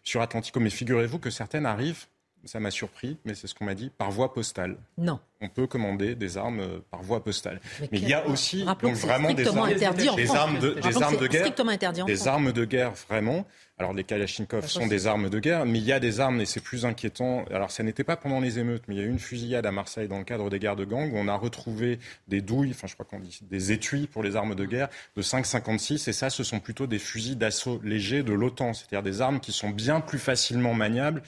sur 0.04 0.22
Atlantico. 0.22 0.60
Mais 0.60 0.70
figurez-vous 0.70 1.18
que 1.18 1.32
certaines 1.32 1.66
arrivent 1.66 2.06
ça 2.46 2.60
m'a 2.60 2.72
surpris, 2.72 3.18
mais 3.26 3.36
c'est 3.36 3.48
ce 3.48 3.56
qu'on 3.56 3.66
m'a 3.66 3.76
dit, 3.76 3.92
par 3.98 4.12
voie 4.12 4.34
postale. 4.34 4.78
Non. 4.98 5.20
On 5.42 5.50
peut 5.50 5.68
commander 5.68 6.16
des 6.16 6.38
armes 6.38 6.60
euh, 6.62 6.80
par 6.90 7.04
voie 7.04 7.24
postale. 7.24 7.60
Mais, 7.92 8.00
il 8.00 8.08
y 8.08 8.14
a 8.14 8.26
aussi 8.28 8.66
donc, 8.82 8.94
vraiment 8.96 9.34
des 9.34 9.48
armes, 9.48 9.74
des 9.74 9.84
armes 10.32 10.60
de, 10.60 10.70
des 10.72 11.02
armes 11.02 11.18
de 11.18 11.28
guerre. 11.28 12.06
des 12.06 12.28
armes 12.28 12.52
de 12.52 12.66
guerre, 12.66 12.94
vraiment. 13.10 13.46
Alors 13.78 13.94
les 13.94 14.06
Kalachnikov 14.06 14.68
sont 14.68 14.88
des 14.88 15.06
armes 15.06 15.30
de 15.30 15.38
guerre, 15.38 15.66
mais 15.66 15.80
il 15.80 15.84
y 15.84 15.92
a 15.92 16.00
des 16.00 16.22
armes, 16.22 16.40
et 16.40 16.46
c'est 16.46 16.62
plus 16.62 16.86
inquiétant. 16.86 17.44
Alors 17.52 17.72
ça 17.72 17.84
n'était 17.84 18.06
pas 18.06 18.16
pendant 18.16 18.40
les 18.40 18.58
émeutes, 18.58 18.84
mais 18.88 18.96
il 18.96 18.98
y 19.00 19.02
a 19.02 19.06
eu 19.06 19.10
une 19.10 19.20
fusillade 19.20 19.66
à 19.66 19.72
Marseille 19.72 20.08
dans 20.08 20.18
le 20.18 20.24
cadre 20.24 20.50
des 20.50 20.60
guerres 20.60 20.78
de 20.78 20.86
gang, 20.86 21.12
où 21.12 21.18
on 21.18 21.28
a 21.28 21.36
retrouvé 21.36 22.00
des 22.30 22.40
douilles, 22.40 22.72
enfin 22.72 22.88
je 22.88 22.94
crois 22.94 23.06
qu'on 23.06 23.20
dit 23.20 23.40
des 23.42 23.74
étuis 23.74 24.08
pour 24.08 24.24
les 24.24 24.38
armes 24.38 24.56
de 24.56 24.64
guerre 24.64 24.88
de 25.18 25.22
5,56, 25.22 26.10
et 26.10 26.14
ça 26.14 26.30
ce 26.30 26.46
sont 26.46 26.62
plutôt 26.62 26.88
des 26.88 27.00
fusils 27.00 27.38
d'assaut 27.38 27.82
légers 27.84 28.24
de 28.24 28.32
l'OTAN, 28.32 28.74
c'est-à-dire 28.74 29.04
des 29.04 29.22
armes 29.22 29.42
qui 29.42 29.52
sont 29.52 29.72
bien 29.72 30.00
plus 30.00 30.20
facilement 30.20 30.74
maniables 30.74 31.22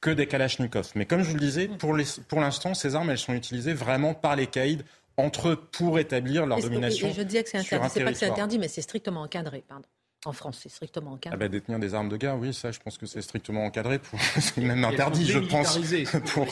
que 0.00 0.10
des 0.10 0.26
Kalachnikov. 0.26 0.92
Mais 0.94 1.06
comme 1.06 1.22
je 1.22 1.28
vous 1.28 1.34
le 1.34 1.40
disais, 1.40 1.68
pour, 1.68 1.96
pour 2.28 2.40
l'instant, 2.40 2.74
ces 2.74 2.94
armes, 2.94 3.10
elles 3.10 3.18
sont 3.18 3.34
utilisées 3.34 3.74
vraiment 3.74 4.14
par 4.14 4.36
les 4.36 4.46
caïds 4.46 4.82
entre 5.16 5.50
eux 5.50 5.56
pour 5.56 5.98
établir 5.98 6.46
leur 6.46 6.60
domination. 6.60 7.08
Et 7.08 7.12
je 7.12 7.22
disais 7.22 7.42
que 7.42 7.50
c'est 7.50 7.58
interdit. 7.58 7.90
C'est 7.92 8.04
pas 8.04 8.12
que 8.12 8.18
c'est 8.18 8.30
interdit, 8.30 8.58
mais 8.58 8.68
c'est 8.68 8.82
strictement 8.82 9.22
encadré. 9.22 9.62
Pardon. 9.68 9.86
En 10.26 10.32
France, 10.32 10.58
c'est 10.62 10.68
strictement 10.68 11.12
encadré. 11.12 11.34
Ah 11.34 11.38
bah, 11.38 11.48
détenir 11.48 11.78
des 11.78 11.94
armes 11.94 12.10
de 12.10 12.18
guerre, 12.18 12.36
oui, 12.38 12.52
ça, 12.52 12.70
je 12.72 12.78
pense 12.78 12.98
que 12.98 13.06
c'est 13.06 13.22
strictement 13.22 13.64
encadré. 13.64 13.98
Pour... 13.98 14.20
c'est 14.38 14.58
même 14.58 14.84
interdit, 14.84 15.24
je 15.24 15.38
pense, 15.38 15.78
pour, 16.34 16.46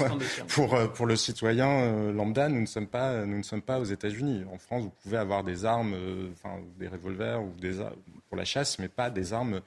pour, 0.48 0.74
euh, 0.74 0.86
pour, 0.86 1.04
le 1.04 1.16
citoyen 1.16 1.68
euh, 1.68 2.12
lambda. 2.12 2.48
Nous 2.48 2.62
ne 2.62 2.66
sommes 2.66 2.86
pas, 2.86 3.26
nous 3.26 3.36
ne 3.36 3.42
sommes 3.42 3.60
pas 3.60 3.78
aux 3.78 3.84
États-Unis. 3.84 4.44
En 4.50 4.56
France, 4.56 4.84
vous 4.84 4.92
pouvez 5.02 5.18
avoir 5.18 5.44
des 5.44 5.66
armes, 5.66 5.92
euh, 5.94 6.30
enfin, 6.32 6.60
des 6.78 6.88
revolvers 6.88 7.42
ou 7.42 7.52
des 7.60 7.74
pour 8.28 8.38
la 8.38 8.46
chasse, 8.46 8.78
mais 8.78 8.88
pas 8.88 9.10
des 9.10 9.34
armes 9.34 9.60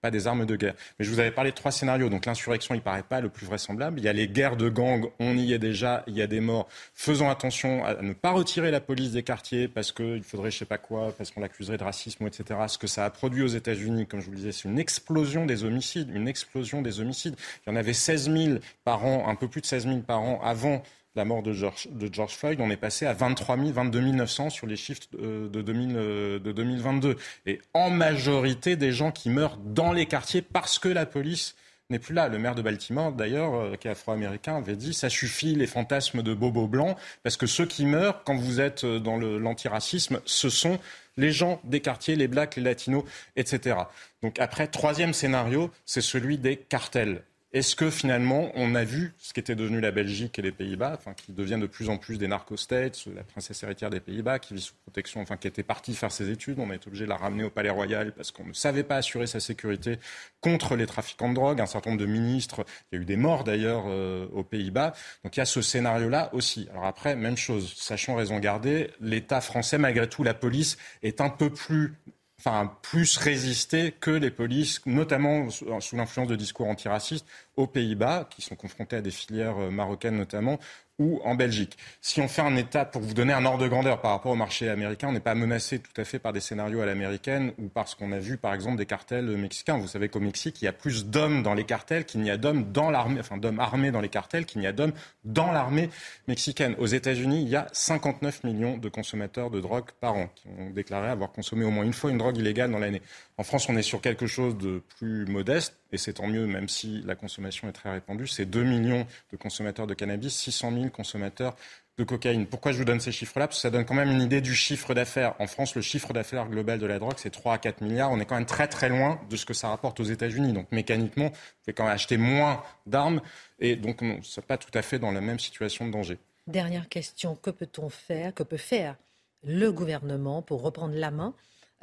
pas 0.00 0.10
des 0.10 0.26
armes 0.26 0.46
de 0.46 0.56
guerre. 0.56 0.74
Mais 0.98 1.04
je 1.04 1.10
vous 1.10 1.20
avais 1.20 1.30
parlé 1.30 1.50
de 1.50 1.56
trois 1.56 1.72
scénarios. 1.72 2.08
Donc 2.08 2.26
l'insurrection, 2.26 2.74
il 2.74 2.80
paraît 2.80 3.02
pas 3.02 3.20
le 3.20 3.28
plus 3.28 3.46
vraisemblable. 3.46 3.98
Il 3.98 4.04
y 4.04 4.08
a 4.08 4.12
les 4.12 4.28
guerres 4.28 4.56
de 4.56 4.68
gangs, 4.68 5.10
on 5.18 5.36
y 5.36 5.52
est 5.52 5.58
déjà, 5.58 6.04
il 6.06 6.16
y 6.16 6.22
a 6.22 6.26
des 6.26 6.40
morts. 6.40 6.68
Faisons 6.94 7.30
attention 7.30 7.84
à 7.84 8.00
ne 8.02 8.12
pas 8.12 8.30
retirer 8.30 8.70
la 8.70 8.80
police 8.80 9.12
des 9.12 9.22
quartiers 9.22 9.68
parce 9.68 9.92
qu'il 9.92 10.22
faudrait 10.22 10.50
je 10.50 10.58
sais 10.58 10.64
pas 10.64 10.78
quoi, 10.78 11.12
parce 11.16 11.30
qu'on 11.30 11.40
l'accuserait 11.40 11.78
de 11.78 11.84
racisme, 11.84 12.26
etc. 12.26 12.60
Ce 12.68 12.78
que 12.78 12.86
ça 12.86 13.04
a 13.04 13.10
produit 13.10 13.42
aux 13.42 13.48
États-Unis, 13.48 14.06
comme 14.06 14.20
je 14.20 14.26
vous 14.26 14.32
le 14.32 14.36
disais, 14.36 14.52
c'est 14.52 14.68
une 14.68 14.78
explosion 14.78 15.46
des 15.46 15.64
homicides, 15.64 16.10
une 16.14 16.28
explosion 16.28 16.82
des 16.82 17.00
homicides. 17.00 17.36
Il 17.66 17.70
y 17.70 17.72
en 17.72 17.76
avait 17.76 17.92
16 17.92 18.30
000 18.30 18.58
par 18.84 19.04
an, 19.04 19.28
un 19.28 19.34
peu 19.34 19.48
plus 19.48 19.60
de 19.60 19.66
16 19.66 19.86
000 19.86 19.98
par 20.00 20.20
an 20.20 20.40
avant 20.42 20.82
la 21.18 21.24
mort 21.24 21.42
de 21.42 21.52
George, 21.52 21.88
Floyd, 22.36 22.60
on 22.60 22.70
est 22.70 22.76
passé 22.76 23.04
à 23.04 23.12
23 23.12 23.58
000, 23.58 23.72
22 23.72 24.00
900 24.00 24.50
sur 24.50 24.66
les 24.66 24.76
chiffres 24.76 25.02
de, 25.12 25.48
2000, 25.60 25.92
de 25.94 26.52
2022. 26.52 27.16
Et 27.46 27.60
en 27.74 27.90
majorité, 27.90 28.76
des 28.76 28.92
gens 28.92 29.10
qui 29.10 29.28
meurent 29.28 29.58
dans 29.58 29.92
les 29.92 30.06
quartiers 30.06 30.42
parce 30.42 30.78
que 30.78 30.88
la 30.88 31.06
police 31.06 31.56
n'est 31.90 31.98
plus 31.98 32.14
là. 32.14 32.28
Le 32.28 32.38
maire 32.38 32.54
de 32.54 32.62
Baltimore, 32.62 33.12
d'ailleurs, 33.12 33.54
euh, 33.54 33.76
qui 33.76 33.88
est 33.88 33.90
afro-américain, 33.90 34.56
avait 34.56 34.76
dit 34.76 34.94
ça 34.94 35.08
suffit 35.08 35.54
les 35.54 35.66
fantasmes 35.66 36.22
de 36.22 36.34
bobo 36.34 36.66
blanc, 36.66 36.96
parce 37.22 37.36
que 37.36 37.46
ceux 37.46 37.66
qui 37.66 37.86
meurent, 37.86 38.22
quand 38.24 38.36
vous 38.36 38.60
êtes 38.60 38.84
euh, 38.84 39.00
dans 39.00 39.16
l'antiracisme, 39.16 40.20
ce 40.24 40.50
sont 40.50 40.78
les 41.16 41.32
gens 41.32 41.60
des 41.64 41.80
quartiers, 41.80 42.14
les 42.14 42.28
blacks, 42.28 42.56
les 42.56 42.62
latinos, 42.62 43.04
etc. 43.36 43.76
Donc 44.22 44.38
après, 44.38 44.68
troisième 44.68 45.12
scénario, 45.12 45.70
c'est 45.84 46.00
celui 46.00 46.38
des 46.38 46.56
cartels. 46.56 47.22
Est-ce 47.54 47.74
que 47.76 47.88
finalement, 47.88 48.50
on 48.56 48.74
a 48.74 48.84
vu 48.84 49.14
ce 49.16 49.32
qu'était 49.32 49.54
devenu 49.54 49.80
la 49.80 49.90
Belgique 49.90 50.38
et 50.38 50.42
les 50.42 50.52
Pays-Bas, 50.52 50.98
qui 51.16 51.32
deviennent 51.32 51.62
de 51.62 51.66
plus 51.66 51.88
en 51.88 51.96
plus 51.96 52.18
des 52.18 52.28
narco-states, 52.28 53.06
la 53.16 53.24
princesse 53.24 53.62
héritière 53.62 53.88
des 53.88 54.00
Pays-Bas, 54.00 54.38
qui 54.38 54.52
vit 54.52 54.60
sous 54.60 54.74
protection, 54.82 55.22
enfin, 55.22 55.38
qui 55.38 55.48
était 55.48 55.62
partie 55.62 55.94
faire 55.94 56.12
ses 56.12 56.28
études. 56.28 56.58
On 56.58 56.68
a 56.68 56.74
été 56.74 56.88
obligé 56.88 57.06
de 57.06 57.08
la 57.08 57.16
ramener 57.16 57.44
au 57.44 57.50
Palais 57.50 57.70
Royal 57.70 58.12
parce 58.12 58.32
qu'on 58.32 58.44
ne 58.44 58.52
savait 58.52 58.82
pas 58.82 58.96
assurer 58.96 59.26
sa 59.26 59.40
sécurité 59.40 59.98
contre 60.42 60.76
les 60.76 60.84
trafiquants 60.84 61.30
de 61.30 61.34
drogue. 61.34 61.58
Un 61.62 61.66
certain 61.66 61.90
nombre 61.90 62.02
de 62.02 62.06
ministres, 62.06 62.66
il 62.92 62.96
y 62.96 62.98
a 62.98 63.02
eu 63.02 63.06
des 63.06 63.16
morts 63.16 63.44
d'ailleurs 63.44 63.84
euh, 63.86 64.26
aux 64.32 64.44
Pays-Bas. 64.44 64.92
Donc 65.24 65.34
il 65.36 65.40
y 65.40 65.42
a 65.42 65.46
ce 65.46 65.62
scénario-là 65.62 66.28
aussi. 66.34 66.68
Alors 66.72 66.84
après, 66.84 67.16
même 67.16 67.38
chose, 67.38 67.72
sachant 67.76 68.16
raison 68.16 68.38
garder, 68.40 68.90
l'État 69.00 69.40
français, 69.40 69.78
malgré 69.78 70.06
tout, 70.06 70.22
la 70.22 70.34
police 70.34 70.76
est 71.02 71.22
un 71.22 71.30
peu 71.30 71.48
plus 71.48 71.94
enfin, 72.38 72.72
plus 72.82 73.16
résister 73.16 73.92
que 73.92 74.10
les 74.10 74.30
polices, 74.30 74.80
notamment 74.86 75.50
sous 75.50 75.96
l'influence 75.96 76.28
de 76.28 76.36
discours 76.36 76.68
antiracistes, 76.68 77.26
aux 77.58 77.66
Pays-Bas, 77.66 78.28
qui 78.30 78.40
sont 78.40 78.54
confrontés 78.54 78.96
à 78.96 79.00
des 79.00 79.10
filières 79.10 79.58
euh, 79.58 79.70
marocaines 79.70 80.16
notamment, 80.16 80.58
ou 80.98 81.20
en 81.24 81.34
Belgique. 81.34 81.76
Si 82.00 82.20
on 82.20 82.28
fait 82.28 82.42
un 82.42 82.56
état, 82.56 82.84
pour 82.84 83.02
vous 83.02 83.14
donner 83.14 83.32
un 83.32 83.44
ordre 83.44 83.62
de 83.62 83.68
grandeur 83.68 84.00
par 84.00 84.10
rapport 84.12 84.32
au 84.32 84.36
marché 84.36 84.68
américain, 84.68 85.08
on 85.08 85.12
n'est 85.12 85.20
pas 85.20 85.36
menacé 85.36 85.78
tout 85.78 86.00
à 86.00 86.04
fait 86.04 86.18
par 86.18 86.32
des 86.32 86.40
scénarios 86.40 86.80
à 86.80 86.86
l'américaine 86.86 87.52
ou 87.58 87.68
parce 87.68 87.94
qu'on 87.94 88.10
a 88.10 88.18
vu, 88.18 88.36
par 88.36 88.52
exemple, 88.52 88.76
des 88.78 88.86
cartels 88.86 89.26
mexicains. 89.36 89.78
Vous 89.78 89.86
savez 89.86 90.08
qu'au 90.08 90.18
Mexique, 90.18 90.60
il 90.60 90.64
y 90.64 90.68
a 90.68 90.72
plus 90.72 91.06
d'hommes 91.06 91.42
dans 91.42 91.54
les 91.54 91.64
cartels 91.64 92.04
qu'il 92.04 92.20
n'y 92.20 92.30
a 92.30 92.36
d'hommes 92.36 92.72
dans 92.72 92.90
l'armée, 92.90 93.20
enfin 93.20 93.36
d'hommes 93.36 93.60
armés 93.60 93.92
dans 93.92 94.00
les 94.00 94.08
cartels 94.08 94.44
qu'il 94.44 94.60
n'y 94.60 94.66
a 94.66 94.72
d'hommes 94.72 94.92
dans 95.24 95.52
l'armée 95.52 95.88
mexicaine. 96.26 96.74
Aux 96.78 96.86
États-Unis, 96.86 97.42
il 97.42 97.48
y 97.48 97.56
a 97.56 97.68
59 97.72 98.42
millions 98.42 98.76
de 98.76 98.88
consommateurs 98.88 99.50
de 99.50 99.60
drogue 99.60 99.90
par 100.00 100.14
an 100.14 100.28
qui 100.34 100.48
ont 100.48 100.70
déclaré 100.70 101.08
avoir 101.08 101.30
consommé 101.30 101.64
au 101.64 101.70
moins 101.70 101.84
une 101.84 101.92
fois 101.92 102.10
une 102.10 102.18
drogue 102.18 102.38
illégale 102.38 102.72
dans 102.72 102.78
l'année. 102.78 103.02
En 103.36 103.44
France, 103.44 103.68
on 103.68 103.76
est 103.76 103.82
sur 103.82 104.00
quelque 104.00 104.26
chose 104.26 104.58
de 104.58 104.82
plus 104.98 105.26
modeste, 105.26 105.78
et 105.92 105.96
c'est 105.96 106.14
tant 106.14 106.26
mieux, 106.26 106.46
même 106.46 106.68
si 106.68 107.02
la 107.06 107.14
consommation 107.14 107.47
est 107.50 107.72
très 107.72 107.90
répandue. 107.90 108.26
C'est 108.26 108.46
2 108.46 108.62
millions 108.62 109.06
de 109.32 109.36
consommateurs 109.36 109.86
de 109.86 109.94
cannabis, 109.94 110.34
600 110.34 110.72
000 110.72 110.88
consommateurs 110.90 111.54
de 111.98 112.04
cocaïne. 112.04 112.46
Pourquoi 112.46 112.72
je 112.72 112.78
vous 112.78 112.84
donne 112.84 113.00
ces 113.00 113.12
chiffres-là? 113.12 113.48
Parce 113.48 113.58
que 113.58 113.62
ça 113.62 113.70
donne 113.70 113.84
quand 113.84 113.94
même 113.94 114.10
une 114.10 114.22
idée 114.22 114.40
du 114.40 114.54
chiffre 114.54 114.94
d'affaires. 114.94 115.34
En 115.40 115.46
France, 115.46 115.74
le 115.74 115.82
chiffre 115.82 116.12
d'affaires 116.12 116.48
global 116.48 116.78
de 116.78 116.86
la 116.86 116.98
drogue, 116.98 117.16
c'est 117.16 117.30
3 117.30 117.54
à 117.54 117.58
4 117.58 117.80
milliards. 117.80 118.12
On 118.12 118.20
est 118.20 118.24
quand 118.24 118.36
même 118.36 118.46
très 118.46 118.68
très 118.68 118.88
loin 118.88 119.20
de 119.28 119.36
ce 119.36 119.44
que 119.44 119.54
ça 119.54 119.68
rapporte 119.68 119.98
aux 120.00 120.04
États-Unis. 120.04 120.52
Donc 120.52 120.70
mécaniquement, 120.70 121.26
vous 121.26 121.62
pouvez 121.64 121.74
quand 121.74 121.84
même 121.84 121.92
acheter 121.92 122.16
moins 122.16 122.62
d'armes. 122.86 123.20
Et 123.58 123.74
donc, 123.74 124.00
ce 124.22 124.40
n'est 124.40 124.46
pas 124.46 124.58
tout 124.58 124.70
à 124.74 124.82
fait 124.82 124.98
dans 124.98 125.10
la 125.10 125.20
même 125.20 125.40
situation 125.40 125.86
de 125.86 125.92
danger. 125.92 126.18
Dernière 126.46 126.88
question, 126.88 127.34
que 127.34 127.50
peut-on 127.50 127.88
faire, 127.88 128.32
que 128.32 128.42
peut 128.42 128.56
faire 128.56 128.96
le 129.44 129.70
gouvernement 129.70 130.40
pour 130.40 130.62
reprendre 130.62 130.94
la 130.94 131.10
main 131.10 131.34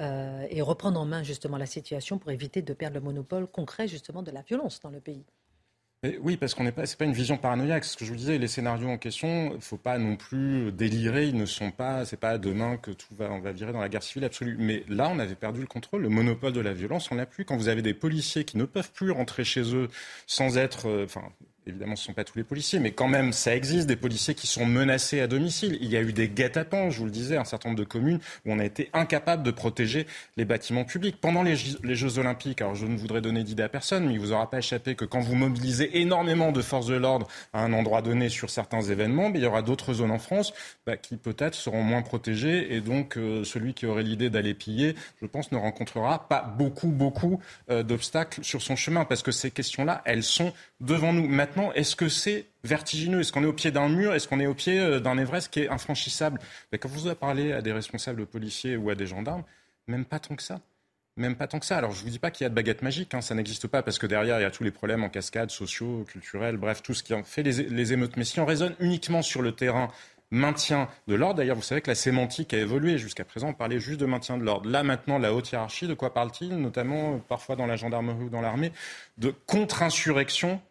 euh, 0.02 0.48
et 0.50 0.62
reprendre 0.62 1.00
en 1.00 1.06
main 1.06 1.24
justement 1.24 1.58
la 1.58 1.66
situation 1.66 2.18
pour 2.18 2.32
éviter 2.32 2.62
de 2.62 2.74
perdre 2.74 2.96
le 2.96 3.02
monopole 3.02 3.48
concret 3.48 3.88
justement 3.88 4.24
de 4.24 4.32
la 4.32 4.42
violence 4.42 4.80
dans 4.80 4.90
le 4.90 5.00
pays? 5.00 5.24
Oui, 6.22 6.38
parce 6.38 6.54
qu'on 6.54 6.64
n'est 6.64 6.72
pas, 6.72 6.86
c'est 6.86 6.98
pas 6.98 7.06
une 7.06 7.14
vision 7.14 7.38
paranoïaque. 7.38 7.84
Ce 7.86 7.98
que 7.98 8.06
je 8.06 8.12
vous 8.12 8.18
disais, 8.18 8.38
les 8.38 8.48
scénarios 8.48 8.90
en 8.90 8.98
question, 8.98 9.54
il 9.56 9.62
faut 9.62 9.78
pas 9.78 9.98
non 9.98 10.16
plus 10.16 10.72
délirer. 10.72 11.28
Ils 11.28 11.38
ne 11.38 11.46
sont 11.46 11.72
pas, 11.72 12.06
c'est 12.06 12.20
pas 12.20 12.38
demain 12.38 12.78
que 12.78 12.92
tout 12.92 13.16
va, 13.16 13.30
virer 13.52 13.74
dans 13.74 13.82
la 13.82 13.90
guerre 13.90 14.04
civile 14.04 14.26
absolue. 14.26 14.56
Mais 14.60 14.84
là, 14.88 15.10
on 15.10 15.20
avait 15.20 15.36
perdu 15.36 15.62
le 15.62 15.68
contrôle, 15.68 16.04
le 16.04 16.10
monopole 16.10 16.54
de 16.54 16.60
la 16.60 16.74
violence, 16.74 17.12
on 17.12 17.16
l'a 17.16 17.26
plus. 17.26 17.46
Quand 17.46 17.58
vous 17.58 17.70
avez 17.70 17.82
des 17.82 17.94
policiers 17.94 18.46
qui 18.46 18.58
ne 18.58 18.66
peuvent 18.66 18.92
plus 18.92 19.12
rentrer 19.12 19.44
chez 19.44 19.74
eux 19.74 19.90
sans 20.28 20.58
être, 20.58 20.88
euh, 20.88 21.08
Évidemment, 21.68 21.96
ce 21.96 22.04
ne 22.04 22.06
sont 22.06 22.14
pas 22.14 22.24
tous 22.24 22.38
les 22.38 22.44
policiers, 22.44 22.78
mais 22.78 22.92
quand 22.92 23.08
même, 23.08 23.34
ça 23.34 23.56
existe, 23.56 23.88
des 23.88 23.96
policiers 23.96 24.36
qui 24.36 24.46
sont 24.46 24.68
menacés 24.68 25.20
à 25.20 25.26
domicile. 25.26 25.80
Il 25.82 25.90
y 25.90 25.98
a 25.98 26.02
eu 26.02 26.14
des 26.14 26.30
guet-apens, 26.30 26.92
je 26.92 27.00
vous 27.00 27.06
le 27.06 27.12
disais, 27.12 27.38
un 27.38 27.44
certain 27.44 27.70
nombre 27.70 27.80
de 27.80 27.86
communes 27.86 28.20
où 28.46 28.52
on 28.52 28.60
a 28.60 28.66
été 28.66 28.92
incapable 28.94 29.42
de 29.42 29.50
protéger 29.50 30.06
les 30.38 30.46
bâtiments 30.46 30.84
publics. 30.84 31.20
Pendant 31.20 31.42
les, 31.42 31.56
Jeux 31.56 32.20
Olympiques, 32.20 32.62
alors 32.62 32.76
je 32.76 32.86
ne 32.86 32.96
voudrais 32.96 33.22
donner 33.22 33.44
d'idée 33.44 33.64
à 33.64 33.70
personne, 33.70 34.06
mais 34.06 34.14
il 34.14 34.18
ne 34.18 34.22
vous 34.22 34.32
aura 34.32 34.48
pas 34.48 34.60
échappé 34.60 34.94
que 34.94 35.06
quand 35.06 35.22
vous 35.22 35.34
mobilisez 35.34 36.00
énormément 36.00 36.52
de 36.52 36.62
forces 36.62 36.86
de 36.86 36.96
l'ordre 36.96 37.28
à 37.52 37.64
un 37.64 37.74
endroit 37.74 38.04
donné 38.04 38.30
sur 38.30 38.52
certains 38.52 38.82
événements, 38.82 39.32
il 39.34 39.42
y 39.42 39.46
aura 39.48 39.64
d'autres 39.64 39.94
zones 39.94 40.12
en 40.12 40.20
France 40.20 40.54
bah, 40.86 40.98
qui 40.98 41.18
peut-être 41.18 41.56
seront 41.56 41.82
moins 41.82 42.04
protégées. 42.04 42.76
Et 42.76 42.80
donc, 42.82 43.18
euh, 43.18 43.44
celui 43.44 43.74
qui 43.74 43.88
aurait 43.88 44.04
l'idée 44.04 44.30
d'aller 44.30 44.54
piller, 44.54 44.94
je 45.20 45.26
pense, 45.26 45.52
ne 45.52 45.58
rencontrera 45.58 46.28
pas 46.28 46.44
beaucoup, 46.44 46.90
beaucoup 46.90 47.40
euh, 47.72 47.82
d'obstacles 47.82 48.44
sur 48.44 48.62
son 48.62 48.76
chemin, 48.76 49.04
parce 49.04 49.24
que 49.24 49.32
ces 49.32 49.50
questions-là, 49.50 50.04
elles 50.06 50.24
sont 50.24 50.54
devant 50.80 51.12
nous. 51.12 51.28
Maintenant, 51.28 51.55
est-ce 51.74 51.96
que 51.96 52.10
c'est 52.10 52.46
vertigineux? 52.64 53.22
Est-ce 53.22 53.32
qu'on 53.32 53.44
est 53.44 53.48
au 53.48 53.54
pied 53.54 53.72
d'un 53.72 53.90
mur? 53.90 54.14
Est-ce 54.14 54.28
qu'on 54.28 54.40
est 54.40 54.48
au 54.48 54.54
pied 54.54 54.80
euh, 54.80 55.00
d'un 55.00 55.18
Everest 55.18 55.52
qui 55.52 55.62
est 55.62 55.70
infranchissable? 55.70 56.40
Quand 56.72 56.90
vous 56.90 57.14
parlé 57.16 57.54
à 57.54 57.62
des 57.62 57.72
responsables 57.72 58.26
policiers 58.26 58.78
ou 58.78 58.90
à 58.90 58.96
des 58.96 59.08
gendarmes, 59.08 59.44
même 59.88 60.06
pas 60.06 60.20
tant 60.20 60.36
que 60.36 60.44
ça. 60.44 60.62
Même 61.18 61.36
pas 61.38 61.48
tant 61.48 61.60
que 61.60 61.66
ça. 61.66 61.78
Alors 61.78 61.92
je 61.92 62.00
ne 62.00 62.04
vous 62.04 62.10
dis 62.10 62.20
pas 62.20 62.30
qu'il 62.30 62.44
y 62.44 62.48
a 62.48 62.50
de 62.50 62.56
baguette 62.56 62.82
magique, 62.82 63.14
hein, 63.14 63.22
ça 63.22 63.36
n'existe 63.36 63.68
pas 63.68 63.82
parce 63.82 63.98
que 63.98 64.06
derrière 64.06 64.38
il 64.40 64.42
y 64.42 64.46
a 64.46 64.52
tous 64.52 64.66
les 64.66 64.72
problèmes 64.72 65.04
en 65.04 65.10
cascade, 65.10 65.50
sociaux, 65.50 66.04
culturels, 66.06 66.58
bref, 66.58 66.84
tout 66.84 66.94
ce 66.94 67.04
qui 67.04 67.14
fait 67.24 67.42
les, 67.42 67.64
les 67.64 67.94
émeutes. 67.94 68.18
Mais 68.18 68.26
si 68.26 68.40
on 68.42 68.46
raisonne 68.46 68.76
uniquement 68.80 69.22
sur 69.22 69.42
le 69.42 69.54
terrain 69.54 69.90
maintien 70.32 70.90
de 71.08 71.16
l'ordre. 71.16 71.36
D'ailleurs, 71.36 71.56
vous 71.56 71.62
savez 71.62 71.82
que 71.82 71.90
la 71.90 71.96
sémantique 71.96 72.54
a 72.54 72.58
évolué. 72.58 72.98
Jusqu'à 72.98 73.24
présent, 73.24 73.50
on 73.50 73.54
parlait 73.54 73.80
juste 73.80 74.00
de 74.00 74.06
maintien 74.06 74.38
de 74.38 74.44
l'ordre. 74.44 74.70
Là, 74.70 74.84
maintenant, 74.84 75.18
la 75.18 75.34
haute 75.34 75.52
hiérarchie, 75.52 75.88
de 75.88 75.94
quoi 75.94 76.14
parle-t-il? 76.14 76.56
Notamment, 76.58 77.20
parfois 77.20 77.56
dans 77.56 77.66
la 77.66 77.76
gendarmerie 77.76 78.26
ou 78.26 78.30
dans 78.30 78.42
l'armée, 78.42 78.72
de 79.18 79.34
contre-insurrection 79.46 80.62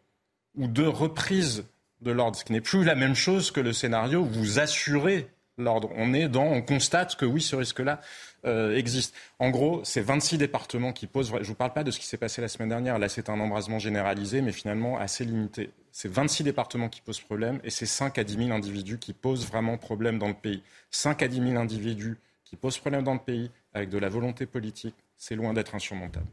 ou 0.57 0.67
de 0.67 0.85
reprise 0.85 1.65
de 2.03 2.11
l'ordre, 2.11 2.37
ce 2.37 2.45
qui 2.45 2.53
n'est 2.53 2.61
plus 2.61 2.85
la 2.85 2.95
même 2.95 3.15
chose 3.15 3.51
que 3.51 3.61
le 3.61 3.73
scénario 3.73 4.21
où 4.21 4.27
vous 4.27 4.59
assurez 4.59 5.29
l'ordre. 5.57 5.91
On 5.97 6.13
est 6.13 6.29
dans, 6.29 6.45
on 6.45 6.63
constate 6.63 7.17
que 7.17 7.25
oui, 7.25 7.41
ce 7.41 7.57
risque-là 7.57 8.01
euh, 8.45 8.77
existe. 8.77 9.15
En 9.39 9.51
gros, 9.51 9.81
c'est 9.85 10.01
26 10.01 10.39
départements 10.39 10.93
qui 10.93 11.07
posent. 11.07 11.33
Je 11.41 11.47
vous 11.47 11.55
parle 11.55 11.73
pas 11.73 11.85
de 11.85 11.91
ce 11.91 11.99
qui 11.99 12.07
s'est 12.07 12.17
passé 12.17 12.43
la 12.43 12.49
semaine 12.49 12.69
dernière. 12.69 12.99
Là, 12.99 13.09
c'est 13.09 13.31
un 13.31 13.41
embrasement 13.41 13.79
généralisé, 13.79 14.43
mais 14.43 14.53
finalement 14.53 14.99
assez 14.99 15.25
limité. 15.25 15.71
C'est 15.93 16.11
26 16.11 16.45
départements 16.45 16.89
qui 16.89 17.01
posent 17.01 17.21
problème 17.21 17.61
et 17.65 17.71
c'est 17.71 17.87
5 17.87 18.19
à 18.19 18.25
10 18.25 18.47
000 18.47 18.51
individus 18.51 18.99
qui 18.99 19.13
posent 19.13 19.47
vraiment 19.47 19.79
problème 19.79 20.19
dans 20.19 20.29
le 20.29 20.35
pays. 20.35 20.63
5 20.91 21.23
à 21.23 21.29
10 21.29 21.37
000 21.37 21.57
individus 21.57 22.19
qui 22.45 22.57
posent 22.57 22.79
problème 22.79 23.05
dans 23.05 23.15
le 23.15 23.21
pays 23.21 23.51
avec 23.73 23.89
de 23.89 23.99
la 23.99 24.09
volonté 24.09 24.47
politique, 24.47 24.97
c'est 25.17 25.37
loin 25.37 25.53
d'être 25.53 25.75
insurmontable. 25.75 26.27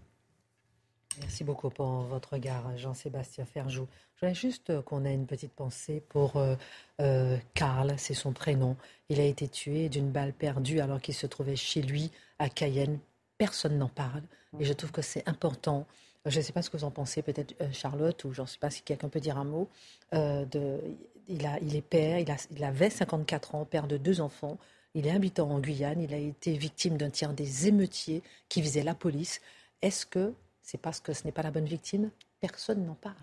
Merci 1.19 1.43
beaucoup 1.43 1.69
pour 1.69 2.03
votre 2.03 2.33
regard, 2.33 2.77
Jean-Sébastien 2.77 3.45
Ferjou. 3.45 3.87
Je 4.15 4.21
voudrais 4.21 4.35
juste 4.35 4.81
qu'on 4.83 5.03
ait 5.03 5.13
une 5.13 5.25
petite 5.25 5.51
pensée 5.51 6.01
pour 6.07 6.37
euh, 6.37 6.55
euh, 7.01 7.37
Karl, 7.53 7.93
c'est 7.97 8.13
son 8.13 8.31
prénom. 8.31 8.77
Il 9.09 9.19
a 9.19 9.25
été 9.25 9.47
tué 9.47 9.89
d'une 9.89 10.09
balle 10.09 10.31
perdue 10.31 10.79
alors 10.79 11.01
qu'il 11.01 11.13
se 11.13 11.27
trouvait 11.27 11.57
chez 11.57 11.81
lui 11.81 12.11
à 12.39 12.47
Cayenne. 12.49 12.99
Personne 13.37 13.77
n'en 13.77 13.89
parle 13.89 14.23
et 14.59 14.65
je 14.65 14.71
trouve 14.71 14.91
que 14.91 15.01
c'est 15.01 15.27
important. 15.27 15.85
Je 16.25 16.37
ne 16.37 16.43
sais 16.43 16.53
pas 16.53 16.61
ce 16.61 16.69
que 16.69 16.77
vous 16.77 16.85
en 16.85 16.91
pensez, 16.91 17.21
peut-être 17.21 17.55
euh, 17.61 17.71
Charlotte, 17.73 18.23
ou 18.23 18.31
je 18.31 18.41
ne 18.41 18.47
sais 18.47 18.59
pas 18.59 18.69
si 18.69 18.81
quelqu'un 18.81 19.09
peut 19.09 19.19
dire 19.19 19.37
un 19.37 19.43
mot. 19.43 19.67
il, 20.13 21.75
est 21.75 21.81
père, 21.81 22.19
il, 22.19 22.31
a, 22.31 22.37
il 22.51 22.63
avait 22.63 22.89
54 22.89 23.55
ans, 23.55 23.65
père 23.65 23.87
de 23.87 23.97
deux 23.97 24.21
enfants. 24.21 24.57
Il 24.93 25.07
est 25.07 25.11
habitant 25.11 25.49
en 25.49 25.59
Guyane. 25.59 26.01
Il 26.01 26.13
a 26.13 26.17
été 26.17 26.53
victime 26.53 26.97
d'un 26.97 27.09
tir 27.09 27.33
des 27.33 27.67
émeutiers 27.67 28.23
qui 28.47 28.61
visaient 28.61 28.83
la 28.83 28.95
police. 28.95 29.41
Est-ce 29.81 30.05
que 30.05 30.33
c'est 30.71 30.77
parce 30.77 31.01
que 31.01 31.11
ce 31.11 31.25
n'est 31.25 31.33
pas 31.33 31.41
la 31.41 31.51
bonne 31.51 31.65
victime. 31.65 32.11
Personne 32.39 32.85
n'en 32.85 32.95
parle. 32.95 33.15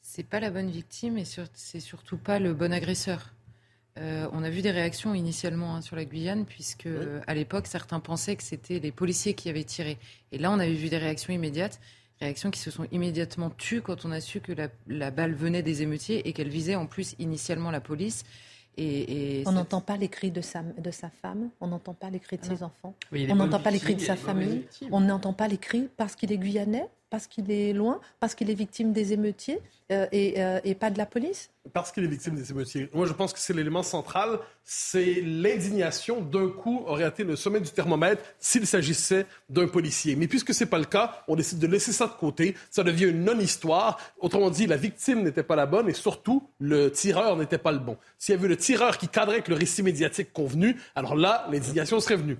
C'est 0.00 0.22
pas 0.22 0.38
la 0.38 0.52
bonne 0.52 0.70
victime 0.70 1.18
et 1.18 1.24
c'est 1.24 1.80
surtout 1.80 2.16
pas 2.16 2.38
le 2.38 2.54
bon 2.54 2.72
agresseur. 2.72 3.34
Euh, 3.98 4.28
on 4.32 4.44
a 4.44 4.50
vu 4.50 4.62
des 4.62 4.70
réactions 4.70 5.14
initialement 5.14 5.74
hein, 5.74 5.80
sur 5.80 5.96
la 5.96 6.04
Guyane, 6.04 6.46
puisque 6.46 6.88
à 7.26 7.34
l'époque, 7.34 7.66
certains 7.66 7.98
pensaient 7.98 8.36
que 8.36 8.44
c'était 8.44 8.78
les 8.78 8.92
policiers 8.92 9.34
qui 9.34 9.48
avaient 9.48 9.64
tiré. 9.64 9.98
Et 10.30 10.38
là, 10.38 10.52
on 10.52 10.60
avait 10.60 10.74
vu 10.74 10.88
des 10.90 10.98
réactions 10.98 11.32
immédiates, 11.32 11.80
réactions 12.20 12.52
qui 12.52 12.60
se 12.60 12.70
sont 12.70 12.86
immédiatement 12.92 13.50
tues 13.50 13.82
quand 13.82 14.04
on 14.04 14.12
a 14.12 14.20
su 14.20 14.40
que 14.40 14.52
la, 14.52 14.68
la 14.86 15.10
balle 15.10 15.34
venait 15.34 15.62
des 15.64 15.82
émeutiers 15.82 16.28
et 16.28 16.32
qu'elle 16.32 16.50
visait 16.50 16.76
en 16.76 16.86
plus 16.86 17.16
initialement 17.18 17.72
la 17.72 17.80
police 17.80 18.22
on 18.78 19.52
n'entend 19.52 19.80
pas 19.80 19.96
les 19.96 20.08
cris 20.08 20.30
de 20.30 20.40
sa, 20.40 20.62
de 20.62 20.90
sa 20.90 21.10
femme, 21.10 21.50
on 21.60 21.66
n'entend 21.68 21.94
pas 21.94 22.10
les 22.10 22.20
cris 22.20 22.36
de 22.38 22.44
ses 22.44 22.62
enfants, 22.62 22.94
on 23.12 23.34
n'entend 23.36 23.60
pas 23.60 23.70
les 23.70 23.78
cris 23.78 23.94
de 23.94 24.00
sa 24.00 24.16
famille, 24.16 24.64
on 24.90 25.00
n'entend 25.00 25.32
pas 25.32 25.48
les 25.48 25.58
cris 25.58 25.88
parce 25.96 26.16
qu'il 26.16 26.32
est 26.32 26.38
guyanais, 26.38 26.88
parce 27.10 27.26
qu'il 27.26 27.50
est 27.50 27.72
loin, 27.72 28.00
parce 28.20 28.34
qu'il 28.34 28.50
est 28.50 28.54
victime 28.54 28.92
des 28.92 29.12
émeutiers 29.12 29.60
euh, 29.92 30.06
euh, 30.12 30.60
et, 30.64 30.74
pas 30.74 30.90
de 30.90 30.98
la 30.98 31.06
police 31.06 31.50
Parce 31.72 31.92
qu'il 31.92 32.02
est 32.04 32.08
victime 32.08 32.34
des 32.34 32.50
émeutiers. 32.50 32.88
Moi, 32.94 33.06
je 33.06 33.12
pense 33.12 33.32
que 33.32 33.38
c'est 33.38 33.52
l'élément 33.52 33.82
central, 33.82 34.38
c'est 34.64 35.20
l'indignation 35.20 36.22
d'un 36.22 36.48
coup 36.48 36.82
aurait 36.86 37.06
été 37.06 37.22
le 37.22 37.36
sommet 37.36 37.60
du 37.60 37.70
thermomètre 37.70 38.22
s'il 38.38 38.66
s'agissait 38.66 39.26
d'un 39.50 39.68
policier. 39.68 40.16
Mais 40.16 40.26
puisque 40.26 40.54
ce 40.54 40.64
n'est 40.64 40.70
pas 40.70 40.78
le 40.78 40.86
cas, 40.86 41.22
on 41.28 41.36
décide 41.36 41.58
de 41.58 41.66
laisser 41.66 41.92
ça 41.92 42.06
de 42.06 42.12
côté. 42.12 42.56
Ça 42.70 42.82
devient 42.82 43.10
une 43.10 43.24
non-histoire. 43.24 44.00
Autrement 44.18 44.50
dit, 44.50 44.66
la 44.66 44.76
victime 44.76 45.22
n'était 45.22 45.42
pas 45.42 45.56
la 45.56 45.66
bonne 45.66 45.88
et 45.88 45.94
surtout, 45.94 46.48
le 46.58 46.90
tireur 46.90 47.36
n'était 47.36 47.58
pas 47.58 47.72
le 47.72 47.78
bon. 47.78 47.96
S'il 48.18 48.34
y 48.34 48.38
avait 48.38 48.48
le 48.48 48.56
tireur 48.56 48.98
qui 48.98 49.08
cadrait 49.08 49.34
avec 49.34 49.48
le 49.48 49.54
récit 49.54 49.82
médiatique 49.82 50.32
convenu, 50.32 50.80
alors 50.94 51.14
là, 51.14 51.46
l'indignation 51.50 52.00
serait 52.00 52.16
venue. 52.16 52.38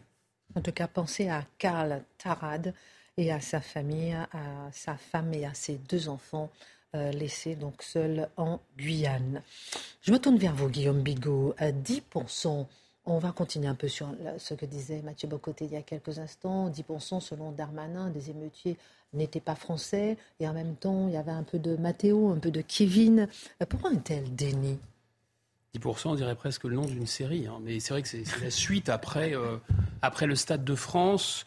En 0.56 0.60
tout 0.60 0.72
cas, 0.72 0.86
pensez 0.86 1.28
à 1.28 1.44
Karl 1.58 2.02
Tarad 2.18 2.74
et 3.16 3.32
à 3.32 3.40
sa 3.40 3.60
famille, 3.60 4.12
à 4.12 4.68
sa 4.72 4.96
femme 4.96 5.32
et 5.34 5.44
à 5.44 5.54
ses 5.54 5.74
deux 5.74 6.08
enfants 6.08 6.50
euh, 6.94 7.10
laissés 7.10 7.56
donc 7.56 7.82
seuls 7.82 8.28
en 8.36 8.60
Guyane. 8.76 9.42
Je 10.02 10.12
me 10.12 10.18
tourne 10.18 10.36
vers 10.36 10.54
vous, 10.54 10.68
Guillaume 10.68 11.02
Bigot. 11.02 11.54
À 11.58 11.72
10%, 11.72 12.66
on 13.06 13.18
va 13.18 13.32
continuer 13.32 13.66
un 13.66 13.74
peu 13.74 13.88
sur 13.88 14.08
ce 14.38 14.54
que 14.54 14.64
disait 14.64 15.02
Mathieu 15.02 15.26
Bocoté 15.26 15.64
il 15.64 15.72
y 15.72 15.76
a 15.76 15.82
quelques 15.82 16.18
instants. 16.20 16.70
10% 16.70 17.20
selon 17.20 17.50
Darmanin 17.50 18.10
des 18.10 18.30
émeutiers 18.30 18.76
n'étaient 19.12 19.40
pas 19.40 19.56
français 19.56 20.16
et 20.38 20.48
en 20.48 20.52
même 20.52 20.76
temps 20.76 21.08
il 21.08 21.14
y 21.14 21.16
avait 21.16 21.32
un 21.32 21.42
peu 21.42 21.58
de 21.58 21.76
Mathéo, 21.76 22.30
un 22.30 22.38
peu 22.38 22.50
de 22.50 22.60
Kevin. 22.60 23.28
Euh, 23.60 23.66
pourquoi 23.68 23.90
un 23.90 23.96
tel 23.96 24.34
déni? 24.34 24.78
10%, 25.76 26.10
on 26.10 26.14
dirait 26.14 26.36
presque 26.36 26.64
le 26.64 26.76
nom 26.76 26.86
d'une 26.86 27.06
série. 27.06 27.48
Hein. 27.48 27.58
Mais 27.62 27.80
c'est 27.80 27.92
vrai 27.92 28.02
que 28.02 28.08
c'est 28.08 28.24
la 28.40 28.50
suite 28.50 28.88
après, 28.88 29.34
euh, 29.34 29.56
après 30.00 30.26
le 30.26 30.36
Stade 30.36 30.64
de 30.64 30.74
France. 30.76 31.46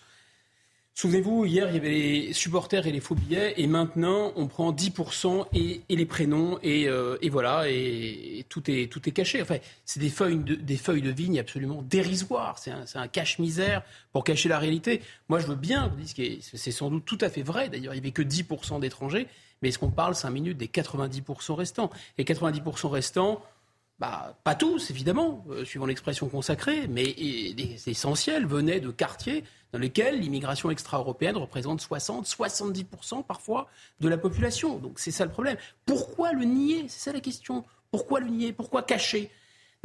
Souvenez-vous, 0.97 1.45
hier, 1.45 1.69
il 1.69 1.75
y 1.75 1.77
avait 1.77 1.89
les 1.91 2.33
supporters 2.33 2.87
et 2.87 2.91
les 2.91 3.01
faux 3.01 3.13
billets, 3.13 3.53
et 3.57 3.67
maintenant, 3.67 4.33
on 4.35 4.47
prend 4.47 4.73
10% 4.73 5.45
et, 5.53 5.81
les 5.89 6.05
prénoms, 6.07 6.57
euh, 6.65 7.19
et, 7.21 7.29
voilà, 7.29 7.69
et, 7.69 8.43
tout, 8.49 8.63
est, 8.71 8.91
tout 8.91 9.07
est 9.07 9.11
caché. 9.11 9.39
Enfin, 9.39 9.57
c'est 9.85 9.99
des 9.99 10.09
feuilles 10.09 10.39
de, 10.39 10.55
des 10.55 10.75
feuilles 10.75 11.03
de 11.03 11.11
vigne 11.11 11.37
absolument 11.37 11.83
dérisoires. 11.83 12.57
C'est 12.57 12.71
un, 12.97 13.07
cache-misère 13.07 13.83
pour 14.11 14.23
cacher 14.23 14.49
la 14.49 14.57
réalité. 14.57 15.03
Moi, 15.29 15.37
je 15.37 15.45
veux 15.45 15.55
bien, 15.55 15.91
c'est 16.41 16.71
sans 16.71 16.89
doute 16.89 17.05
tout 17.05 17.19
à 17.21 17.29
fait 17.29 17.43
vrai, 17.43 17.69
d'ailleurs, 17.69 17.93
il 17.93 17.97
n'y 17.97 18.07
avait 18.07 18.11
que 18.11 18.23
10% 18.23 18.79
d'étrangers, 18.79 19.27
mais 19.61 19.69
est-ce 19.69 19.77
qu'on 19.77 19.91
parle 19.91 20.15
5 20.15 20.31
minutes 20.31 20.57
des 20.57 20.65
90% 20.65 21.53
restants? 21.53 21.91
Les 22.17 22.23
90% 22.23 22.87
restants, 22.87 23.43
bah, 23.99 24.37
pas 24.43 24.53
tous, 24.53 24.91
évidemment, 24.91 25.43
euh, 25.49 25.65
suivant 25.65 25.87
l'expression 25.87 26.29
consacrée, 26.29 26.87
mais 26.87 27.03
les 27.03 27.81
essentiels 27.87 28.45
venaient 28.45 28.79
de 28.79 28.91
quartiers 28.91 29.43
dans 29.73 29.79
lesquels 29.79 30.19
l'immigration 30.19 30.69
extra-européenne 30.69 31.35
représente 31.35 31.81
60-70% 31.81 33.23
parfois 33.23 33.67
de 33.99 34.07
la 34.07 34.17
population. 34.17 34.77
Donc 34.77 34.99
c'est 34.99 35.11
ça 35.11 35.25
le 35.25 35.31
problème. 35.31 35.57
Pourquoi 35.85 36.31
le 36.31 36.45
nier? 36.45 36.85
C'est 36.89 37.09
ça 37.09 37.13
la 37.13 37.21
question. 37.21 37.65
Pourquoi 37.89 38.19
le 38.19 38.27
nier? 38.27 38.53
Pourquoi 38.53 38.83
cacher? 38.83 39.31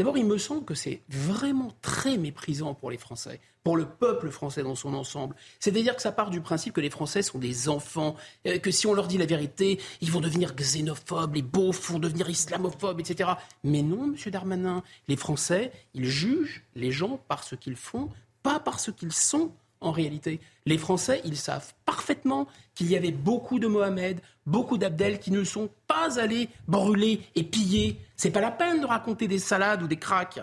D'abord, 0.02 0.18
il 0.18 0.26
me 0.26 0.36
semble 0.36 0.64
que 0.64 0.74
c'est 0.74 1.00
vraiment 1.08 1.70
très 1.80 2.16
méprisant 2.16 2.74
pour 2.74 2.90
les 2.90 2.98
Français, 2.98 3.38
pour 3.62 3.76
le 3.76 3.86
peuple 3.86 4.30
français 4.30 4.64
dans 4.64 4.74
son 4.74 4.94
ensemble. 4.94 5.36
C'est-à-dire 5.60 5.94
que 5.94 6.02
ça 6.02 6.10
part 6.10 6.28
du 6.28 6.40
principe 6.40 6.74
que 6.74 6.80
les 6.80 6.90
Français 6.90 7.22
sont 7.22 7.38
des 7.38 7.68
enfants, 7.68 8.16
euh, 8.48 8.58
que 8.58 8.72
si 8.72 8.88
on 8.88 8.94
leur 8.94 9.06
dit 9.06 9.16
la 9.16 9.26
vérité, 9.26 9.78
ils 10.00 10.10
vont 10.10 10.18
devenir 10.18 10.56
xénophobes, 10.56 11.36
les 11.36 11.42
beaufs 11.42 11.92
vont 11.92 12.00
devenir 12.00 12.28
islamophobes, 12.28 12.98
etc. 12.98 13.30
Mais 13.62 13.82
non, 13.82 14.08
Monsieur 14.08 14.32
Darmanin, 14.32 14.82
les 15.06 15.14
Français, 15.14 15.70
ils 15.94 16.06
jugent 16.06 16.64
les 16.74 16.90
gens 16.90 17.20
par 17.28 17.44
ce 17.44 17.54
qu'ils 17.54 17.76
font, 17.76 18.10
pas 18.42 18.58
par 18.58 18.80
ce 18.80 18.90
qu'ils 18.90 19.12
sont 19.12 19.52
en 19.82 19.92
réalité. 19.92 20.40
Les 20.66 20.78
Français, 20.78 21.20
ils 21.24 21.36
savent 21.36 21.72
parfaitement 21.84 22.46
qu'il 22.74 22.90
y 22.90 22.96
avait 22.96 23.12
beaucoup 23.12 23.58
de 23.58 23.66
Mohamed, 23.66 24.20
beaucoup 24.46 24.78
d'Abdel 24.78 25.18
qui 25.18 25.30
ne 25.30 25.44
sont 25.44 25.68
pas 25.86 26.18
allés 26.18 26.48
brûler 26.68 27.20
et 27.34 27.42
piller. 27.42 27.98
C'est 28.16 28.30
pas 28.30 28.40
la 28.40 28.50
peine 28.50 28.80
de 28.80 28.86
raconter 28.86 29.28
des 29.28 29.38
salades 29.38 29.82
ou 29.82 29.86
des 29.86 29.98
cracks. 29.98 30.40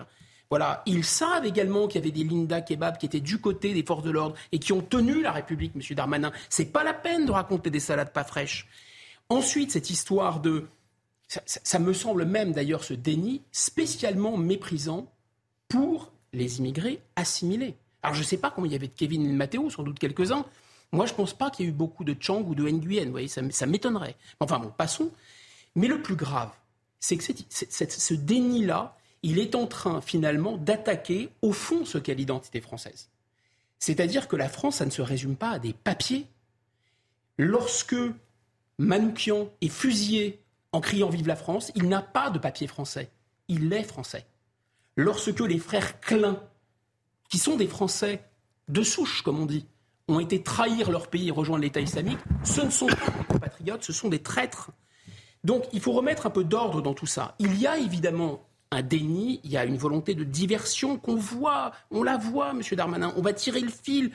Voilà, 0.50 0.82
ils 0.84 1.04
savent 1.04 1.46
également 1.46 1.86
qu'il 1.86 2.00
y 2.00 2.02
avait 2.02 2.10
des 2.10 2.24
Linda 2.24 2.60
Kebab 2.60 2.98
qui 2.98 3.06
étaient 3.06 3.20
du 3.20 3.38
côté 3.40 3.72
des 3.72 3.84
forces 3.84 4.02
de 4.02 4.10
l'ordre 4.10 4.34
et 4.50 4.58
qui 4.58 4.72
ont 4.72 4.82
tenu 4.82 5.22
la 5.22 5.30
République, 5.30 5.72
M. 5.76 5.82
Darmanin. 5.94 6.32
C'est 6.48 6.72
pas 6.72 6.82
la 6.82 6.92
peine 6.92 7.24
de 7.24 7.30
raconter 7.30 7.70
des 7.70 7.78
salades 7.78 8.12
pas 8.12 8.24
fraîches. 8.24 8.66
Ensuite, 9.28 9.70
cette 9.70 9.90
histoire 9.90 10.40
de, 10.40 10.66
ça, 11.46 11.78
me 11.78 11.92
semble 11.92 12.24
même 12.24 12.52
d'ailleurs 12.52 12.82
ce 12.82 12.94
déni 12.94 13.42
spécialement 13.52 14.36
méprisant 14.36 15.06
pour 15.68 16.12
les 16.32 16.58
immigrés 16.58 17.00
assimilés. 17.14 17.76
Alors 18.02 18.14
je 18.14 18.20
ne 18.20 18.26
sais 18.26 18.38
pas 18.38 18.50
combien 18.50 18.70
il 18.70 18.72
y 18.72 18.76
avait 18.76 18.88
de 18.88 18.94
Kevin 18.96 19.24
et 19.26 19.28
de 19.28 19.34
Matteo, 19.34 19.70
sans 19.70 19.82
doute 19.82 19.98
quelques-uns. 19.98 20.44
Moi, 20.92 21.06
je 21.06 21.12
ne 21.12 21.16
pense 21.16 21.34
pas 21.34 21.50
qu'il 21.50 21.66
y 21.66 21.68
ait 21.68 21.70
eu 21.70 21.74
beaucoup 21.74 22.02
de 22.02 22.16
Chang 22.18 22.42
ou 22.46 22.54
de 22.54 22.68
Nguyen. 22.68 23.04
Vous 23.04 23.10
voyez, 23.12 23.28
ça, 23.28 23.42
ça 23.50 23.66
m'étonnerait. 23.66 24.16
Enfin 24.40 24.58
bon, 24.58 24.72
passons. 24.76 25.10
Mais 25.76 25.86
le 25.86 26.02
plus 26.02 26.16
grave, 26.16 26.50
c'est 26.98 27.16
que 27.16 27.24
ce 27.24 28.14
déni-là, 28.14 28.96
il 29.22 29.38
est 29.38 29.54
en 29.54 29.66
train 29.66 30.00
finalement 30.00 30.56
d'attaquer 30.56 31.30
au 31.42 31.52
fond 31.52 31.84
ce 31.84 31.98
qu'est 31.98 32.14
l'identité 32.14 32.60
française. 32.60 33.08
C'est-à-dire 33.78 34.28
que 34.28 34.36
la 34.36 34.48
France, 34.48 34.76
ça 34.76 34.86
ne 34.86 34.90
se 34.90 35.02
résume 35.02 35.36
pas 35.36 35.50
à 35.50 35.58
des 35.58 35.72
papiers. 35.72 36.26
Lorsque 37.38 37.96
Manoukian 38.78 39.48
est 39.60 39.68
fusillé 39.68 40.42
en 40.72 40.80
criant 40.80 41.08
Vive 41.08 41.28
la 41.28 41.36
France, 41.36 41.72
il 41.74 41.88
n'a 41.88 42.02
pas 42.02 42.30
de 42.30 42.38
papier 42.38 42.66
français. 42.66 43.10
Il 43.48 43.72
est 43.72 43.84
français. 43.84 44.26
Lorsque 44.96 45.40
les 45.40 45.58
frères 45.58 46.00
Klein, 46.00 46.42
qui 47.30 47.38
sont 47.38 47.56
des 47.56 47.66
Français 47.66 48.22
de 48.68 48.82
souche, 48.82 49.22
comme 49.22 49.40
on 49.40 49.46
dit, 49.46 49.66
ont 50.08 50.20
été 50.20 50.42
trahir 50.42 50.90
leur 50.90 51.08
pays 51.08 51.28
et 51.28 51.30
rejoindre 51.30 51.62
l'État 51.62 51.80
islamique, 51.80 52.18
ce 52.44 52.60
ne 52.60 52.70
sont 52.70 52.86
pas 52.86 52.94
des 53.16 53.24
compatriotes, 53.24 53.84
ce 53.84 53.92
sont 53.92 54.08
des 54.08 54.18
traîtres. 54.18 54.70
Donc 55.44 55.64
il 55.72 55.80
faut 55.80 55.92
remettre 55.92 56.26
un 56.26 56.30
peu 56.30 56.44
d'ordre 56.44 56.82
dans 56.82 56.92
tout 56.92 57.06
ça. 57.06 57.36
Il 57.38 57.56
y 57.58 57.66
a 57.66 57.78
évidemment 57.78 58.44
un 58.72 58.82
déni, 58.82 59.40
il 59.42 59.50
y 59.50 59.56
a 59.56 59.64
une 59.64 59.76
volonté 59.76 60.14
de 60.14 60.22
diversion 60.22 60.96
qu'on 60.96 61.16
voit, 61.16 61.72
on 61.90 62.02
la 62.02 62.16
voit, 62.16 62.50
M. 62.50 62.62
Darmanin, 62.72 63.12
on 63.16 63.22
va 63.22 63.32
tirer 63.32 63.60
le 63.60 63.70
fil. 63.70 64.12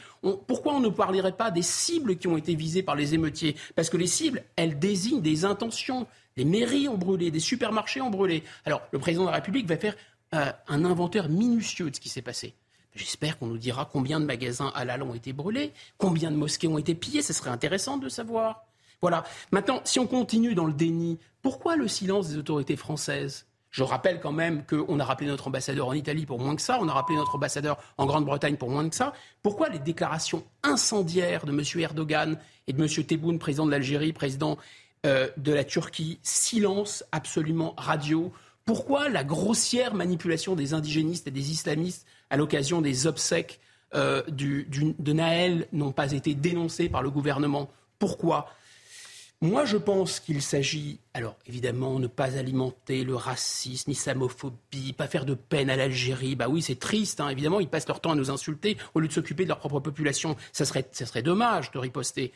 pourquoi 0.48 0.74
on 0.74 0.80
ne 0.80 0.90
parlerait 0.90 1.36
pas 1.36 1.52
des 1.52 1.62
cibles 1.62 2.18
qui 2.18 2.28
ont 2.28 2.38
été 2.38 2.56
visées 2.56 2.84
par 2.84 2.96
les 2.96 3.14
émeutiers? 3.14 3.56
Parce 3.76 3.90
que 3.90 3.98
les 3.98 4.08
cibles, 4.08 4.44
elles 4.56 4.80
désignent 4.80 5.22
des 5.22 5.44
intentions. 5.44 6.08
Les 6.38 6.46
mairies 6.46 6.88
ont 6.88 6.98
brûlé, 6.98 7.32
des 7.32 7.40
supermarchés 7.40 8.02
ont 8.02 8.10
brûlé. 8.10 8.44
Alors 8.66 8.82
le 8.92 9.00
président 9.00 9.24
de 9.24 9.30
la 9.30 9.36
République 9.36 9.68
va 9.68 9.78
faire 9.78 9.96
euh, 10.34 10.52
un 10.68 10.86
inventaire 10.86 11.28
minutieux 11.30 11.90
de 11.90 11.96
ce 11.96 12.02
qui 12.02 12.10
s'est 12.10 12.22
passé. 12.22 12.54
J'espère 12.96 13.38
qu'on 13.38 13.48
nous 13.48 13.58
dira 13.58 13.90
combien 13.92 14.20
de 14.20 14.26
magasins 14.26 14.72
halal 14.74 15.04
ont 15.04 15.14
été 15.14 15.34
brûlés, 15.34 15.74
combien 15.98 16.32
de 16.32 16.38
mosquées 16.38 16.68
ont 16.68 16.78
été 16.78 16.96
pillées, 16.96 17.22
ce 17.22 17.34
serait 17.34 17.50
intéressant 17.50 17.98
de 17.98 18.08
savoir. 18.08 18.66
Voilà. 19.02 19.24
Maintenant, 19.52 19.82
si 19.84 20.00
on 20.00 20.08
continue 20.08 20.56
dans 20.56 20.66
le 20.66 20.74
déni, 20.74 21.20
pourquoi 21.42 21.76
le 21.76 21.88
silence 21.88 22.30
des 22.30 22.38
autorités 22.38 22.78
françaises? 22.78 23.46
Je 23.76 23.84
rappelle 23.84 24.22
quand 24.22 24.32
même 24.32 24.66
qu'on 24.66 25.02
a 25.02 25.04
rappelé 25.04 25.28
notre 25.28 25.50
ambassadeur 25.50 25.90
en 25.90 25.94
Italie 25.94 26.26
pour 26.26 26.40
moins 26.40 26.56
que 26.56 26.62
ça, 26.62 26.80
on 26.80 26.88
a 26.88 26.94
rappelé 26.94 27.18
notre 27.18 27.36
ambassadeur 27.36 27.78
en 27.98 28.06
Grande-Bretagne 28.06 28.56
pour 28.56 28.70
moins 28.70 28.88
que 28.88 28.96
ça. 28.96 29.14
Pourquoi 29.44 29.68
les 29.68 29.80
déclarations 29.80 30.46
incendiaires 30.64 31.46
de 31.46 31.52
M. 31.52 31.62
Erdogan 31.84 32.40
et 32.68 32.74
de 32.74 32.82
M. 32.82 33.06
Tebboune, 33.06 33.38
président 33.38 33.66
de 33.66 33.72
l'Algérie, 33.72 34.14
président 34.14 34.58
euh, 35.06 35.28
de 35.36 35.52
la 35.52 35.66
Turquie, 35.66 36.20
silence 36.24 37.04
absolument 37.12 37.74
radio? 37.78 38.32
Pourquoi 38.64 39.10
la 39.10 39.26
grossière 39.26 39.94
manipulation 39.94 40.56
des 40.56 40.74
indigénistes 40.74 41.28
et 41.28 41.32
des 41.32 41.52
islamistes 41.52 42.08
à 42.30 42.38
l'occasion 42.38 42.82
des 42.82 43.08
obsèques 43.08 43.60
euh, 43.94 44.22
de 44.28 45.14
Naël 45.14 45.68
n'ont 45.72 45.92
pas 45.92 46.12
été 46.12 46.36
dénoncées 46.36 46.90
par 46.90 47.02
le 47.02 47.12
gouvernement 47.12 47.70
Pourquoi? 48.00 48.50
Moi, 49.42 49.66
je 49.66 49.78
pense 49.78 50.22
qu'il 50.22 50.42
s'agit, 50.42 51.00
alors 51.14 51.38
évidemment, 51.46 52.00
ne 52.00 52.08
pas 52.08 52.38
alimenter 52.38 53.04
le 53.04 53.16
racisme, 53.16 53.92
l'islamophobie, 53.92 54.94
pas 54.94 55.08
faire 55.08 55.26
de 55.26 55.34
peine 55.34 55.70
à 55.70 55.76
l'Algérie. 55.76 56.36
Bah 56.36 56.48
oui, 56.50 56.62
c'est 56.62 56.80
triste, 56.80 57.20
hein. 57.20 57.30
évidemment, 57.30 57.60
ils 57.60 57.68
passent 57.68 57.88
leur 57.88 58.00
temps 58.00 58.12
à 58.12 58.16
nous 58.16 58.32
insulter 58.32 58.78
au 58.94 59.02
lieu 59.02 59.08
de 59.08 59.14
s'occuper 59.14 59.44
de 59.44 59.50
leur 59.50 59.60
propre 59.60 59.82
population. 59.82 60.38
Ça 60.54 60.64
serait, 60.64 60.88
ça 60.92 61.06
serait 61.06 61.22
dommage 61.22 61.70
de 61.72 61.80
riposter. 61.80 62.32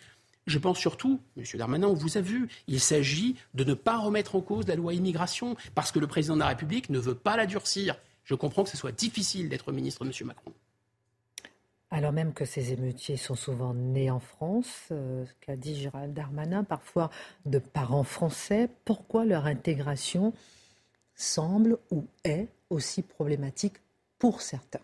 Je 0.46 0.58
pense 0.58 0.78
surtout, 0.78 1.22
M. 1.38 1.44
Darmanin, 1.56 1.88
on 1.88 1.94
vous 1.94 2.18
a 2.18 2.22
vu, 2.22 2.50
il 2.68 2.80
s'agit 2.80 3.36
de 3.54 3.64
ne 3.64 3.74
pas 3.74 3.98
remettre 3.98 4.36
en 4.36 4.42
cause 4.42 4.68
la 4.68 4.76
loi 4.76 4.94
immigration, 4.94 5.56
parce 5.76 5.92
que 5.92 6.00
le 6.00 6.08
président 6.08 6.36
de 6.36 6.42
la 6.42 6.48
République 6.48 6.90
ne 6.90 7.00
veut 7.00 7.16
pas 7.16 7.38
la 7.38 7.46
durcir. 7.46 7.96
Je 8.30 8.36
comprends 8.36 8.64
que 8.64 8.70
ce 8.70 8.78
soit 8.78 8.92
difficile 8.92 9.50
d'être 9.50 9.72
ministre, 9.72 10.06
M. 10.06 10.28
Macron. 10.28 10.54
Alors 11.90 12.12
même 12.12 12.32
que 12.32 12.46
ces 12.46 12.72
émeutiers 12.72 13.18
sont 13.18 13.34
souvent 13.34 13.74
nés 13.74 14.12
en 14.12 14.20
France, 14.20 14.90
euh, 14.92 15.26
ce 15.26 15.32
qu'a 15.42 15.56
dit 15.56 15.76
Gérald 15.76 16.14
Darmanin, 16.14 16.64
parfois 16.64 17.10
de 17.48 17.58
parents 17.58 18.04
français, 18.04 18.70
pourquoi 18.86 19.26
leur 19.26 19.48
intégration 19.48 20.32
semble 21.16 21.80
ou 21.90 22.06
est 22.24 22.50
aussi 22.70 23.02
problématique 23.02 23.78
pour 24.20 24.44
certains? 24.44 24.80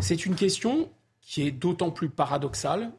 C'est 0.00 0.26
une 0.26 0.34
question 0.34 0.90
qui 1.22 1.46
est 1.46 1.50
d'autant 1.50 1.92
plus 1.92 2.10
paradoxale 2.10 2.92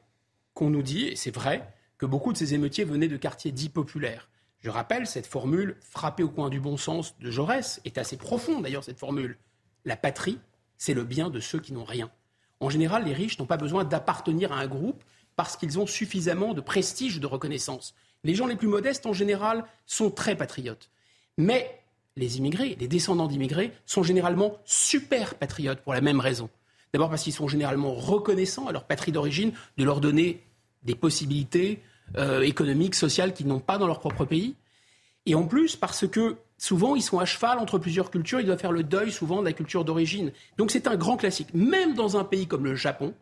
qu'on 0.55 0.71
nous 0.71 0.81
dit, 0.81 1.05
et 1.05 1.15
c'est 1.15 1.29
vrai, 1.29 1.71
que 1.99 2.07
beaucoup 2.07 2.33
de 2.33 2.37
ces 2.39 2.55
émeutiers 2.55 2.83
venaient 2.83 3.07
de 3.07 3.17
quartiers 3.17 3.51
dits 3.51 3.69
populaires. 3.69 4.27
Je 4.65 4.71
rappelle, 4.71 5.05
cette 5.05 5.27
formule, 5.27 5.75
frappée 5.79 6.23
au 6.23 6.29
coin 6.29 6.49
du 6.49 6.59
bon 6.59 6.75
sens 6.75 7.15
de 7.19 7.29
Jaurès, 7.29 7.79
est 7.85 7.99
assez 7.99 8.17
profonde 8.17 8.63
d'ailleurs, 8.63 8.83
cette 8.83 8.97
formule. 8.97 9.37
La 9.85 9.95
patrie, 9.95 10.39
c'est 10.79 10.95
le 10.95 11.03
bien 11.03 11.29
de 11.29 11.39
ceux 11.39 11.59
qui 11.59 11.71
n'ont 11.71 11.83
rien. 11.83 12.09
En 12.59 12.71
général, 12.71 13.05
les 13.05 13.13
riches 13.13 13.37
n'ont 13.37 13.45
pas 13.45 13.57
besoin 13.57 13.83
d'appartenir 13.83 14.51
à 14.51 14.55
un 14.55 14.65
groupe 14.65 15.03
parce 15.35 15.55
qu'ils 15.55 15.77
ont 15.77 15.85
suffisamment 15.85 16.55
de 16.55 16.61
prestige, 16.61 17.19
de 17.19 17.27
reconnaissance. 17.27 17.93
Les 18.23 18.33
gens 18.33 18.47
les 18.47 18.55
plus 18.55 18.67
modestes, 18.67 19.05
en 19.05 19.13
général, 19.13 19.65
sont 19.85 20.09
très 20.09 20.35
patriotes. 20.35 20.89
Mais 21.37 21.83
les 22.15 22.39
immigrés, 22.39 22.75
les 22.79 22.87
descendants 22.87 23.27
d'immigrés, 23.27 23.71
sont 23.85 24.01
généralement 24.01 24.57
super 24.65 25.35
patriotes 25.35 25.81
pour 25.81 25.93
la 25.93 26.01
même 26.01 26.19
raison. 26.19 26.49
D'abord 26.91 27.11
parce 27.11 27.21
qu'ils 27.21 27.33
sont 27.33 27.47
généralement 27.47 27.93
reconnaissants 27.93 28.65
à 28.65 28.71
leur 28.71 28.85
patrie 28.85 29.11
d'origine 29.11 29.53
de 29.77 29.83
leur 29.83 30.01
donner 30.01 30.41
des 30.81 30.95
possibilités 30.95 31.83
euh, 32.17 32.41
économiques, 32.41 32.95
sociales 32.95 33.33
qu'ils 33.33 33.47
n'ont 33.47 33.59
pas 33.59 33.77
dans 33.77 33.87
leur 33.87 33.99
propre 33.99 34.25
pays. 34.25 34.55
Et 35.25 35.35
en 35.35 35.43
plus 35.43 35.75
parce 35.75 36.07
que 36.07 36.37
souvent, 36.57 36.95
ils 36.95 37.01
sont 37.01 37.19
à 37.19 37.25
cheval 37.25 37.59
entre 37.59 37.77
plusieurs 37.77 38.11
cultures, 38.11 38.39
ils 38.39 38.45
doivent 38.45 38.59
faire 38.59 38.71
le 38.71 38.83
deuil 38.83 39.11
souvent 39.11 39.39
de 39.39 39.45
la 39.45 39.53
culture 39.53 39.83
d'origine. 39.83 40.31
Donc 40.57 40.71
c'est 40.71 40.87
un 40.87 40.95
grand 40.95 41.17
classique. 41.17 41.53
Même 41.53 41.93
dans 41.93 42.17
un 42.17 42.23
pays 42.23 42.47
comme 42.47 42.65
le 42.65 42.75
Japon, 42.75 43.13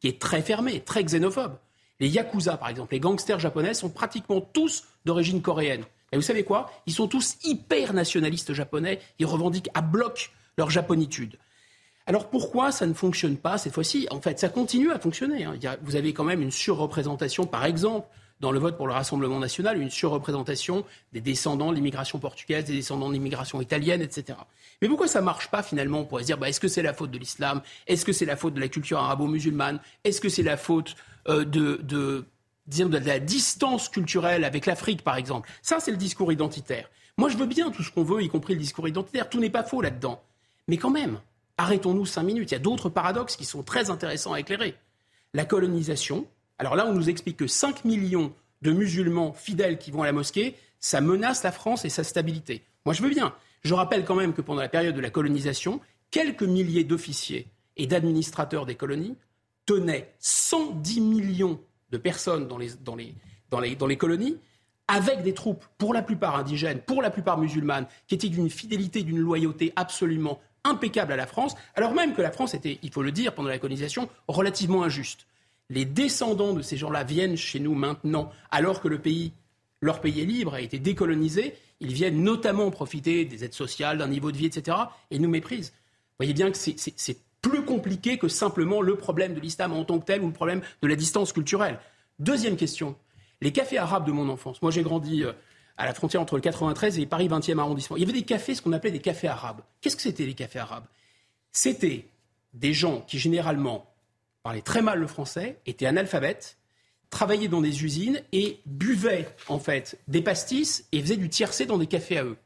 qui 0.00 0.08
est 0.08 0.20
très 0.20 0.42
fermé, 0.42 0.80
très 0.80 1.04
xénophobe, 1.04 1.56
les 2.00 2.08
Yakuza, 2.08 2.56
par 2.56 2.70
exemple, 2.70 2.94
les 2.94 3.00
gangsters 3.00 3.38
japonais 3.38 3.74
sont 3.74 3.90
pratiquement 3.90 4.40
tous 4.40 4.84
d'origine 5.04 5.42
coréenne. 5.42 5.84
Et 6.12 6.16
vous 6.16 6.22
savez 6.22 6.44
quoi? 6.44 6.70
Ils 6.86 6.94
sont 6.94 7.06
tous 7.06 7.36
hyper 7.44 7.92
nationalistes 7.92 8.54
japonais, 8.54 9.00
ils 9.18 9.26
revendiquent 9.26 9.70
à 9.74 9.82
bloc 9.82 10.32
leur 10.56 10.70
japonitude. 10.70 11.36
Alors 12.06 12.28
pourquoi 12.30 12.72
ça 12.72 12.86
ne 12.86 12.94
fonctionne 12.94 13.36
pas 13.36 13.58
cette 13.58 13.74
fois-ci? 13.74 14.08
En 14.10 14.20
fait, 14.20 14.38
ça 14.38 14.48
continue 14.48 14.90
à 14.90 14.98
fonctionner. 14.98 15.44
Hein. 15.44 15.54
vous 15.82 15.94
avez 15.94 16.12
quand 16.12 16.24
même 16.24 16.42
une 16.42 16.50
surreprésentation, 16.50 17.46
par 17.46 17.64
exemple, 17.64 18.08
dans 18.40 18.52
le 18.52 18.58
vote 18.58 18.76
pour 18.76 18.86
le 18.86 18.92
Rassemblement 18.92 19.38
national 19.38 19.80
une 19.80 19.90
surreprésentation 19.90 20.84
des 21.12 21.20
descendants 21.20 21.70
de 21.70 21.76
l'immigration 21.76 22.18
portugaise, 22.18 22.64
des 22.64 22.74
descendants 22.74 23.08
de 23.08 23.14
l'immigration 23.14 23.60
italienne, 23.60 24.02
etc. 24.02 24.38
Mais 24.80 24.88
pourquoi 24.88 25.08
ça 25.08 25.20
ne 25.20 25.26
marche 25.26 25.50
pas 25.50 25.62
finalement? 25.62 26.00
On 26.00 26.04
pourrait 26.04 26.22
se 26.22 26.26
dire, 26.26 26.38
bah, 26.38 26.48
est-ce 26.48 26.60
que 26.60 26.68
c'est 26.68 26.82
la 26.82 26.94
faute 26.94 27.10
de 27.10 27.18
l'islam? 27.18 27.60
Est-ce 27.86 28.04
que 28.04 28.12
c'est 28.12 28.24
la 28.24 28.36
faute 28.36 28.54
de 28.54 28.60
la 28.60 28.68
culture 28.68 28.98
arabo-musulmane? 28.98 29.78
Est-ce 30.04 30.20
que 30.20 30.28
c'est 30.28 30.42
la 30.42 30.56
faute 30.56 30.96
euh, 31.28 31.44
de, 31.44 32.24
la 32.66 33.18
distance 33.20 33.88
culturelle 33.88 34.44
avec 34.44 34.66
l'Afrique, 34.66 35.02
par 35.02 35.16
exemple? 35.16 35.50
Ça, 35.60 35.80
c'est 35.80 35.90
le 35.90 35.98
discours 35.98 36.32
identitaire. 36.32 36.88
Moi, 37.18 37.28
je 37.28 37.36
veux 37.36 37.46
bien 37.46 37.70
tout 37.70 37.82
ce 37.82 37.90
qu'on 37.90 38.04
veut, 38.04 38.22
y 38.22 38.28
compris 38.28 38.54
le 38.54 38.60
discours 38.60 38.88
identitaire. 38.88 39.28
Tout 39.28 39.40
n'est 39.40 39.50
pas 39.50 39.64
faux 39.64 39.82
là-dedans. 39.82 40.22
Mais 40.68 40.78
quand 40.78 40.90
même, 40.90 41.20
arrêtons-nous 41.58 42.06
cinq 42.06 42.22
minutes. 42.22 42.52
Il 42.52 42.54
y 42.54 42.56
a 42.56 42.60
d'autres 42.60 42.88
paradoxes 42.88 43.36
qui 43.36 43.44
sont 43.44 43.62
très 43.62 43.90
intéressants 43.90 44.32
à 44.32 44.40
éclairer. 44.40 44.74
La 45.34 45.44
colonisation, 45.44 46.26
alors 46.60 46.76
là, 46.76 46.86
on 46.86 46.92
nous 46.92 47.08
explique 47.08 47.38
que 47.38 47.46
5 47.46 47.86
millions 47.86 48.34
de 48.60 48.70
musulmans 48.70 49.32
fidèles 49.32 49.78
qui 49.78 49.90
vont 49.90 50.02
à 50.02 50.06
la 50.06 50.12
mosquée, 50.12 50.56
ça 50.78 51.00
menace 51.00 51.42
la 51.42 51.52
France 51.52 51.86
et 51.86 51.88
sa 51.88 52.04
stabilité. 52.04 52.62
Moi, 52.84 52.94
je 52.94 53.02
veux 53.02 53.08
bien. 53.08 53.34
Je 53.62 53.72
rappelle 53.72 54.04
quand 54.04 54.14
même 54.14 54.34
que 54.34 54.42
pendant 54.42 54.60
la 54.60 54.68
période 54.68 54.94
de 54.94 55.00
la 55.00 55.08
colonisation, 55.08 55.80
quelques 56.10 56.42
milliers 56.42 56.84
d'officiers 56.84 57.48
et 57.78 57.86
d'administrateurs 57.86 58.66
des 58.66 58.74
colonies 58.74 59.16
tenaient 59.64 60.12
110 60.18 61.00
millions 61.00 61.58
de 61.92 61.96
personnes 61.96 62.46
dans 62.46 62.58
les, 62.58 62.68
dans 62.84 63.86
les, 63.86 63.96
colonies 63.96 64.36
avec 64.86 65.22
des 65.22 65.32
troupes, 65.32 65.64
pour 65.78 65.94
la 65.94 66.02
plupart 66.02 66.36
indigènes, 66.36 66.80
pour 66.80 67.00
la 67.00 67.08
plupart 67.08 67.38
musulmanes, 67.38 67.86
qui 68.06 68.16
étaient 68.16 68.28
d'une 68.28 68.50
fidélité, 68.50 69.02
d'une 69.02 69.18
loyauté 69.18 69.72
absolument 69.76 70.38
impeccable 70.64 71.14
à 71.14 71.16
la 71.16 71.26
France, 71.26 71.54
alors 71.74 71.94
même 71.94 72.12
que 72.12 72.20
la 72.20 72.30
France 72.30 72.52
était, 72.52 72.78
il 72.82 72.92
faut 72.92 73.02
le 73.02 73.12
dire, 73.12 73.34
pendant 73.34 73.48
la 73.48 73.58
colonisation, 73.58 74.10
relativement 74.28 74.82
injuste 74.82 75.26
les 75.70 75.84
descendants 75.84 76.52
de 76.52 76.62
ces 76.62 76.76
gens-là 76.76 77.04
viennent 77.04 77.36
chez 77.36 77.60
nous 77.60 77.74
maintenant, 77.74 78.30
alors 78.50 78.80
que 78.80 78.88
le 78.88 78.98
pays, 78.98 79.32
leur 79.80 80.00
pays 80.00 80.20
est 80.20 80.26
libre, 80.26 80.54
a 80.54 80.60
été 80.60 80.78
décolonisé, 80.78 81.54
ils 81.78 81.94
viennent 81.94 82.22
notamment 82.22 82.70
profiter 82.70 83.24
des 83.24 83.44
aides 83.44 83.54
sociales, 83.54 83.98
d'un 83.98 84.08
niveau 84.08 84.32
de 84.32 84.36
vie, 84.36 84.46
etc., 84.46 84.76
et 85.10 85.18
nous 85.18 85.30
méprisent. 85.30 85.70
Vous 85.70 86.26
voyez 86.26 86.34
bien 86.34 86.50
que 86.50 86.58
c'est 86.58 87.18
plus 87.40 87.64
compliqué 87.64 88.18
que 88.18 88.28
simplement 88.28 88.82
le 88.82 88.96
problème 88.96 89.32
de 89.32 89.40
l'islam 89.40 89.72
en 89.72 89.84
tant 89.84 89.98
que 89.98 90.04
tel 90.04 90.22
ou 90.22 90.26
le 90.26 90.32
problème 90.32 90.60
de 90.82 90.88
la 90.88 90.96
distance 90.96 91.32
culturelle. 91.32 91.78
Deuxième 92.18 92.56
question, 92.56 92.96
les 93.40 93.52
cafés 93.52 93.78
arabes 93.78 94.06
de 94.06 94.12
mon 94.12 94.28
enfance. 94.28 94.60
Moi, 94.60 94.70
j'ai 94.70 94.82
grandi 94.82 95.24
euh, 95.24 95.32
à 95.78 95.86
la 95.86 95.94
frontière 95.94 96.20
entre 96.20 96.34
le 96.34 96.42
93 96.42 96.98
et 96.98 97.06
Paris 97.06 97.28
20e 97.28 97.58
arrondissement. 97.58 97.96
Il 97.96 98.00
y 98.00 98.02
avait 98.02 98.12
des 98.12 98.24
cafés, 98.24 98.54
ce 98.54 98.60
qu'on 98.60 98.72
appelait 98.72 98.90
des 98.90 99.00
cafés 99.00 99.28
arabes. 99.28 99.62
Qu'est-ce 99.80 99.96
que 99.96 100.02
c'était 100.02 100.26
les 100.26 100.34
cafés 100.34 100.58
arabes? 100.58 100.84
C'était 101.52 102.06
des 102.52 102.74
gens 102.74 103.00
qui 103.06 103.18
généralement 103.18 103.89
parlaient 104.42 104.62
très 104.62 104.82
mal 104.82 104.98
le 104.98 105.06
français, 105.06 105.58
étaient 105.66 105.86
analphabètes, 105.86 106.58
travaillaient 107.10 107.48
dans 107.48 107.60
des 107.60 107.84
usines 107.84 108.22
et 108.32 108.60
buvaient 108.66 109.28
en 109.48 109.58
fait 109.58 109.98
des 110.08 110.22
pastis 110.22 110.86
et 110.92 111.00
faisaient 111.00 111.16
du 111.16 111.28
tiercé 111.28 111.66
dans 111.66 111.78
des 111.78 111.86
cafés 111.86 112.18
à 112.18 112.24
eux. 112.24 112.36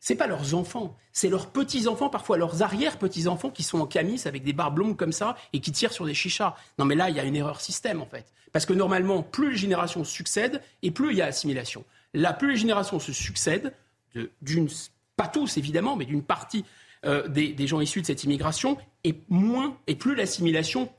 C'est 0.00 0.16
pas 0.16 0.26
leurs 0.26 0.54
enfants, 0.54 0.96
c'est 1.12 1.28
leurs 1.28 1.50
petits-enfants, 1.50 2.08
parfois 2.08 2.36
leurs 2.36 2.62
arrière-petits-enfants 2.62 3.50
qui 3.50 3.62
sont 3.62 3.80
en 3.80 3.86
camis 3.86 4.20
avec 4.24 4.42
des 4.42 4.52
barbes 4.52 4.78
longues 4.78 4.96
comme 4.96 5.12
ça 5.12 5.36
et 5.52 5.60
qui 5.60 5.70
tirent 5.70 5.92
sur 5.92 6.04
des 6.04 6.14
chichas. 6.14 6.56
Non 6.78 6.84
mais 6.84 6.96
là, 6.96 7.08
il 7.08 7.16
y 7.16 7.20
a 7.20 7.24
une 7.24 7.36
erreur 7.36 7.60
système 7.60 8.02
en 8.02 8.06
fait. 8.06 8.26
Parce 8.50 8.66
que 8.66 8.72
normalement, 8.72 9.22
plus 9.22 9.52
les 9.52 9.56
générations 9.56 10.02
succèdent 10.02 10.60
et 10.82 10.90
plus 10.90 11.12
il 11.12 11.18
y 11.18 11.22
a 11.22 11.26
assimilation. 11.26 11.84
Là, 12.14 12.32
plus 12.32 12.50
les 12.50 12.56
générations 12.56 12.98
se 12.98 13.12
succèdent, 13.12 13.72
d'une, 14.42 14.68
pas 15.16 15.28
tous 15.28 15.56
évidemment, 15.56 15.96
mais 15.96 16.04
d'une 16.04 16.22
partie 16.22 16.64
euh, 17.06 17.26
des, 17.28 17.52
des, 17.52 17.66
gens 17.66 17.80
issus 17.80 18.02
de 18.02 18.06
cette 18.06 18.24
immigration, 18.24 18.76
et 19.04 19.14
moins 19.28 19.76
et 19.86 19.94
plus 19.94 20.14
l'assimilation 20.14 20.90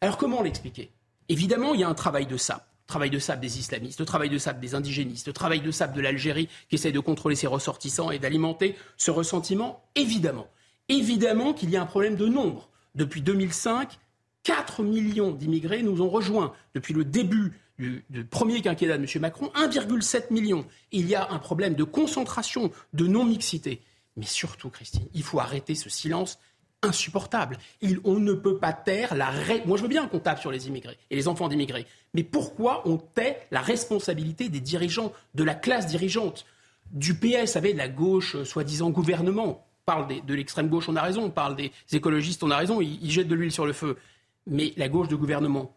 Alors 0.00 0.18
comment 0.18 0.42
l'expliquer? 0.42 0.92
Évidemment, 1.28 1.74
il 1.74 1.80
y 1.80 1.84
a 1.84 1.88
un 1.88 1.94
travail 1.94 2.26
de 2.26 2.36
ça 2.36 2.66
travail 2.86 3.10
de 3.10 3.18
sable 3.18 3.40
des 3.40 3.58
islamistes, 3.58 4.00
le 4.00 4.06
travail 4.06 4.28
de 4.28 4.38
sable 4.38 4.60
des 4.60 4.74
indigénistes, 4.74 5.26
le 5.26 5.32
travail 5.32 5.60
de 5.60 5.70
sable 5.70 5.94
de 5.94 6.00
l'Algérie 6.00 6.48
qui 6.68 6.74
essaie 6.74 6.92
de 6.92 7.00
contrôler 7.00 7.36
ses 7.36 7.46
ressortissants 7.46 8.10
et 8.10 8.18
d'alimenter 8.18 8.76
ce 8.96 9.10
ressentiment, 9.10 9.82
évidemment. 9.94 10.48
Évidemment 10.88 11.54
qu'il 11.54 11.70
y 11.70 11.76
a 11.76 11.82
un 11.82 11.86
problème 11.86 12.16
de 12.16 12.26
nombre. 12.26 12.68
Depuis 12.94 13.22
2005, 13.22 13.98
4 14.42 14.82
millions 14.82 15.32
d'immigrés 15.32 15.82
nous 15.82 16.02
ont 16.02 16.10
rejoints. 16.10 16.52
Depuis 16.74 16.92
le 16.92 17.04
début 17.04 17.58
du, 17.78 18.04
premier 18.30 18.60
quinquennat 18.60 18.98
de 18.98 19.02
M. 19.02 19.20
Macron, 19.20 19.50
1,7 19.56 20.32
million. 20.32 20.66
Il 20.92 21.08
y 21.08 21.14
a 21.14 21.30
un 21.30 21.38
problème 21.38 21.74
de 21.74 21.84
concentration, 21.84 22.70
de 22.92 23.06
non-mixité. 23.06 23.80
Mais 24.16 24.26
surtout, 24.26 24.68
Christine, 24.68 25.08
il 25.14 25.22
faut 25.22 25.40
arrêter 25.40 25.74
ce 25.74 25.88
silence 25.88 26.38
insupportable. 26.84 27.58
on 28.04 28.18
ne 28.18 28.32
peut 28.32 28.58
pas 28.58 28.72
taire 28.72 29.14
la... 29.14 29.32
Moi, 29.66 29.76
je 29.76 29.82
veux 29.82 29.88
bien 29.88 30.06
qu'on 30.06 30.20
tape 30.20 30.40
sur 30.40 30.50
les 30.50 30.68
immigrés 30.68 30.98
et 31.10 31.16
les 31.16 31.28
enfants 31.28 31.48
d'immigrés. 31.48 31.86
Mais 32.14 32.22
pourquoi 32.22 32.82
on 32.86 32.96
tait 32.96 33.46
la 33.50 33.60
responsabilité 33.60 34.48
des 34.48 34.60
dirigeants, 34.60 35.12
de 35.34 35.44
la 35.44 35.54
classe 35.54 35.86
dirigeante? 35.86 36.46
Du 36.92 37.14
PS, 37.14 37.46
savez, 37.46 37.72
de 37.72 37.78
la 37.78 37.88
gauche, 37.88 38.36
euh, 38.36 38.44
soi-disant 38.44 38.90
gouvernement. 38.90 39.46
On 39.46 39.84
parle 39.84 40.06
de 40.24 40.34
l'extrême 40.34 40.68
gauche, 40.68 40.88
on 40.88 40.96
a 40.96 41.02
raison. 41.02 41.24
On 41.24 41.30
parle 41.30 41.56
des 41.56 41.72
écologistes, 41.92 42.42
on 42.42 42.50
a 42.50 42.56
raison. 42.56 42.80
Ils, 42.80 43.10
jettent 43.10 43.28
de 43.28 43.34
l'huile 43.34 43.52
sur 43.52 43.66
le 43.66 43.72
feu. 43.72 43.98
Mais 44.46 44.72
la 44.76 44.88
gauche 44.88 45.08
de 45.08 45.16
gouvernement, 45.16 45.74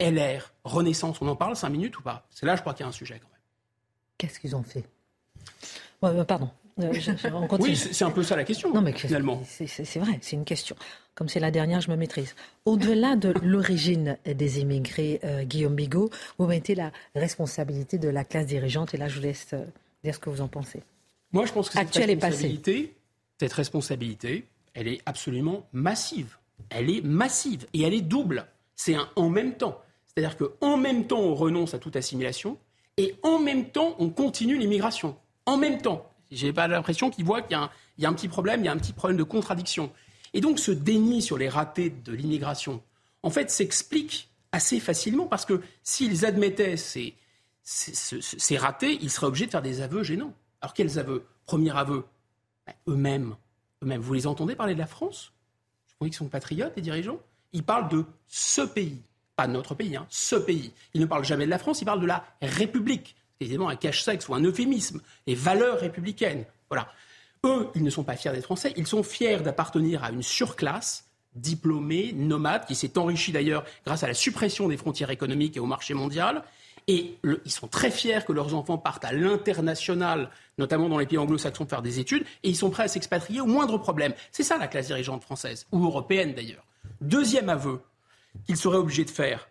LR, 0.00 0.52
Renaissance, 0.64 1.20
on 1.20 1.28
en 1.28 1.36
parle 1.36 1.56
cinq 1.56 1.70
minutes 1.70 1.98
ou 1.98 2.02
pas? 2.02 2.26
C'est 2.30 2.46
là, 2.46 2.56
je 2.56 2.62
crois 2.62 2.74
qu'il 2.74 2.84
y 2.84 2.86
a 2.86 2.88
un 2.88 2.92
sujet 2.92 3.18
quand 3.20 3.28
même. 3.28 3.40
Qu'est-ce 4.18 4.40
qu'ils 4.40 4.56
ont 4.56 4.62
fait? 4.62 4.84
Euh, 6.04 6.24
Pardon. 6.24 6.50
Euh, 6.80 6.92
oui, 7.60 7.74
c'est 7.76 8.04
un 8.04 8.10
peu 8.10 8.22
ça 8.22 8.36
la 8.36 8.44
question, 8.44 8.72
non, 8.72 8.82
mais 8.82 8.92
finalement. 8.92 9.42
C'est 9.44 9.98
vrai, 9.98 10.18
c'est 10.20 10.36
une 10.36 10.44
question. 10.44 10.76
Comme 11.14 11.28
c'est 11.28 11.40
la 11.40 11.50
dernière, 11.50 11.80
je 11.80 11.90
me 11.90 11.96
maîtrise. 11.96 12.34
Au-delà 12.66 13.16
de 13.16 13.32
l'origine 13.42 14.18
des 14.26 14.60
immigrés, 14.60 15.20
euh, 15.24 15.44
Guillaume 15.44 15.74
Bigot, 15.74 16.10
vous 16.38 16.46
mettez 16.46 16.74
la 16.74 16.92
responsabilité 17.14 17.98
de 17.98 18.08
la 18.08 18.24
classe 18.24 18.46
dirigeante, 18.46 18.92
et 18.94 18.98
là, 18.98 19.08
je 19.08 19.16
vous 19.16 19.22
laisse 19.22 19.48
euh, 19.54 19.64
dire 20.04 20.14
ce 20.14 20.20
que 20.20 20.28
vous 20.28 20.42
en 20.42 20.48
pensez. 20.48 20.82
Moi, 21.32 21.46
je 21.46 21.52
pense 21.52 21.70
que 21.70 21.78
cette 21.78 21.94
responsabilité, 21.94 22.94
cette 23.40 23.52
responsabilité, 23.54 24.46
elle 24.74 24.88
est 24.88 25.00
absolument 25.06 25.66
massive. 25.72 26.36
Elle 26.68 26.90
est 26.90 27.02
massive, 27.02 27.66
et 27.72 27.82
elle 27.82 27.94
est 27.94 28.02
double. 28.02 28.46
C'est 28.74 28.94
un 28.94 29.08
en 29.16 29.30
même 29.30 29.54
temps. 29.54 29.80
C'est-à-dire 30.06 30.36
qu'en 30.36 30.76
même 30.76 31.06
temps, 31.06 31.20
on 31.20 31.34
renonce 31.34 31.72
à 31.72 31.78
toute 31.78 31.96
assimilation, 31.96 32.58
et 32.98 33.14
en 33.22 33.38
même 33.38 33.70
temps, 33.70 33.96
on 33.98 34.10
continue 34.10 34.58
l'immigration. 34.58 35.16
En 35.46 35.56
même 35.56 35.80
temps. 35.80 36.10
J'ai 36.36 36.52
pas 36.52 36.68
l'impression 36.68 37.10
qu'ils 37.10 37.24
voient 37.24 37.40
qu'il 37.40 37.58
y, 37.98 38.04
a 38.04 38.08
un 38.08 38.12
petit 38.12 38.28
problème, 38.28 38.60
il 38.60 38.66
y 38.66 38.68
a 38.68 38.72
un 38.72 38.76
petit 38.76 38.92
problème 38.92 39.16
de 39.16 39.22
contradiction. 39.22 39.90
Et 40.34 40.40
donc 40.40 40.58
ce 40.58 40.70
déni 40.70 41.22
sur 41.22 41.38
les 41.38 41.48
ratés 41.48 41.90
de 41.90 42.12
l'immigration, 42.12 42.82
en 43.22 43.30
fait, 43.30 43.50
s'explique 43.50 44.28
assez 44.52 44.78
facilement 44.78 45.26
parce 45.26 45.46
que 45.46 45.62
s'ils 45.82 46.26
admettaient 46.26 46.76
ces, 46.76 47.14
ratés, 48.58 48.98
ils 49.00 49.10
seraient 49.10 49.26
obligés 49.26 49.46
de 49.46 49.50
faire 49.50 49.62
des 49.62 49.80
aveux 49.80 50.02
gênants. 50.02 50.34
Alors 50.60 50.74
quels 50.74 50.98
aveux? 50.98 51.24
Premier 51.46 51.74
aveu, 51.76 52.04
ben, 52.66 52.74
eux-mêmes. 52.88 53.34
Eux-mêmes. 53.82 54.02
Vous 54.02 54.12
les 54.12 54.26
entendez 54.26 54.54
parler 54.54 54.74
de 54.74 54.78
la 54.78 54.86
France? 54.86 55.32
Je 55.86 55.94
crois 55.94 56.08
qu'ils 56.08 56.16
sont 56.16 56.28
patriotes, 56.28 56.74
les 56.76 56.82
dirigeants. 56.82 57.18
Ils 57.52 57.62
parlent 57.62 57.88
de 57.88 58.04
ce 58.26 58.60
pays, 58.60 59.00
pas 59.36 59.46
notre 59.46 59.74
pays, 59.74 59.96
hein, 59.96 60.06
ce 60.10 60.36
pays. 60.36 60.72
Ils 60.92 61.00
ne 61.00 61.06
parlent 61.06 61.24
jamais 61.24 61.46
de 61.46 61.50
la 61.50 61.58
France, 61.58 61.80
ils 61.80 61.86
parlent 61.86 62.00
de 62.00 62.06
la 62.06 62.24
République 62.42 63.16
évidemment 63.40 63.68
un 63.68 63.76
cache-sexe 63.76 64.28
ou 64.28 64.34
un 64.34 64.42
euphémisme, 64.42 65.00
les 65.26 65.34
valeurs 65.34 65.80
républicaines. 65.80 66.44
Voilà. 66.68 66.88
Eux, 67.44 67.68
ils 67.74 67.82
ne 67.82 67.90
sont 67.90 68.04
pas 68.04 68.16
fiers 68.16 68.32
d'être 68.32 68.44
français, 68.44 68.72
ils 68.76 68.86
sont 68.86 69.02
fiers 69.02 69.38
d'appartenir 69.38 70.02
à 70.02 70.10
une 70.10 70.22
surclasse 70.22 71.04
diplômée, 71.34 72.12
nomade, 72.12 72.64
qui 72.66 72.74
s'est 72.74 72.98
enrichie 72.98 73.30
d'ailleurs 73.32 73.64
grâce 73.84 74.02
à 74.02 74.06
la 74.06 74.14
suppression 74.14 74.68
des 74.68 74.76
frontières 74.76 75.10
économiques 75.10 75.56
et 75.56 75.60
au 75.60 75.66
marché 75.66 75.94
mondial. 75.94 76.42
Et 76.88 77.18
ils 77.44 77.50
sont 77.50 77.66
très 77.66 77.90
fiers 77.90 78.20
que 78.26 78.32
leurs 78.32 78.54
enfants 78.54 78.78
partent 78.78 79.04
à 79.04 79.12
l'international, 79.12 80.30
notamment 80.56 80.88
dans 80.88 80.98
les 80.98 81.06
pays 81.06 81.18
anglo-saxons, 81.18 81.66
faire 81.66 81.82
des 81.82 81.98
études, 81.98 82.24
et 82.44 82.48
ils 82.48 82.56
sont 82.56 82.70
prêts 82.70 82.84
à 82.84 82.88
s'expatrier 82.88 83.40
au 83.40 83.46
moindre 83.46 83.76
problème. 83.76 84.14
C'est 84.30 84.44
ça 84.44 84.56
la 84.56 84.68
classe 84.68 84.86
dirigeante 84.86 85.22
française, 85.22 85.66
ou 85.72 85.84
européenne 85.84 86.32
d'ailleurs. 86.34 86.64
Deuxième 87.00 87.48
aveu 87.48 87.80
qu'ils 88.46 88.56
seraient 88.56 88.78
obligés 88.78 89.04
de 89.04 89.10
faire, 89.10 89.48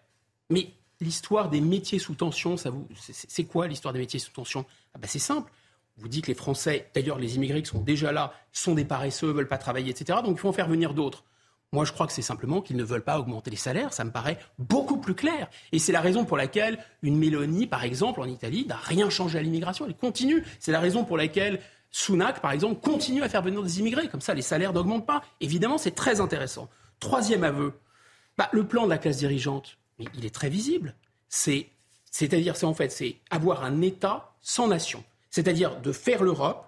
mais 0.50 0.70
l'histoire 1.02 1.50
des 1.50 1.62
métiers 1.62 2.00
sous 2.00 2.16
tension, 2.16 2.58
ça 2.58 2.70
vous, 2.70 2.88
c'est 2.98 3.44
quoi 3.44 3.68
l'histoire 3.68 3.94
des 3.94 4.00
métiers 4.00 4.20
sous 4.20 4.32
tension? 4.32 4.66
Ah 4.94 5.00
ben, 5.00 5.08
C'est 5.08 5.20
simple. 5.20 5.52
Vous 5.98 6.10
dites 6.10 6.26
que 6.26 6.32
les 6.32 6.36
Français, 6.36 6.90
d'ailleurs 6.94 7.20
les 7.20 7.36
immigrés 7.36 7.62
qui 7.62 7.70
sont 7.70 7.80
déjà 7.80 8.12
là, 8.12 8.34
sont 8.52 8.76
des 8.76 8.84
paresseux, 8.84 9.32
veulent 9.32 9.48
pas 9.48 9.58
travailler, 9.58 9.92
etc. 9.92 10.20
Donc 10.24 10.38
il 10.38 10.40
faut 10.40 10.50
en 10.50 10.54
faire 10.54 10.68
venir 10.68 10.94
d'autres. 10.94 11.24
Moi, 11.72 11.84
je 11.84 11.92
crois 11.92 12.08
que 12.08 12.14
c'est 12.14 12.22
simplement 12.22 12.62
qu'ils 12.62 12.78
ne 12.78 12.84
veulent 12.84 13.04
pas 13.04 13.20
augmenter 13.20 13.50
les 13.50 13.58
salaires. 13.58 13.92
Ça 13.92 14.04
me 14.04 14.12
paraît 14.12 14.40
beaucoup 14.60 14.98
plus 14.98 15.16
clair. 15.16 15.50
Et 15.72 15.80
c'est 15.80 15.92
la 15.92 16.00
raison 16.00 16.24
pour 16.24 16.38
laquelle 16.38 16.80
une 17.02 17.18
Mélanie, 17.18 17.68
par 17.68 17.84
exemple, 17.84 18.22
en 18.22 18.26
Italie, 18.26 18.66
n'a 18.66 18.78
rien 18.78 19.10
changé 19.10 19.40
à 19.40 19.42
l'immigration. 19.42 19.86
Elle 19.86 19.96
continue. 19.96 20.44
C'est 20.60 20.72
la 20.72 20.80
raison 20.80 21.04
pour 21.04 21.18
laquelle 21.18 21.60
Sunak, 21.92 22.40
par 22.40 22.52
exemple, 22.52 22.80
continue 22.80 23.24
à 23.24 23.30
faire 23.30 23.42
venir 23.42 23.62
des 23.62 23.80
immigrés. 23.80 24.08
Comme 24.08 24.22
ça, 24.22 24.34
les 24.34 24.42
salaires 24.42 24.74
n'augmentent 24.74 25.06
pas. 25.06 25.22
Évidemment, 25.42 25.78
c'est 25.78 25.96
très 25.96 26.22
intéressant. 26.22 26.70
Troisième 27.00 27.44
aveu, 27.44 27.74
bah, 28.38 28.48
le 28.52 28.66
plan 28.66 28.86
de 28.86 28.90
la 28.90 28.98
classe 28.98 29.18
dirigeante 29.18 29.78
mais 30.00 30.06
il 30.16 30.26
est 30.26 30.34
très 30.34 30.50
visible. 30.50 30.96
C'est, 31.30 31.68
c'est-à-dire, 32.12 32.56
c'est 32.56 32.66
en 32.66 32.74
fait, 32.74 32.90
c'est 32.90 33.18
avoir 33.30 33.64
un 33.64 33.82
État 33.82 34.34
sans 34.42 34.68
nation. 34.68 35.04
C'est-à-dire 35.30 35.82
de 35.82 35.92
faire 35.92 36.24
l'Europe. 36.24 36.66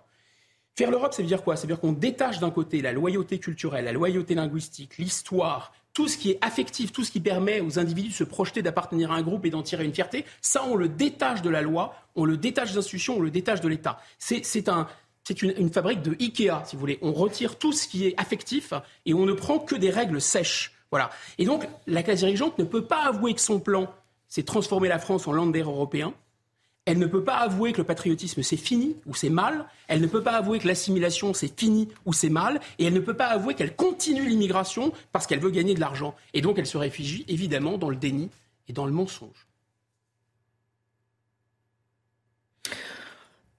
Faire 0.75 0.91
l'Europe, 0.91 1.13
ça 1.13 1.21
veut 1.21 1.27
dire 1.27 1.43
quoi? 1.43 1.55
Ça 1.55 1.63
veut 1.63 1.69
dire 1.69 1.79
qu'on 1.79 1.93
détache 1.93 2.39
d'un 2.39 2.51
côté 2.51 2.81
la 2.81 2.91
loyauté 2.91 3.39
culturelle, 3.39 3.85
la 3.85 3.93
loyauté 3.93 4.35
linguistique, 4.35 4.97
l'histoire, 4.97 5.73
tout 5.93 6.07
ce 6.07 6.17
qui 6.17 6.29
est 6.29 6.37
affectif, 6.41 6.91
tout 6.91 7.03
ce 7.03 7.11
qui 7.11 7.19
permet 7.19 7.61
aux 7.61 7.79
individus 7.79 8.09
de 8.09 8.13
se 8.13 8.23
projeter, 8.23 8.61
d'appartenir 8.61 9.11
à 9.11 9.15
un 9.15 9.23
groupe 9.23 9.45
et 9.45 9.49
d'en 9.49 9.63
tirer 9.63 9.83
une 9.85 9.93
fierté, 9.93 10.25
ça, 10.41 10.63
on 10.65 10.75
le 10.75 10.87
détache 10.87 11.41
de 11.41 11.49
la 11.49 11.63
loi, 11.63 11.95
on 12.15 12.25
le 12.25 12.37
détache 12.37 12.73
des 12.73 12.77
institutions, 12.77 13.17
on 13.17 13.21
le 13.21 13.31
détache 13.31 13.61
de 13.61 13.67
l'État. 13.67 13.99
C'est, 14.19 14.45
c'est 14.45 14.69
un, 14.69 14.87
c'est 15.23 15.41
une, 15.41 15.55
une, 15.57 15.73
fabrique 15.73 16.03
de 16.03 16.15
Ikea, 16.19 16.63
si 16.65 16.75
vous 16.75 16.79
voulez. 16.79 16.99
On 17.01 17.13
retire 17.13 17.57
tout 17.57 17.73
ce 17.73 17.87
qui 17.87 18.05
est 18.05 18.13
affectif 18.17 18.73
et 19.07 19.15
on 19.15 19.25
ne 19.25 19.33
prend 19.33 19.57
que 19.57 19.73
des 19.73 19.89
règles 19.89 20.21
sèches. 20.21 20.76
Voilà. 20.91 21.09
Et 21.37 21.45
donc, 21.45 21.67
la 21.85 22.03
classe 22.03 22.19
dirigeante 22.19 22.57
ne 22.57 22.63
peut 22.63 22.85
pas 22.85 23.05
avouer 23.05 23.33
que 23.33 23.41
son 23.41 23.59
plan, 23.59 23.93
c'est 24.27 24.45
transformer 24.45 24.87
la 24.87 24.99
France 24.99 25.27
en 25.27 25.31
lander 25.31 25.61
européen. 25.61 26.13
Elle 26.85 26.99
ne 26.99 27.05
peut 27.05 27.23
pas 27.23 27.37
avouer 27.37 27.73
que 27.73 27.79
le 27.79 27.83
patriotisme 27.83 28.41
c'est 28.43 28.55
fini 28.55 28.95
ou 29.05 29.13
c'est 29.13 29.29
mal. 29.29 29.65
Elle 29.89 29.99
ne 29.99 30.07
peut 30.07 30.23
pas 30.23 30.37
avouer 30.37 30.59
que 30.59 30.67
l'assimilation 30.67 31.33
c'est 31.33 31.59
fini 31.59 31.89
ou 32.05 32.13
c'est 32.13 32.29
mal. 32.29 32.61
Et 32.79 32.85
elle 32.85 32.93
ne 32.93 33.01
peut 33.01 33.13
pas 33.13 33.27
avouer 33.27 33.55
qu'elle 33.55 33.75
continue 33.75 34.25
l'immigration 34.25 34.93
parce 35.11 35.27
qu'elle 35.27 35.41
veut 35.41 35.49
gagner 35.49 35.73
de 35.73 35.81
l'argent. 35.81 36.15
Et 36.33 36.39
donc 36.41 36.57
elle 36.57 36.65
se 36.65 36.77
réfugie 36.77 37.25
évidemment 37.27 37.77
dans 37.77 37.89
le 37.89 37.97
déni 37.97 38.29
et 38.69 38.73
dans 38.73 38.85
le 38.85 38.93
mensonge. 38.93 39.46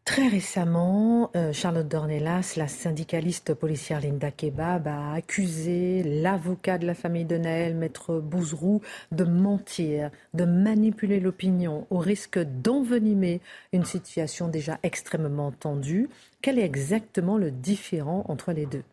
Très 0.08 0.28
récemment, 0.28 1.30
euh, 1.36 1.52
Charlotte 1.52 1.86
Dornelas, 1.86 2.54
la 2.56 2.66
syndicaliste 2.66 3.52
policière 3.52 4.00
Linda 4.00 4.30
Kebab, 4.30 4.88
a 4.88 5.12
accusé 5.12 6.02
l'avocat 6.02 6.78
de 6.78 6.86
la 6.86 6.94
famille 6.94 7.26
de 7.26 7.36
Naël, 7.36 7.74
maître 7.74 8.18
Bouzrou, 8.18 8.80
de 9.12 9.24
mentir, 9.24 10.10
de 10.32 10.46
manipuler 10.46 11.20
l'opinion 11.20 11.86
au 11.90 11.98
risque 11.98 12.38
d'envenimer 12.38 13.42
une 13.74 13.84
situation 13.84 14.48
déjà 14.48 14.78
extrêmement 14.82 15.52
tendue. 15.52 16.08
Quel 16.40 16.58
est 16.58 16.64
exactement 16.64 17.36
le 17.36 17.50
différent 17.50 18.24
entre 18.28 18.52
les 18.52 18.64
deux? 18.64 18.84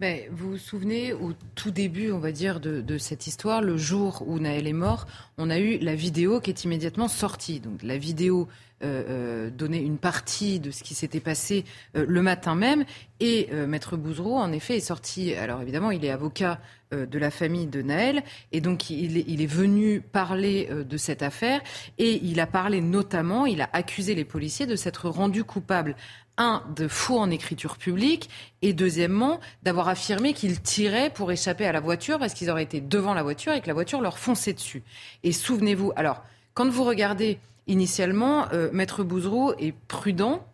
Ben, 0.00 0.20
vous 0.30 0.52
vous 0.52 0.58
souvenez, 0.58 1.12
au 1.12 1.32
tout 1.54 1.70
début, 1.70 2.10
on 2.10 2.18
va 2.18 2.32
dire, 2.32 2.60
de, 2.60 2.98
cette 2.98 3.26
histoire, 3.26 3.62
le 3.62 3.76
jour 3.76 4.22
où 4.26 4.38
Naël 4.38 4.66
est 4.66 4.72
mort, 4.72 5.06
on 5.38 5.50
a 5.50 5.58
eu 5.58 5.78
la 5.78 5.94
vidéo 5.94 6.40
qui 6.40 6.50
est 6.50 6.64
immédiatement 6.64 7.08
sortie. 7.08 7.60
Donc 7.60 7.82
la 7.82 7.96
vidéo 7.98 8.48
euh, 8.82 9.04
euh, 9.08 9.50
donnait 9.50 9.82
une 9.82 9.98
partie 9.98 10.60
de 10.60 10.70
ce 10.70 10.82
qui 10.82 10.94
s'était 10.94 11.20
passé 11.20 11.64
euh, 11.96 12.04
le 12.08 12.22
matin 12.22 12.54
même. 12.54 12.84
Et 13.20 13.48
Maître 13.66 13.96
Bouzreau, 13.96 14.36
en 14.36 14.52
effet, 14.52 14.76
est 14.76 14.80
sorti. 14.80 15.32
Alors 15.34 15.62
évidemment, 15.62 15.90
il 15.90 16.04
est 16.04 16.10
avocat 16.10 16.60
euh, 16.94 17.06
de 17.06 17.18
la 17.18 17.30
famille 17.30 17.66
de 17.66 17.82
Naël. 17.82 18.22
Et 18.52 18.60
donc, 18.60 18.90
il 18.90 19.18
est, 19.18 19.24
il 19.26 19.40
est 19.40 19.46
venu 19.46 20.00
parler 20.00 20.68
euh, 20.70 20.84
de 20.84 20.96
cette 20.96 21.22
affaire 21.22 21.60
et 21.98 22.20
il 22.24 22.40
a 22.40 22.46
parlé 22.46 22.80
notamment, 22.80 23.46
il 23.46 23.60
a 23.62 23.68
accusé 23.72 24.14
les 24.14 24.24
policiers 24.24 24.66
de 24.66 24.76
s'être 24.76 25.08
rendus 25.08 25.44
coupables 25.44 25.96
un, 26.36 26.62
de 26.74 26.88
faux 26.88 27.18
en 27.18 27.30
écriture 27.30 27.76
publique, 27.76 28.28
et 28.60 28.72
deuxièmement, 28.72 29.38
d'avoir 29.62 29.88
affirmé 29.88 30.32
qu'ils 30.32 30.60
tiraient 30.60 31.10
pour 31.10 31.30
échapper 31.30 31.64
à 31.64 31.70
la 31.70 31.78
voiture 31.78 32.18
parce 32.18 32.34
qu'ils 32.34 32.50
auraient 32.50 32.64
été 32.64 32.80
devant 32.80 33.14
la 33.14 33.22
voiture 33.22 33.52
et 33.52 33.60
que 33.60 33.68
la 33.68 33.74
voiture 33.74 34.00
leur 34.00 34.18
fonçait 34.18 34.52
dessus. 34.52 34.82
Et 35.22 35.30
souvenez-vous, 35.30 35.92
alors, 35.94 36.24
quand 36.54 36.68
vous 36.68 36.82
regardez 36.82 37.38
initialement, 37.66 38.46
euh, 38.52 38.70
Maître 38.72 39.02
Bouzrou 39.02 39.52
est 39.58 39.74
prudent 39.88 40.46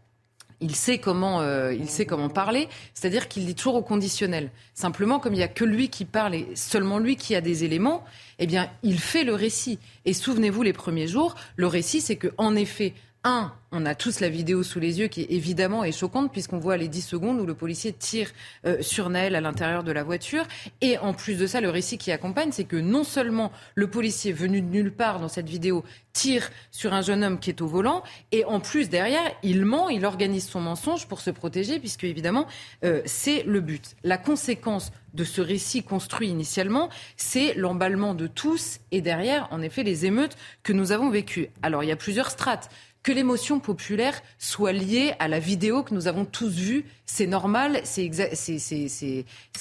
il 0.61 0.77
sait 0.77 0.99
comment, 0.99 1.41
euh, 1.41 1.73
il 1.73 1.89
sait 1.89 2.05
comment 2.05 2.29
parler, 2.29 2.69
c'est-à-dire 2.95 3.29
qu'il 3.29 3.47
dit 3.47 3.55
toujours 3.55 3.77
au 3.77 3.83
conditionnel. 3.83 4.51
Simplement, 4.75 5.19
comme 5.19 5.33
il 5.33 5.39
n'y 5.39 5.43
a 5.43 5.49
que 5.49 5.65
lui 5.65 5.89
qui 5.89 6.05
parle 6.05 6.35
et 6.35 6.47
seulement 6.55 6.99
lui 6.99 7.17
qui 7.17 7.35
a 7.35 7.41
des 7.41 7.65
éléments, 7.65 8.05
eh 8.39 8.47
bien, 8.47 8.71
il 8.83 8.99
fait 8.99 9.25
le 9.25 9.35
récit. 9.35 9.79
Et 10.05 10.13
souvenez-vous, 10.13 10.63
les 10.63 10.73
premiers 10.73 11.07
jours, 11.07 11.35
le 11.57 11.67
récit, 11.67 12.01
c'est 12.01 12.17
que, 12.17 12.29
en 12.37 12.55
effet, 12.57 12.95
un, 13.25 13.53
on 13.71 13.85
a 13.87 13.95
tous 13.95 14.21
la 14.21 14.29
vidéo 14.29 14.63
sous 14.63 14.81
les 14.81 14.99
yeux 14.99 15.09
qui 15.09 15.27
évidemment 15.29 15.85
est 15.85 15.93
choquante 15.93 16.33
puisqu'on 16.33 16.59
voit 16.59 16.77
les 16.77 16.89
10 16.89 17.03
secondes 17.03 17.39
où 17.39 17.47
le 17.47 17.55
policier 17.55 17.93
tire 17.93 18.31
euh, 18.65 18.81
sur 18.81 19.11
Naël 19.11 19.35
à 19.35 19.41
l'intérieur 19.41 19.85
de 19.85 19.93
la 19.93 20.03
voiture. 20.03 20.45
Et 20.81 20.97
en 20.99 21.13
plus 21.13 21.37
de 21.37 21.47
ça, 21.47 21.61
le 21.61 21.69
récit 21.69 21.99
qui 21.99 22.13
accompagne, 22.13 22.51
c'est 22.51 22.65
que 22.65 22.77
non 22.77 23.05
seulement 23.05 23.53
le 23.75 23.89
policier 23.89 24.33
venu 24.33 24.63
de 24.63 24.69
nulle 24.69 24.93
part 24.93 25.21
dans 25.21 25.29
cette 25.29 25.49
vidéo 25.49 25.85
tire 26.13 26.51
sur 26.73 26.95
un 26.95 27.03
jeune 27.03 27.23
homme 27.23 27.39
qui 27.39 27.51
est 27.51 27.61
au 27.61 27.69
volant, 27.69 28.03
et 28.33 28.45
en 28.45 28.59
plus 28.59 28.89
derrière, 28.89 29.31
il 29.45 29.65
ment, 29.65 29.89
il 29.89 30.05
organise 30.05 30.49
son 30.49 30.61
mensonge 30.61 31.07
pour 31.07 31.21
se 31.21 31.31
protéger 31.31 31.79
puisque 31.79 32.05
évidemment 32.05 32.47
euh, 32.85 33.03
c'est 33.05 33.45
le 33.45 33.61
but. 33.61 33.95
La 34.03 34.19
conséquence 34.19 34.91
de 35.15 35.25
ce 35.25 35.41
récit 35.41 35.83
construit 35.83 36.29
initialement, 36.29 36.89
c'est 37.17 37.55
l'emballement 37.55 38.15
de 38.15 38.27
tous 38.27 38.79
et 38.93 39.01
derrière, 39.01 39.49
en 39.51 39.61
effet, 39.61 39.83
les 39.83 40.07
émeutes 40.07 40.37
que 40.63 40.73
nous 40.73 40.93
avons 40.93 41.11
vécues. 41.11 41.49
Alors 41.63 41.85
il 41.85 41.89
y 41.89 41.93
a 41.93 41.97
plusieurs 41.97 42.31
strates 42.31 42.71
que 43.03 43.13
l'émotion 43.13 43.61
populaire 43.61 44.21
soit 44.39 44.73
liée 44.73 45.15
à 45.19 45.29
la 45.29 45.39
vidéo 45.39 45.83
que 45.83 45.95
nous 45.95 46.07
avons 46.07 46.25
tous 46.25 46.51
vue, 46.51 46.85
c'est 47.07 47.27
normal, 47.27 47.81
c'est 47.85 48.11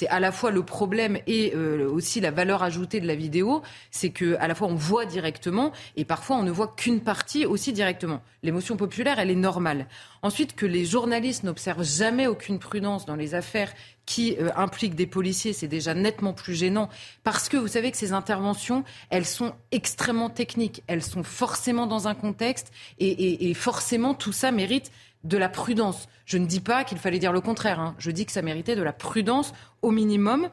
à 0.10 0.20
la 0.20 0.32
fois 0.32 0.52
le 0.52 0.64
problème 0.64 1.18
et 1.26 1.54
euh, 1.56 1.90
aussi 1.90 2.20
la 2.20 2.32
valeur 2.32 2.64
ajoutée 2.64 3.00
de 3.00 3.08
la 3.08 3.16
vidéo, 3.16 3.62
c'est 3.92 4.10
que 4.10 4.36
à 4.40 4.48
la 4.48 4.56
fois 4.56 4.68
on 4.68 4.76
voit 4.76 5.06
directement 5.06 5.72
et 5.96 6.06
parfois 6.06 6.36
on 6.38 6.44
ne 6.44 6.52
voit 6.52 6.74
qu'une 6.76 7.00
partie 7.00 7.46
aussi 7.46 7.72
directement. 7.74 8.22
L'émotion 8.44 8.78
populaire, 8.78 9.20
elle 9.20 9.32
est 9.32 9.36
normale. 9.36 9.88
Ensuite, 10.22 10.56
que 10.56 10.66
les 10.66 10.86
journalistes 10.86 11.44
n'observent 11.44 11.84
jamais 11.84 12.28
aucune 12.28 12.60
prudence 12.60 13.06
dans 13.06 13.16
les 13.16 13.36
affaires 13.36 13.74
qui 14.10 14.36
euh, 14.40 14.50
impliquent 14.56 14.96
des 14.96 15.06
policiers, 15.06 15.54
c'est 15.54 15.68
déjà 15.68 15.94
nettement 15.94 16.34
plus 16.34 16.56
gênant 16.56 16.90
parce 17.24 17.48
que 17.48 17.58
vous 17.58 17.68
savez 17.68 17.92
que 17.92 17.98
ces 17.98 18.12
interventions, 18.12 18.84
elles 19.12 19.28
sont 19.28 19.54
extrêmement 19.72 20.32
techniques, 20.32 20.82
elles 20.88 21.04
sont 21.04 21.22
forcément 21.22 21.86
dans 21.86 22.08
un 22.08 22.16
contexte 22.16 22.72
et, 22.98 23.54
forcément 23.54 24.16
tout 24.16 24.32
ça 24.32 24.52
mérite 24.52 24.92
de 25.26 25.38
la 25.38 25.48
prudence. 25.48 26.08
Je 26.26 26.40
ne 26.40 26.48
dis 26.48 26.60
pas 26.60 26.84
qu'il 26.84 26.98
fallait 26.98 27.20
dire 27.20 27.32
le 27.32 27.40
contraire, 27.40 27.80
hein. 27.80 27.94
je 28.00 28.10
dis 28.10 28.26
que 28.26 28.32
ça 28.32 28.42
méritait 28.42 28.76
de 28.76 28.82
la 28.82 28.94
prudence 28.94 29.54
au 29.84 29.92
minimum. 29.92 30.50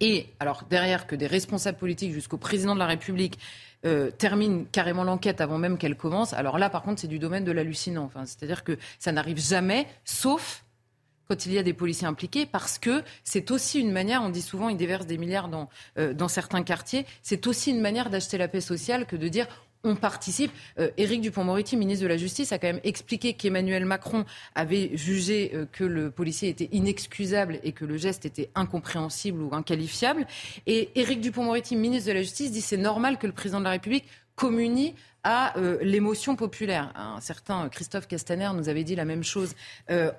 Et 0.00 0.26
alors 0.38 0.64
derrière 0.68 1.06
que 1.06 1.16
des 1.16 1.26
responsables 1.26 1.78
politiques 1.78 2.12
jusqu'au 2.12 2.36
président 2.36 2.74
de 2.74 2.80
la 2.80 2.86
République 2.86 3.38
euh, 3.86 4.10
terminent 4.10 4.64
carrément 4.72 5.04
l'enquête 5.04 5.40
avant 5.40 5.56
même 5.56 5.78
qu'elle 5.78 5.96
commence. 5.96 6.34
Alors 6.34 6.58
là, 6.58 6.68
par 6.68 6.82
contre, 6.82 7.00
c'est 7.00 7.08
du 7.08 7.18
domaine 7.18 7.44
de 7.44 7.52
l'hallucinant. 7.52 8.04
Enfin, 8.04 8.26
c'est-à-dire 8.26 8.62
que 8.62 8.76
ça 8.98 9.12
n'arrive 9.12 9.38
jamais, 9.38 9.86
sauf 10.04 10.63
quand 11.28 11.46
il 11.46 11.52
y 11.52 11.58
a 11.58 11.62
des 11.62 11.72
policiers 11.72 12.06
impliqués, 12.06 12.46
parce 12.46 12.78
que 12.78 13.02
c'est 13.22 13.50
aussi 13.50 13.80
une 13.80 13.92
manière, 13.92 14.22
on 14.22 14.28
dit 14.28 14.42
souvent, 14.42 14.68
ils 14.68 14.76
déversent 14.76 15.06
des 15.06 15.18
milliards 15.18 15.48
dans, 15.48 15.68
euh, 15.98 16.12
dans 16.12 16.28
certains 16.28 16.62
quartiers, 16.62 17.06
c'est 17.22 17.46
aussi 17.46 17.70
une 17.70 17.80
manière 17.80 18.10
d'acheter 18.10 18.38
la 18.38 18.48
paix 18.48 18.60
sociale 18.60 19.06
que 19.06 19.16
de 19.16 19.28
dire 19.28 19.46
on 19.86 19.96
participe. 19.96 20.50
Euh, 20.78 20.90
Éric 20.96 21.20
Dupont-Moretti, 21.20 21.76
ministre 21.76 22.04
de 22.04 22.08
la 22.08 22.16
Justice, 22.16 22.52
a 22.52 22.58
quand 22.58 22.68
même 22.68 22.80
expliqué 22.84 23.34
qu'Emmanuel 23.34 23.84
Macron 23.84 24.24
avait 24.54 24.96
jugé 24.96 25.50
euh, 25.52 25.66
que 25.70 25.84
le 25.84 26.10
policier 26.10 26.48
était 26.48 26.70
inexcusable 26.72 27.60
et 27.62 27.72
que 27.72 27.84
le 27.84 27.98
geste 27.98 28.24
était 28.24 28.48
incompréhensible 28.54 29.42
ou 29.42 29.54
inqualifiable. 29.54 30.26
Et 30.66 30.88
Éric 30.94 31.20
Dupont-Moretti, 31.20 31.76
ministre 31.76 32.08
de 32.08 32.14
la 32.14 32.22
Justice, 32.22 32.50
dit 32.50 32.62
c'est 32.62 32.78
normal 32.78 33.18
que 33.18 33.26
le 33.26 33.34
président 33.34 33.58
de 33.58 33.64
la 33.64 33.72
République 33.72 34.06
communie 34.36 34.94
à 35.22 35.54
l'émotion 35.80 36.36
populaire. 36.36 36.92
Un 36.96 37.20
certain 37.20 37.70
Christophe 37.70 38.06
Castaner 38.06 38.50
nous 38.54 38.68
avait 38.68 38.84
dit 38.84 38.94
la 38.94 39.06
même 39.06 39.24
chose 39.24 39.54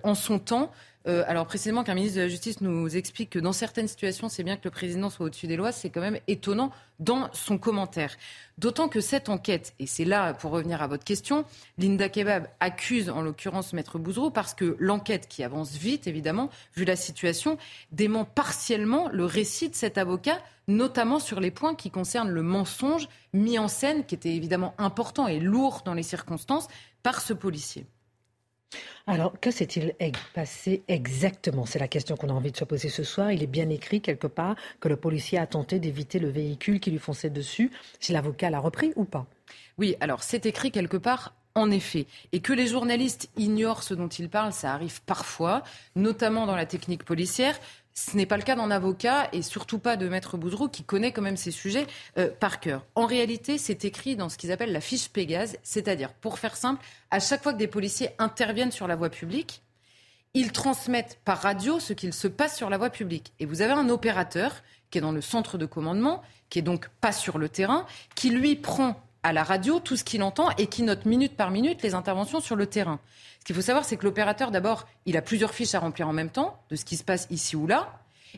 en 0.04 0.16
son 0.16 0.40
temps. 0.40 0.72
Euh, 1.08 1.24
alors 1.28 1.46
précisément 1.46 1.84
qu'un 1.84 1.94
ministre 1.94 2.18
de 2.18 2.24
la 2.24 2.28
Justice 2.28 2.62
nous 2.62 2.96
explique 2.96 3.30
que 3.30 3.40
dans 3.40 3.54
certaines 3.54 3.88
situations, 3.88 4.28
c'est 4.28 4.44
bien 4.44 4.58
que 4.58 4.64
le 4.64 4.72
président 4.72 5.10
soit 5.10 5.28
au-dessus 5.28 5.48
des 5.48 5.56
lois, 5.56 5.72
c'est 5.72 5.90
quand 5.90 6.02
même 6.02 6.20
étonnant 6.28 6.72
dans 7.00 7.30
son 7.34 7.58
commentaire. 7.58 8.16
D'autant 8.58 8.88
que 8.88 9.02
cette 9.02 9.30
enquête, 9.30 9.74
et 9.80 9.86
c'est 9.86 10.06
là 10.06 10.34
pour 10.34 10.52
revenir 10.52 10.82
à 10.82 10.88
votre 10.88 11.04
question, 11.04 11.46
Linda 11.78 12.10
Kebab 12.10 12.48
accuse 12.60 13.10
en 13.10 13.22
l'occurrence 13.22 13.74
Maître 13.74 14.00
Bouzrou 14.00 14.32
parce 14.32 14.54
que 14.54 14.76
l'enquête 14.80 15.28
qui 15.28 15.44
avance 15.44 15.74
vite, 15.74 16.08
évidemment, 16.08 16.50
vu 16.76 16.86
la 16.86 16.96
situation, 16.96 17.58
dément 17.92 18.26
partiellement 18.26 19.10
le 19.12 19.26
récit 19.26 19.70
de 19.70 19.76
cet 19.76 19.98
avocat, 19.98 20.40
notamment 20.68 21.20
sur 21.20 21.40
les 21.40 21.52
points 21.52 21.76
qui 21.76 21.92
concernent 21.92 22.32
le 22.32 22.42
mensonge 22.42 23.08
mis 23.34 23.60
en 23.60 23.68
scène, 23.68 24.06
qui 24.06 24.16
était 24.16 24.34
évidemment 24.34 24.74
important 24.80 25.28
et 25.28 25.40
lourd 25.40 25.82
dans 25.86 25.94
les 25.94 26.04
circonstances, 26.04 26.68
par 27.04 27.22
ce 27.22 27.34
policier. 27.34 27.86
Alors, 29.08 29.40
que 29.40 29.52
s'est-il 29.52 29.94
passé 30.34 30.84
exactement? 30.88 31.66
C'est 31.66 31.78
la 31.78 31.88
question 31.88 32.18
qu'on 32.18 32.30
a 32.30 32.34
envie 32.34 32.52
de 32.52 32.58
se 32.58 32.64
poser 32.64 32.90
ce 32.90 33.04
soir. 33.04 33.32
Il 33.32 33.44
est 33.44 33.48
bien 33.48 33.70
écrit 33.70 34.02
quelque 34.02 34.28
part 34.28 34.56
que 34.80 34.88
le 34.88 34.96
policier 34.96 35.38
a 35.38 35.46
tenté 35.46 35.80
d'éviter 35.80 36.18
le 36.18 36.30
véhicule 36.30 36.80
qui 36.80 36.90
lui 36.90 36.98
fonçait 36.98 37.30
dessus. 37.30 37.72
Si 38.00 38.14
l'avocat 38.14 38.50
l'a 38.50 38.60
repris 38.60 38.94
ou 38.96 39.06
pas? 39.06 39.28
Oui, 39.78 39.96
alors 40.00 40.24
c'est 40.24 40.48
écrit 40.48 40.72
quelque 40.72 40.98
part 40.98 41.36
en 41.54 41.72
effet. 41.72 42.08
Et 42.32 42.42
que 42.42 42.52
les 42.52 42.68
journalistes 42.68 43.30
ignorent 43.38 43.84
ce 43.84 43.94
dont 43.94 44.08
ils 44.08 44.30
parlent, 44.30 44.54
ça 44.54 44.74
arrive 44.74 45.02
parfois, 45.04 45.64
notamment 45.96 46.46
dans 46.46 46.56
la 46.56 46.66
technique 46.66 47.06
policière. 47.06 47.58
Ce 47.98 48.18
n'est 48.18 48.26
pas 48.26 48.36
le 48.36 48.44
cas 48.44 48.56
d'un 48.56 48.72
avocat 48.72 49.30
et 49.32 49.42
surtout 49.42 49.80
pas 49.80 49.96
de 49.96 50.10
Maître 50.10 50.36
Bouzrou 50.36 50.68
qui 50.68 50.84
connaît 50.84 51.14
quand 51.14 51.22
même 51.22 51.38
ces 51.38 51.52
sujets 51.52 51.88
euh, 52.18 52.30
par 52.30 52.60
cœur. 52.60 52.86
En 52.94 53.06
réalité, 53.06 53.58
c'est 53.58 53.86
écrit 53.86 54.18
dans 54.18 54.28
ce 54.28 54.38
qu'ils 54.38 54.52
appellent 54.52 54.74
la 54.74 54.82
fiche 54.82 55.08
Pégase, 55.08 55.58
c'est-à-dire, 55.64 56.14
pour 56.14 56.38
faire 56.38 56.58
simple, 56.58 56.84
à 57.10 57.22
chaque 57.22 57.42
fois 57.42 57.54
que 57.54 57.58
des 57.58 57.70
policiers 57.70 58.10
interviennent 58.20 58.74
sur 58.74 58.90
la 58.90 58.98
voie 58.98 59.10
publique, 59.10 59.62
ils 60.34 60.52
transmettent 60.52 61.20
par 61.24 61.42
radio 61.42 61.80
ce 61.80 61.94
qu'il 61.94 62.14
se 62.14 62.28
passe 62.28 62.58
sur 62.58 62.70
la 62.70 62.78
voie 62.78 62.90
publique. 62.90 63.32
Et 63.40 63.46
vous 63.46 63.62
avez 63.62 63.72
un 63.72 63.88
opérateur 63.88 64.54
qui 64.92 64.98
est 64.98 65.02
dans 65.02 65.14
le 65.14 65.22
centre 65.22 65.58
de 65.58 65.66
commandement, 65.66 66.22
qui 66.50 66.60
est 66.60 66.64
donc 66.64 66.90
pas 67.00 67.14
sur 67.14 67.38
le 67.38 67.48
terrain, 67.48 67.86
qui 68.14 68.30
lui 68.30 68.58
prend 68.58 69.02
à 69.26 69.34
la 69.34 69.44
radio 69.44 69.80
tout 69.80 69.96
ce 69.96 70.04
qu'il 70.04 70.22
entend 70.22 70.50
et 70.60 70.68
qui 70.68 70.84
note 70.84 71.06
minute 71.06 71.36
par 71.36 71.50
minute 71.50 71.82
les 71.82 71.96
interventions 71.96 72.40
sur 72.40 72.56
le 72.56 72.68
terrain. 72.68 73.00
Ce 73.40 73.46
qu'il 73.46 73.56
faut 73.56 73.62
savoir, 73.64 73.84
c'est 73.84 73.98
que 73.98 74.06
l'opérateur, 74.06 74.52
d'abord, 74.52 74.86
il 75.08 75.18
a 75.18 75.22
plusieurs 75.24 75.52
fiches 75.52 75.74
à 75.74 75.80
remplir 75.80 76.08
en 76.08 76.14
même 76.14 76.30
temps 76.30 76.60
de 76.70 76.76
ce 76.76 76.86
qui 76.86 76.96
se 76.96 77.04
passe 77.04 77.26
ici 77.32 77.56
ou 77.56 77.66
là. 77.66 77.90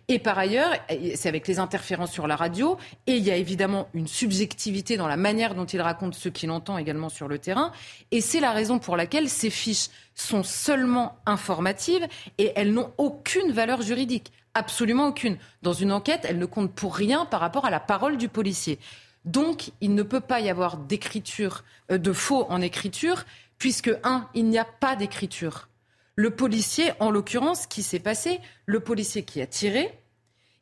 Et 0.08 0.18
par 0.18 0.40
ailleurs, 0.40 0.72
c'est 1.16 1.28
avec 1.28 1.46
les 1.48 1.60
interférences 1.60 2.12
sur 2.12 2.26
la 2.26 2.38
radio, 2.38 2.78
et 3.06 3.18
il 3.18 3.24
y 3.24 3.32
a 3.32 3.36
évidemment 3.36 3.90
une 3.94 4.08
subjectivité 4.08 4.96
dans 4.96 5.08
la 5.08 5.18
manière 5.18 5.56
dont 5.56 5.66
il 5.66 5.82
raconte 5.82 6.14
ce 6.14 6.30
qu'il 6.30 6.52
entend 6.52 6.78
également 6.78 7.10
sur 7.10 7.28
le 7.28 7.38
terrain. 7.38 7.74
Et 8.12 8.22
c'est 8.22 8.40
la 8.40 8.52
raison 8.52 8.80
pour 8.80 8.96
laquelle 8.96 9.28
ces 9.28 9.50
fiches 9.50 9.90
sont 10.16 10.44
seulement 10.44 11.18
informatives 11.26 12.08
et 12.38 12.54
elles 12.56 12.72
n'ont 12.72 12.94
aucune 12.98 13.52
valeur 13.52 13.82
juridique. 13.82 14.32
Absolument 14.54 15.08
aucune. 15.08 15.38
Dans 15.64 15.74
une 15.74 15.92
enquête, 15.92 16.26
elles 16.30 16.40
ne 16.40 16.46
comptent 16.46 16.74
pour 16.74 16.96
rien 16.96 17.26
par 17.26 17.42
rapport 17.42 17.66
à 17.66 17.70
la 17.72 17.80
parole 17.82 18.18
du 18.18 18.30
policier. 18.30 18.80
Donc, 19.28 19.72
il 19.82 19.94
ne 19.94 20.04
peut 20.04 20.22
pas 20.22 20.40
y 20.40 20.50
avoir 20.50 20.78
d'écriture, 20.78 21.66
euh, 21.92 21.98
de 21.98 22.14
faux 22.14 22.46
en 22.50 22.62
écriture, 22.62 23.26
puisque, 23.58 23.92
un, 24.04 24.30
il 24.34 24.46
n'y 24.46 24.58
a 24.58 24.66
pas 24.66 24.96
d'écriture. 24.96 25.68
Le 26.16 26.32
policier, 26.32 26.94
en 27.02 27.12
l'occurrence, 27.12 27.68
qui 27.68 27.84
s'est 27.84 28.00
passé, 28.00 28.40
le 28.66 28.80
policier 28.80 29.24
qui 29.24 29.42
a 29.42 29.46
tiré, 29.46 29.92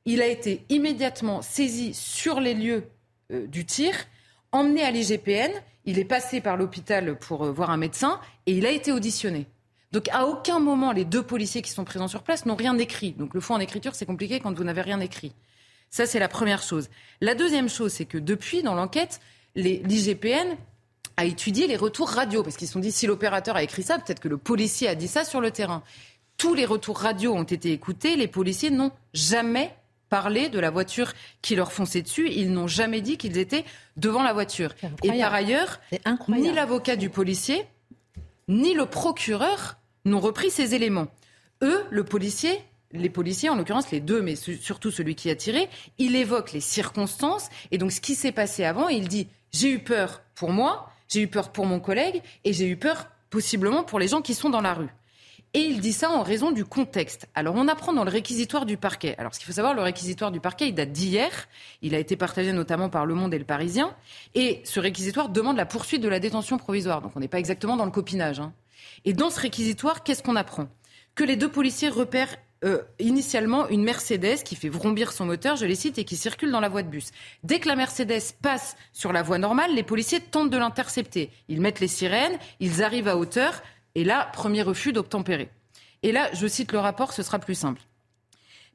il 0.06 0.22
a 0.22 0.28
été 0.28 0.66
immédiatement 0.70 1.44
saisi 1.44 1.94
sur 1.94 2.40
les 2.40 2.56
lieux 2.56 2.88
euh, 3.32 3.46
du 3.46 3.66
tir, 3.66 3.94
emmené 4.52 4.84
à 4.84 4.90
l'IGPN, 4.90 5.52
il 5.86 6.00
est 6.00 6.06
passé 6.06 6.42
par 6.42 6.58
l'hôpital 6.58 7.20
pour 7.20 7.46
euh, 7.46 7.52
voir 7.52 7.70
un 7.70 7.78
médecin 7.78 8.20
et 8.48 8.54
il 8.54 8.66
a 8.66 8.72
été 8.72 8.92
auditionné. 8.92 9.46
Donc 9.92 10.10
à 10.10 10.26
aucun 10.26 10.60
moment 10.60 10.92
les 10.92 11.06
deux 11.06 11.24
policiers 11.24 11.62
qui 11.62 11.72
sont 11.72 11.86
présents 11.86 12.08
sur 12.08 12.24
place 12.24 12.48
n'ont 12.48 12.56
rien 12.56 12.78
écrit. 12.80 13.12
Donc 13.12 13.36
le 13.36 13.42
fond 13.42 13.54
en 13.54 13.60
écriture, 13.60 13.94
c'est 13.94 14.08
compliqué 14.08 14.40
quand 14.40 14.58
vous 14.58 14.64
n'avez 14.64 14.82
rien 14.82 15.00
écrit. 15.00 15.34
Ça, 15.90 16.06
c'est 16.06 16.20
la 16.20 16.28
première 16.28 16.62
chose. 16.62 16.90
La 17.22 17.36
deuxième 17.36 17.70
chose, 17.70 17.94
c'est 17.94 18.06
que 18.06 18.18
depuis, 18.18 18.64
dans 18.64 18.76
l'enquête, 18.76 19.20
l'IGPN 19.56 20.58
à 21.18 21.26
étudier 21.26 21.68
les 21.68 21.78
retours 21.78 22.10
radio, 22.10 22.44
parce 22.44 22.58
qu'ils 22.58 22.68
se 22.68 22.74
sont 22.74 22.80
dit 22.80 22.92
si 22.92 23.08
l'opérateur 23.08 23.56
a 23.56 23.64
écrit 23.64 23.84
ça, 23.84 23.98
peut-être 23.98 24.20
que 24.20 24.28
le 24.28 24.38
policier 24.38 24.88
a 24.88 24.96
dit 24.96 25.08
ça 25.08 25.24
sur 25.24 25.40
le 25.40 25.52
terrain. 25.52 25.82
Tous 26.38 26.54
les 26.54 26.66
retours 26.66 27.00
radio 27.00 27.34
ont 27.34 27.44
été 27.44 27.72
écoutés, 27.72 28.18
les 28.18 28.28
policiers 28.28 28.70
n'ont 28.70 28.92
jamais 29.14 29.74
parlé 30.10 30.50
de 30.50 30.60
la 30.60 30.70
voiture 30.70 31.14
qui 31.42 31.56
leur 31.56 31.72
fonçait 31.72 32.02
dessus, 32.02 32.30
ils 32.30 32.52
n'ont 32.52 32.68
jamais 32.68 33.02
dit 33.02 33.18
qu'ils 33.18 33.38
étaient 33.38 33.64
devant 33.98 34.24
la 34.24 34.34
voiture. 34.34 34.76
Et 35.04 35.20
par 35.20 35.34
ailleurs, 35.34 35.80
ni 36.28 36.52
l'avocat 36.52 36.96
du 36.96 37.10
policier, 37.10 37.66
ni 38.48 38.74
le 38.74 38.86
procureur 38.86 39.78
n'ont 40.04 40.20
repris 40.20 40.52
ces 40.52 40.76
éléments. 40.76 41.08
Eux, 41.64 41.84
le 41.90 42.04
policier, 42.04 42.62
les 42.92 43.10
policiers, 43.10 43.50
en 43.50 43.56
l'occurrence 43.56 43.92
les 43.92 44.00
deux, 44.00 44.22
mais 44.22 44.36
surtout 44.36 44.92
celui 44.92 45.16
qui 45.16 45.30
a 45.30 45.36
tiré, 45.36 45.70
il 45.98 46.16
évoque 46.16 46.52
les 46.54 46.62
circonstances 46.62 47.50
et 47.72 47.78
donc 47.78 47.92
ce 47.92 48.02
qui 48.02 48.16
s'est 48.16 48.32
passé 48.32 48.64
avant. 48.64 48.90
il 48.90 49.08
dit 49.08 49.28
j'ai 49.52 49.72
eu 49.72 49.80
peur 49.80 50.22
pour 50.36 50.52
moi, 50.52 50.90
j'ai 51.08 51.22
eu 51.22 51.28
peur 51.28 51.52
pour 51.52 51.66
mon 51.66 51.80
collègue 51.80 52.22
et 52.44 52.54
j'ai 52.54 52.68
eu 52.68 52.78
peur 52.78 53.08
possiblement 53.30 53.84
pour 53.84 54.00
les 54.00 54.08
gens 54.08 54.22
qui 54.22 54.34
sont 54.34 54.50
dans 54.50 54.62
la 54.62 54.74
rue. 54.74 54.90
Et 55.54 55.62
il 55.62 55.80
dit 55.80 55.94
ça 55.94 56.10
en 56.12 56.22
raison 56.22 56.52
du 56.52 56.66
contexte. 56.66 57.30
Alors 57.34 57.56
on 57.56 57.70
apprend 57.70 57.94
dans 57.94 58.04
le 58.04 58.10
réquisitoire 58.10 58.66
du 58.66 58.76
parquet. 58.76 59.16
Alors 59.18 59.34
ce 59.34 59.40
qu'il 59.40 59.48
faut 59.48 59.54
savoir, 59.54 59.74
le 59.74 59.82
réquisitoire 59.82 60.30
du 60.30 60.42
parquet, 60.42 60.68
il 60.68 60.76
date 60.76 60.92
d'hier. 60.92 61.48
Il 61.82 61.96
a 61.96 62.00
été 62.00 62.18
partagé 62.18 62.52
notamment 62.52 62.90
par 62.90 63.06
Le 63.06 63.16
Monde 63.16 63.34
et 63.34 63.40
Le 63.40 63.46
Parisien. 63.46 63.96
Et 64.34 64.62
ce 64.66 64.82
réquisitoire 64.82 65.30
demande 65.30 65.56
la 65.56 65.66
poursuite 65.66 66.02
de 66.02 66.10
la 66.10 66.20
détention 66.20 66.58
provisoire. 66.58 67.02
Donc 67.02 67.14
on 67.16 67.22
n'est 67.22 67.30
pas 67.30 67.40
exactement 67.40 67.78
dans 67.78 67.86
le 67.86 67.92
copinage. 67.92 68.42
Hein. 68.42 68.52
Et 69.06 69.14
dans 69.14 69.30
ce 69.30 69.40
réquisitoire, 69.40 70.04
qu'est-ce 70.04 70.24
qu'on 70.24 70.36
apprend? 70.36 70.68
Que 71.16 71.24
les 71.24 71.38
deux 71.38 71.50
policiers 71.50 71.88
repèrent 71.88 72.36
euh, 72.64 72.82
initialement 73.00 73.68
une 73.68 73.84
Mercedes 73.84 74.44
qui 74.44 74.56
fait 74.56 74.70
vrombir 74.70 75.12
son 75.12 75.26
moteur, 75.26 75.56
je 75.56 75.66
les 75.66 75.76
cite, 75.76 75.98
et 75.98 76.04
qui 76.04 76.16
circule 76.16 76.52
dans 76.52 76.60
la 76.60 76.70
voie 76.70 76.84
de 76.84 76.88
bus. 76.88 77.12
Dès 77.44 77.60
que 77.60 77.68
la 77.68 77.76
Mercedes 77.76 78.34
passe 78.42 78.76
sur 78.94 79.12
la 79.12 79.22
voie 79.22 79.38
normale, 79.38 79.76
les 79.76 79.84
policiers 79.84 80.20
tentent 80.20 80.50
de 80.50 80.58
l'intercepter. 80.58 81.30
Ils 81.48 81.62
mettent 81.62 81.80
les 81.80 81.88
sirènes, 81.88 82.38
ils 82.60 82.82
arrivent 82.84 83.08
à 83.08 83.18
hauteur, 83.18 83.62
et 83.94 84.04
là, 84.04 84.30
premier 84.34 84.62
refus 84.62 84.94
d'obtempérer. 84.94 85.50
Et 86.04 86.12
là, 86.12 86.30
je 86.34 86.48
cite 86.48 86.72
le 86.72 86.80
rapport, 86.80 87.14
ce 87.14 87.24
sera 87.24 87.40
plus 87.40 87.56
simple. 87.56 87.82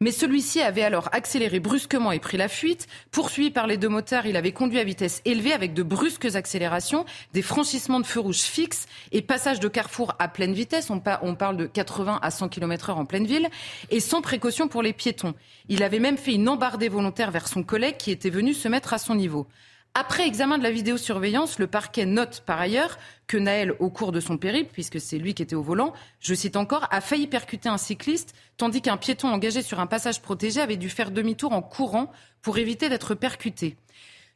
Mais 0.02 0.12
celui-ci 0.12 0.62
avait 0.62 0.82
alors 0.82 1.10
accéléré 1.12 1.60
brusquement 1.60 2.10
et 2.10 2.20
pris 2.20 2.38
la 2.38 2.48
fuite. 2.48 2.86
Poursuivi 3.10 3.50
par 3.50 3.66
les 3.66 3.76
deux 3.76 3.90
motards, 3.90 4.24
il 4.24 4.34
avait 4.38 4.52
conduit 4.52 4.78
à 4.78 4.84
vitesse 4.84 5.20
élevée 5.26 5.52
avec 5.52 5.74
de 5.74 5.82
brusques 5.82 6.36
accélérations, 6.36 7.04
des 7.34 7.42
franchissements 7.42 8.00
de 8.00 8.06
feux 8.06 8.20
rouges 8.20 8.38
fixes 8.38 8.86
et 9.12 9.20
passages 9.20 9.60
de 9.60 9.68
carrefour 9.68 10.14
à 10.18 10.28
pleine 10.28 10.54
vitesse. 10.54 10.88
On, 10.88 11.00
parle 11.00 11.58
de 11.58 11.66
80 11.66 12.18
à 12.22 12.30
100 12.30 12.48
km 12.48 12.88
heure 12.88 12.98
en 12.98 13.04
pleine 13.04 13.26
ville 13.26 13.50
et 13.90 14.00
sans 14.00 14.22
précaution 14.22 14.68
pour 14.68 14.80
les 14.80 14.94
piétons. 14.94 15.34
Il 15.68 15.82
avait 15.82 15.98
même 15.98 16.16
fait 16.16 16.32
une 16.32 16.48
embardée 16.48 16.88
volontaire 16.88 17.30
vers 17.30 17.46
son 17.46 17.62
collègue 17.62 17.98
qui 17.98 18.10
était 18.10 18.30
venu 18.30 18.54
se 18.54 18.68
mettre 18.68 18.94
à 18.94 18.98
son 18.98 19.14
niveau. 19.14 19.48
Après 19.94 20.24
examen 20.24 20.56
de 20.56 20.62
la 20.62 20.70
vidéosurveillance, 20.70 21.58
le 21.58 21.66
parquet 21.66 22.06
note 22.06 22.44
par 22.46 22.60
ailleurs 22.60 22.96
que 23.26 23.36
Naël, 23.36 23.74
au 23.80 23.90
cours 23.90 24.12
de 24.12 24.20
son 24.20 24.38
périple, 24.38 24.70
puisque 24.72 25.00
c'est 25.00 25.18
lui 25.18 25.34
qui 25.34 25.42
était 25.42 25.56
au 25.56 25.62
volant, 25.62 25.92
je 26.20 26.32
cite 26.32 26.56
encore, 26.56 26.86
a 26.92 27.00
failli 27.00 27.26
percuter 27.26 27.68
un 27.68 27.76
cycliste, 27.76 28.34
tandis 28.56 28.82
qu'un 28.82 28.96
piéton 28.96 29.28
engagé 29.28 29.62
sur 29.62 29.80
un 29.80 29.88
passage 29.88 30.22
protégé 30.22 30.60
avait 30.60 30.76
dû 30.76 30.88
faire 30.88 31.10
demi-tour 31.10 31.52
en 31.52 31.60
courant 31.60 32.12
pour 32.40 32.58
éviter 32.58 32.88
d'être 32.88 33.16
percuté. 33.16 33.76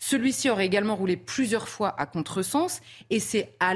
Celui-ci 0.01 0.51
aurait 0.51 0.67
également 0.67 0.97
roulé 0.97 1.17
plusieurs 1.17 1.69
fois 1.69 1.95
à 1.99 2.07
contresens, 2.07 2.81
et 3.11 3.21
c'est 3.21 3.55
à, 3.61 3.75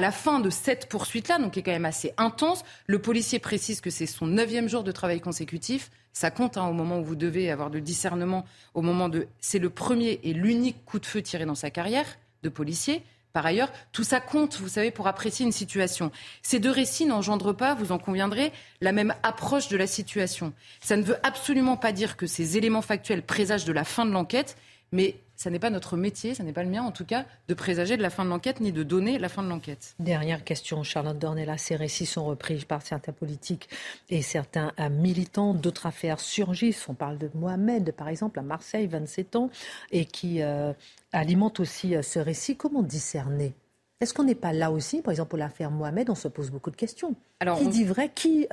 la 0.00 0.10
fin 0.10 0.40
de 0.40 0.50
cette 0.50 0.88
poursuite-là, 0.88 1.38
donc 1.38 1.52
qui 1.52 1.60
est 1.60 1.62
quand 1.62 1.70
même 1.70 1.84
assez 1.84 2.12
intense, 2.16 2.64
le 2.86 2.98
policier 2.98 3.38
précise 3.38 3.80
que 3.80 3.90
c'est 3.90 4.06
son 4.06 4.26
neuvième 4.26 4.68
jour 4.68 4.82
de 4.82 4.90
travail 4.90 5.20
consécutif, 5.20 5.92
ça 6.14 6.30
compte 6.30 6.56
hein, 6.56 6.66
au 6.66 6.72
moment 6.72 7.00
où 7.00 7.04
vous 7.04 7.16
devez 7.16 7.50
avoir 7.50 7.70
de 7.70 7.80
discernement, 7.80 8.46
au 8.72 8.80
moment 8.80 9.08
de... 9.08 9.26
C'est 9.40 9.58
le 9.58 9.68
premier 9.68 10.20
et 10.22 10.32
l'unique 10.32 10.84
coup 10.86 11.00
de 11.00 11.06
feu 11.06 11.20
tiré 11.20 11.44
dans 11.44 11.56
sa 11.56 11.70
carrière 11.70 12.06
de 12.44 12.48
policier. 12.48 13.02
Par 13.32 13.44
ailleurs, 13.44 13.72
tout 13.90 14.04
ça 14.04 14.20
compte, 14.20 14.60
vous 14.60 14.68
savez, 14.68 14.92
pour 14.92 15.08
apprécier 15.08 15.44
une 15.44 15.50
situation. 15.50 16.12
Ces 16.40 16.60
deux 16.60 16.70
récits 16.70 17.04
n'engendrent 17.04 17.52
pas, 17.52 17.74
vous 17.74 17.90
en 17.90 17.98
conviendrez, 17.98 18.52
la 18.80 18.92
même 18.92 19.12
approche 19.24 19.66
de 19.66 19.76
la 19.76 19.88
situation. 19.88 20.52
Ça 20.80 20.96
ne 20.96 21.02
veut 21.02 21.18
absolument 21.24 21.76
pas 21.76 21.90
dire 21.90 22.16
que 22.16 22.28
ces 22.28 22.56
éléments 22.56 22.80
factuels 22.80 23.22
présagent 23.22 23.66
de 23.66 23.72
la 23.72 23.82
fin 23.82 24.06
de 24.06 24.12
l'enquête, 24.12 24.56
mais 24.92 25.16
ça 25.36 25.50
n'est 25.50 25.58
pas 25.58 25.70
notre 25.70 25.96
métier, 25.96 26.34
ça 26.34 26.42
n'est 26.42 26.52
pas 26.52 26.62
le 26.62 26.70
mien 26.70 26.82
en 26.82 26.92
tout 26.92 27.04
cas, 27.04 27.24
de 27.48 27.54
présager 27.54 27.96
de 27.96 28.02
la 28.02 28.10
fin 28.10 28.24
de 28.24 28.30
l'enquête 28.30 28.60
ni 28.60 28.72
de 28.72 28.82
donner 28.82 29.18
la 29.18 29.28
fin 29.28 29.42
de 29.42 29.48
l'enquête. 29.48 29.94
Dernière 29.98 30.44
question, 30.44 30.82
Charlotte 30.82 31.18
Dornella. 31.18 31.58
Ces 31.58 31.76
récits 31.76 32.06
sont 32.06 32.24
repris 32.24 32.64
par 32.64 32.82
certains 32.82 33.12
politiques 33.12 33.68
et 34.10 34.22
certains 34.22 34.72
euh, 34.78 34.88
militants. 34.88 35.54
D'autres 35.54 35.86
affaires 35.86 36.20
surgissent. 36.20 36.88
On 36.88 36.94
parle 36.94 37.18
de 37.18 37.30
Mohamed, 37.34 37.92
par 37.92 38.08
exemple, 38.08 38.38
à 38.38 38.42
Marseille, 38.42 38.86
27 38.86 39.36
ans, 39.36 39.50
et 39.90 40.04
qui 40.04 40.42
euh, 40.42 40.72
alimente 41.12 41.60
aussi 41.60 41.96
euh, 41.96 42.02
ce 42.02 42.18
récit. 42.18 42.56
Comment 42.56 42.82
discerner? 42.82 43.54
Est-ce 44.00 44.12
qu'on 44.12 44.24
n'est 44.24 44.34
pas 44.34 44.52
là 44.52 44.70
aussi, 44.70 45.02
par 45.02 45.12
exemple, 45.12 45.30
pour 45.30 45.38
l'affaire 45.38 45.70
Mohamed, 45.70 46.10
on 46.10 46.14
se 46.14 46.28
pose 46.28 46.50
beaucoup 46.50 46.70
de 46.70 46.76
questions. 46.76 47.14
Alors, 47.40 47.58
qui 47.58 47.68
dit 47.68 47.84
vrai? 47.84 48.10
Qui 48.14 48.46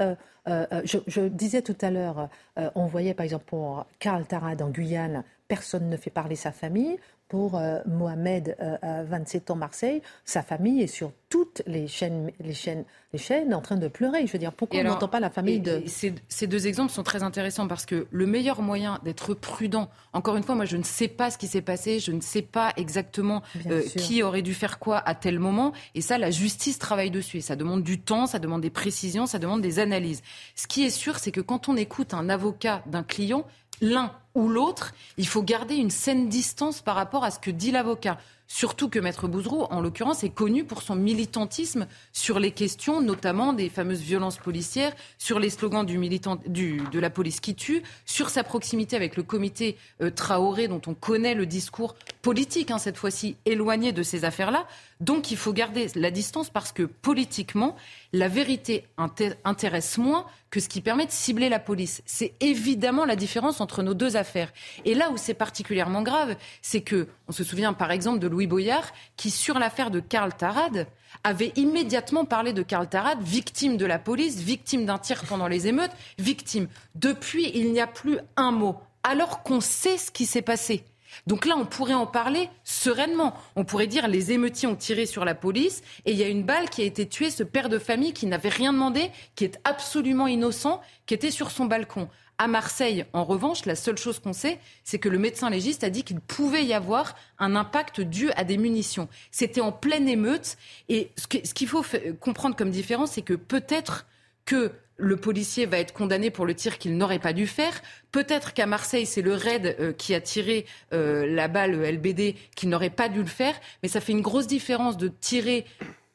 je, 0.47 0.97
je, 1.07 1.21
disais 1.27 1.61
tout 1.61 1.75
à 1.82 1.91
l'heure, 1.91 2.29
on 2.75 2.86
voyait 2.86 3.13
par 3.13 3.23
exemple 3.25 3.45
pour 3.45 3.86
Karl 3.99 4.25
Tarad 4.25 4.61
en 4.61 4.69
Guyane, 4.69 5.23
personne 5.51 5.89
ne 5.89 5.97
fait 5.97 6.09
parler 6.09 6.37
sa 6.37 6.53
famille. 6.53 6.97
Pour 7.32 7.55
euh, 7.55 7.79
Mohamed, 7.86 8.57
euh, 8.59 8.75
à 8.82 9.03
27 9.03 9.51
ans, 9.51 9.55
Marseille, 9.55 10.01
sa 10.25 10.43
famille 10.43 10.82
est 10.82 10.88
sur 10.88 11.13
toutes 11.29 11.61
les 11.65 11.88
chaînes, 11.88 12.29
les 12.41 12.53
chaînes, 12.53 12.84
les 13.13 13.19
chaînes 13.19 13.53
en 13.53 13.61
train 13.61 13.77
de 13.77 13.88
pleurer. 13.88 14.27
Je 14.27 14.34
veux 14.34 14.38
dire, 14.38 14.51
pourquoi 14.51 14.82
on 14.82 14.84
n'entend 14.84 15.07
pas 15.07 15.21
la 15.21 15.29
famille 15.29 15.61
de... 15.61 15.82
ces, 15.88 16.47
deux 16.47 16.67
exemples 16.67 16.91
sont 16.91 17.03
très 17.03 17.23
intéressants 17.23 17.69
parce 17.69 17.86
que 17.86 18.05
le 18.11 18.25
meilleur 18.25 18.61
moyen 18.61 18.99
d'être 19.05 19.34
prudent, 19.34 19.89
encore 20.11 20.36
une 20.36 20.43
fois, 20.43 20.55
moi 20.55 20.65
je 20.65 20.75
ne 20.75 20.84
sais 20.84 21.07
pas 21.07 21.32
ce 21.32 21.38
qui 21.38 21.47
s'est 21.47 21.61
passé, 21.61 21.99
je 21.99 22.11
ne 22.11 22.19
sais 22.19 22.41
pas 22.41 22.73
exactement 22.75 23.43
euh, 23.67 23.82
qui 23.95 24.23
aurait 24.23 24.41
dû 24.41 24.53
faire 24.53 24.77
quoi 24.77 24.97
à 24.97 25.15
tel 25.15 25.39
moment, 25.39 25.71
et 25.95 26.01
ça, 26.01 26.17
la 26.17 26.32
justice 26.32 26.79
travaille 26.79 27.11
dessus. 27.11 27.38
Et 27.38 27.41
ça 27.41 27.55
demande 27.55 27.82
du 27.82 28.01
temps, 28.01 28.27
ça 28.27 28.39
demande 28.39 28.59
des 28.59 28.69
précisions, 28.69 29.25
ça 29.25 29.39
demande 29.39 29.61
des 29.61 29.79
analyses. 29.79 30.21
Ce 30.55 30.67
qui 30.67 30.84
est 30.84 30.89
sûr, 30.89 31.17
c'est 31.17 31.32
que 31.32 31.39
quand 31.39 31.69
on 31.69 31.77
écoute 31.77 32.13
un 32.13 32.27
avocat 32.27 32.84
d'un 32.88 33.03
client, 33.03 33.45
l'un 33.82 34.11
ou 34.34 34.47
l'autre, 34.47 34.93
il 35.17 35.27
faut 35.27 35.43
garder 35.43 35.75
une 35.75 35.89
saine 35.89 36.29
distance 36.29 36.82
par 36.82 36.95
rapport 36.95 37.20
à 37.24 37.32
ce 37.32 37.39
que 37.39 37.51
dit 37.51 37.72
l'avocat. 37.72 38.17
Surtout 38.53 38.89
que 38.89 38.99
Maître 38.99 39.30
Bouzrou, 39.30 39.63
en 39.69 39.80
l'occurrence, 39.80 40.26
est 40.26 40.30
connu 40.30 40.65
pour 40.65 40.82
son 40.82 40.95
militantisme 40.95 41.88
sur 42.11 42.38
les 42.38 42.51
questions, 42.51 42.99
notamment 42.99 43.53
des 43.53 43.69
fameuses 43.69 44.01
violences 44.01 44.38
policières, 44.38 44.91
sur 45.17 45.39
les 45.39 45.49
slogans 45.49 45.86
du 45.86 45.97
militant, 45.97 46.38
du, 46.45 46.82
de 46.91 46.99
la 46.99 47.09
police 47.09 47.39
qui 47.39 47.55
tue, 47.55 47.82
sur 48.05 48.30
sa 48.30 48.43
proximité 48.43 48.97
avec 48.97 49.15
le 49.15 49.24
comité 49.24 49.78
euh, 50.01 50.09
Traoré, 50.09 50.67
dont 50.67 50.82
on 50.86 50.93
connaît 50.93 51.34
le 51.34 51.45
discours 51.45 51.95
politique, 52.22 52.72
hein, 52.72 52.78
cette 52.78 52.97
fois-ci 52.97 53.38
éloigné 53.45 53.93
de 53.93 54.03
ces 54.03 54.26
affaires-là. 54.26 54.67
Donc 54.99 55.32
il 55.32 55.38
faut 55.38 55.53
garder 55.53 55.88
la 55.95 56.11
distance 56.11 56.49
parce 56.49 56.74
que 56.74 56.84
politiquement, 56.84 57.78
la 58.14 58.28
vérité 58.28 58.86
intéresse 58.97 59.97
moins 59.97 60.26
que 60.49 60.59
ce 60.59 60.68
qui 60.68 60.82
permet 60.82 61.05
de 61.05 61.12
cibler 61.12 61.47
la 61.47 61.59
police. 61.59 62.01
C'est 62.05 62.34
évidemment 62.41 63.05
la 63.05 63.16
différence 63.16 63.62
entre 63.62 63.84
nos 63.84 63.93
deux 63.93 64.18
affaires. 64.18 64.51
Et 64.84 64.93
là 64.93 65.09
où 65.12 65.18
c'est 65.18 65.34
particulièrement 65.34 66.01
grave, 66.01 66.36
c'est 66.62 66.82
que, 66.82 67.07
on 67.28 67.32
se 67.32 67.43
souvient 67.43 67.74
par 67.74 67.91
exemple 67.91 68.20
de 68.20 68.28
Louis 68.28 68.47
Boyard, 68.47 68.91
qui 69.16 69.32
sur 69.32 69.59
l'affaire 69.59 69.91
de 69.91 70.01
Karl 70.01 70.34
Tarad, 70.34 70.88
avait 71.24 71.53
immédiatement 71.55 72.26
parlé 72.26 72.51
de 72.51 72.64
Karl 72.64 72.88
Tarad, 72.88 73.22
victime 73.22 73.78
de 73.78 73.86
la 73.86 73.99
police, 73.99 74.39
victime 74.39 74.86
d'un 74.86 74.97
tir 74.97 75.24
pendant 75.24 75.47
les 75.47 75.68
émeutes, 75.68 75.91
victime. 76.18 76.68
Depuis, 76.95 77.51
il 77.53 77.72
n'y 77.72 77.82
a 77.82 77.88
plus 77.88 78.20
un 78.36 78.51
mot, 78.51 78.78
alors 79.03 79.43
qu'on 79.43 79.62
sait 79.62 79.97
ce 79.97 80.12
qui 80.12 80.26
s'est 80.26 80.41
passé. 80.41 80.84
Donc 81.28 81.45
là, 81.45 81.55
on 81.57 81.66
pourrait 81.66 81.93
en 81.93 82.07
parler 82.07 82.49
sereinement. 82.64 83.34
On 83.55 83.64
pourrait 83.64 83.88
dire 83.88 84.07
les 84.07 84.32
émeutiers 84.32 84.68
ont 84.68 84.76
tiré 84.76 85.05
sur 85.05 85.26
la 85.26 85.36
police 85.36 85.82
et 86.05 86.12
il 86.12 86.18
y 86.18 86.24
a 86.24 86.28
une 86.28 86.43
balle 86.43 86.70
qui 86.70 86.82
a 86.82 86.86
été 86.86 87.07
tuée, 87.07 87.30
ce 87.30 87.43
père 87.43 87.70
de 87.70 87.80
famille 87.80 88.14
qui 88.14 88.26
n'avait 88.26 88.49
rien 88.49 88.74
demandé, 88.74 89.12
qui 89.36 89.45
est 89.45 89.59
absolument 89.64 90.28
innocent, 90.28 90.82
qui 91.05 91.14
était 91.14 91.32
sur 91.32 91.51
son 91.51 91.66
balcon. 91.66 92.09
À 92.38 92.47
Marseille, 92.47 93.05
en 93.14 93.24
revanche, 93.24 93.66
la 93.66 93.76
seule 93.76 93.97
chose 93.97 94.18
qu'on 94.20 94.34
sait, 94.34 94.59
c'est 94.84 94.97
que 94.97 95.09
le 95.09 95.20
médecin 95.20 95.51
légiste 95.51 95.84
a 95.84 95.91
dit 95.91 96.03
qu'il 96.03 96.20
pouvait 96.20 96.66
y 96.66 96.74
avoir 96.74 97.16
un 97.38 97.55
impact 97.55 98.01
dû 98.01 98.32
à 98.32 98.43
des 98.43 98.57
munitions. 98.57 99.09
C'était 99.30 99.62
en 99.62 99.72
pleine 99.72 100.09
émeute. 100.09 100.57
Et 100.89 101.12
ce 101.18 101.28
qu'il 101.28 101.68
faut 101.68 101.86
comprendre 102.20 102.55
comme 102.55 102.72
différence, 102.72 103.12
c'est 103.12 103.22
que 103.22 103.36
peut-être 103.36 104.07
que 104.45 104.71
le 105.01 105.17
policier 105.17 105.65
va 105.65 105.79
être 105.79 105.93
condamné 105.93 106.29
pour 106.29 106.45
le 106.45 106.53
tir 106.53 106.77
qu'il 106.77 106.95
n'aurait 106.95 107.19
pas 107.19 107.33
dû 107.33 107.47
faire. 107.47 107.73
Peut-être 108.11 108.53
qu'à 108.53 108.67
Marseille, 108.67 109.05
c'est 109.05 109.23
le 109.23 109.33
raid 109.33 109.75
euh, 109.79 109.93
qui 109.93 110.13
a 110.13 110.21
tiré 110.21 110.65
euh, 110.93 111.25
la 111.25 111.47
balle 111.47 111.81
LBD 111.83 112.35
qui 112.55 112.67
n'aurait 112.67 112.91
pas 112.91 113.09
dû 113.09 113.19
le 113.19 113.25
faire. 113.25 113.55
Mais 113.81 113.89
ça 113.89 113.99
fait 113.99 114.11
une 114.11 114.21
grosse 114.21 114.47
différence 114.47 114.97
de 114.97 115.07
tirer 115.07 115.65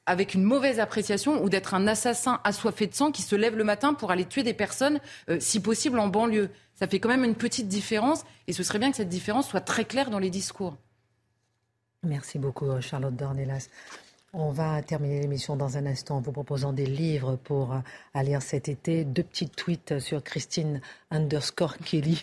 avec 0.07 0.35
une 0.35 0.45
mauvaise 0.45 0.79
appréciation 0.79 1.43
ou 1.43 1.49
d'être 1.49 1.74
un 1.74 1.89
assassin 1.89 2.41
assoiffé 2.45 2.87
de 2.87 2.95
sang 2.95 3.11
qui 3.11 3.22
se 3.22 3.35
lève 3.35 3.57
le 3.57 3.64
matin 3.64 3.93
pour 3.93 4.12
aller 4.12 4.24
tuer 4.24 4.45
des 4.45 4.55
personnes, 4.55 5.01
euh, 5.29 5.39
si 5.41 5.61
possible 5.61 5.99
en 5.99 6.07
banlieue. 6.07 6.51
Ça 6.74 6.87
fait 6.87 7.01
quand 7.01 7.09
même 7.09 7.24
une 7.24 7.35
petite 7.35 7.66
différence 7.66 8.24
et 8.47 8.53
ce 8.53 8.62
serait 8.62 8.79
bien 8.79 8.93
que 8.93 8.97
cette 8.97 9.09
différence 9.09 9.49
soit 9.49 9.61
très 9.61 9.85
claire 9.85 10.11
dans 10.11 10.20
les 10.20 10.31
discours. 10.31 10.77
Merci 12.05 12.39
beaucoup, 12.39 12.81
Charlotte 12.81 13.16
Dornelas. 13.16 13.68
On 14.39 14.51
va 14.51 14.82
terminer 14.82 15.20
l'émission 15.20 15.57
dans 15.57 15.78
un 15.78 15.87
instant 15.87 16.18
en 16.18 16.20
vous 16.20 16.30
proposant 16.30 16.74
des 16.74 16.84
livres 16.84 17.37
pour 17.37 17.72
euh, 17.72 18.22
lire 18.22 18.43
cet 18.43 18.68
été. 18.68 19.03
Deux 19.03 19.22
petits 19.22 19.49
tweets 19.49 19.99
sur 19.99 20.22
Christine 20.22 20.82
underscore 21.11 21.78
Kelly. 21.78 22.22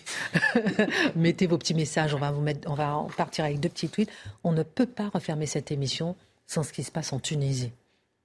Mettez 1.16 1.48
vos 1.48 1.58
petits 1.58 1.74
messages. 1.74 2.14
On 2.14 2.20
va, 2.20 2.30
vous 2.30 2.40
mettre, 2.40 2.70
on 2.70 2.74
va 2.74 3.04
partir 3.16 3.44
avec 3.44 3.58
deux 3.58 3.68
petits 3.68 3.88
tweets. 3.88 4.12
On 4.44 4.52
ne 4.52 4.62
peut 4.62 4.86
pas 4.86 5.08
refermer 5.08 5.46
cette 5.46 5.72
émission 5.72 6.14
sans 6.46 6.62
ce 6.62 6.72
qui 6.72 6.84
se 6.84 6.92
passe 6.92 7.12
en 7.12 7.18
Tunisie. 7.18 7.72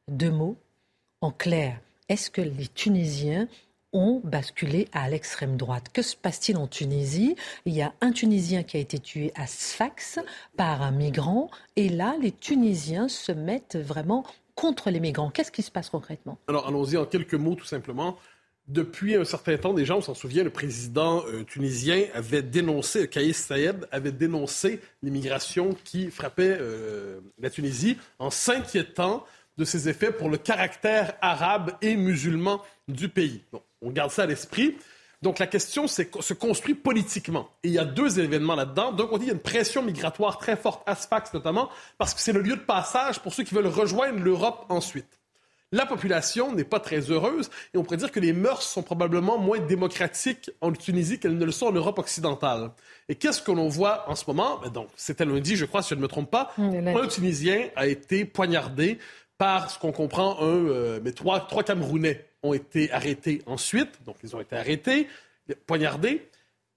Deux 0.07 0.29
mots 0.29 0.55
en 1.21 1.31
clair. 1.31 1.81
Est-ce 2.09 2.29
que 2.29 2.41
les 2.41 2.67
Tunisiens 2.67 3.47
ont 3.93 4.21
basculé 4.23 4.87
à 4.93 5.09
l'extrême 5.09 5.57
droite. 5.57 5.87
Que 5.93 6.01
se 6.01 6.15
passe-t-il 6.15 6.57
en 6.57 6.67
Tunisie? 6.67 7.35
Il 7.65 7.73
y 7.73 7.81
a 7.81 7.93
un 8.01 8.11
Tunisien 8.11 8.63
qui 8.63 8.77
a 8.77 8.79
été 8.79 8.99
tué 8.99 9.31
à 9.35 9.47
Sfax 9.47 10.19
par 10.57 10.81
un 10.81 10.91
migrant. 10.91 11.49
Et 11.75 11.89
là, 11.89 12.15
les 12.21 12.31
Tunisiens 12.31 13.07
se 13.07 13.31
mettent 13.31 13.77
vraiment 13.77 14.25
contre 14.55 14.89
les 14.89 14.99
migrants. 14.99 15.29
Qu'est-ce 15.29 15.51
qui 15.51 15.61
se 15.61 15.71
passe 15.71 15.89
concrètement? 15.89 16.37
Alors 16.47 16.67
allons-y 16.67 16.97
en 16.97 17.05
quelques 17.05 17.33
mots 17.33 17.55
tout 17.55 17.65
simplement. 17.65 18.17
depuis 18.69 19.15
un 19.15 19.25
certain 19.25 19.57
temps, 19.57 19.73
déjà, 19.73 19.95
on 19.95 20.01
s'en 20.01 20.13
souvient, 20.13 20.43
le 20.43 20.51
président 20.51 21.23
euh, 21.25 21.43
tunisien 21.43 22.03
avait 22.13 22.43
dénoncé, 22.43 23.07
Kaïs 23.07 23.35
Saïed 23.35 23.87
avait 23.91 24.11
dénoncé 24.11 24.79
l'immigration 25.01 25.75
qui 25.83 26.11
frappait 26.11 26.57
euh, 26.59 27.19
la 27.39 27.49
Tunisie 27.49 27.97
en 28.19 28.29
s'inquiétant 28.29 29.25
de 29.57 29.65
ses 29.65 29.89
effets 29.89 30.11
pour 30.11 30.29
le 30.29 30.37
caractère 30.37 31.15
arabe 31.19 31.71
et 31.81 31.95
musulman 31.95 32.61
du 32.87 33.09
pays. 33.09 33.43
On 33.82 33.91
garde 33.91 34.11
ça 34.11 34.23
à 34.23 34.25
l'esprit. 34.25 34.77
Donc 35.21 35.39
la 35.39 35.47
question 35.47 35.88
c'est 35.88 36.09
se 36.21 36.34
construit 36.34 36.75
politiquement. 36.75 37.49
Et 37.63 37.69
il 37.69 37.73
y 37.73 37.80
a 37.80 37.86
deux 37.86 38.19
événements 38.19 38.55
là-dedans. 38.55 38.91
D'un 38.91 39.05
côté, 39.05 39.25
il 39.25 39.27
y 39.27 39.32
a 39.32 39.34
une 39.34 39.39
pression 39.39 39.84
migratoire 39.84 40.38
très 40.38 40.55
forte, 40.55 40.82
à 40.86 40.95
Sfax 40.95 41.34
notamment, 41.34 41.69
parce 41.97 42.13
que 42.13 42.21
c'est 42.21 42.34
le 42.34 42.41
lieu 42.41 42.55
de 42.55 42.61
passage 42.61 43.19
pour 43.19 43.34
ceux 43.34 43.43
qui 43.43 43.53
veulent 43.53 43.67
rejoindre 43.67 44.19
l'Europe 44.19 44.65
ensuite. 44.69 45.19
La 45.71 45.86
population 45.86 46.51
n'est 46.55 46.63
pas 46.63 46.80
très 46.80 47.11
heureuse 47.11 47.51
et 47.73 47.77
on 47.77 47.84
pourrait 47.84 47.97
dire 47.97 48.11
que 48.11 48.19
les 48.19 48.34
mœurs 48.34 48.63
sont 48.63 48.82
probablement 48.82 49.38
moins 49.38 49.59
démocratiques 49.59 50.49
en 50.61 50.71
Tunisie 50.71 51.19
qu'elles 51.19 51.38
ne 51.38 51.45
le 51.45 51.51
sont 51.51 51.67
en 51.67 51.71
Europe 51.71 51.99
occidentale. 51.99 52.71
Et 53.07 53.13
qu'est-ce 53.13 53.41
que 53.41 53.51
l'on 53.51 53.67
voit 53.67 54.09
en 54.09 54.15
ce 54.15 54.23
moment? 54.25 54.59
Ben 54.63 54.71
donc, 54.71 54.88
c'était 54.95 55.25
lundi, 55.25 55.55
je 55.55 55.65
crois, 55.65 55.84
si 55.84 55.89
je 55.89 55.95
ne 55.95 56.01
me 56.01 56.07
trompe 56.07 56.32
pas. 56.32 56.53
Un 56.57 57.07
Tunisien 57.07 57.67
a 57.75 57.86
été 57.86 58.25
poignardé 58.25 58.97
par 59.38 59.69
ce 59.69 59.77
qu'on 59.77 59.91
comprend 59.91 60.41
un, 60.41 60.45
euh, 60.47 60.99
mais 61.03 61.11
trois, 61.11 61.41
trois 61.41 61.61
Camerounais 61.61 62.28
ont 62.43 62.53
été 62.53 62.91
arrêtés 62.91 63.41
ensuite. 63.45 64.03
Donc, 64.05 64.17
ils 64.23 64.35
ont 64.35 64.41
été 64.41 64.55
arrêtés, 64.55 65.07
poignardés. 65.65 66.27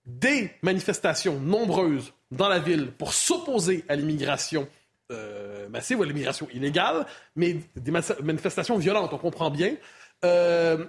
Des 0.04 0.50
manifestations 0.62 1.38
nombreuses 1.38 2.12
dans 2.32 2.48
la 2.48 2.58
ville 2.58 2.90
pour 2.90 3.14
s'opposer 3.14 3.84
à 3.88 3.94
l'immigration 3.94 4.66
euh, 5.12 5.68
massive 5.68 6.00
ou 6.00 6.02
à 6.02 6.06
l'immigration 6.06 6.48
illégale, 6.52 7.06
mais 7.36 7.56
des 7.76 7.90
manifestations 7.90 8.78
violentes, 8.78 9.12
on 9.12 9.18
comprend 9.18 9.50
bien. 9.50 9.76
Euh, 10.24 10.84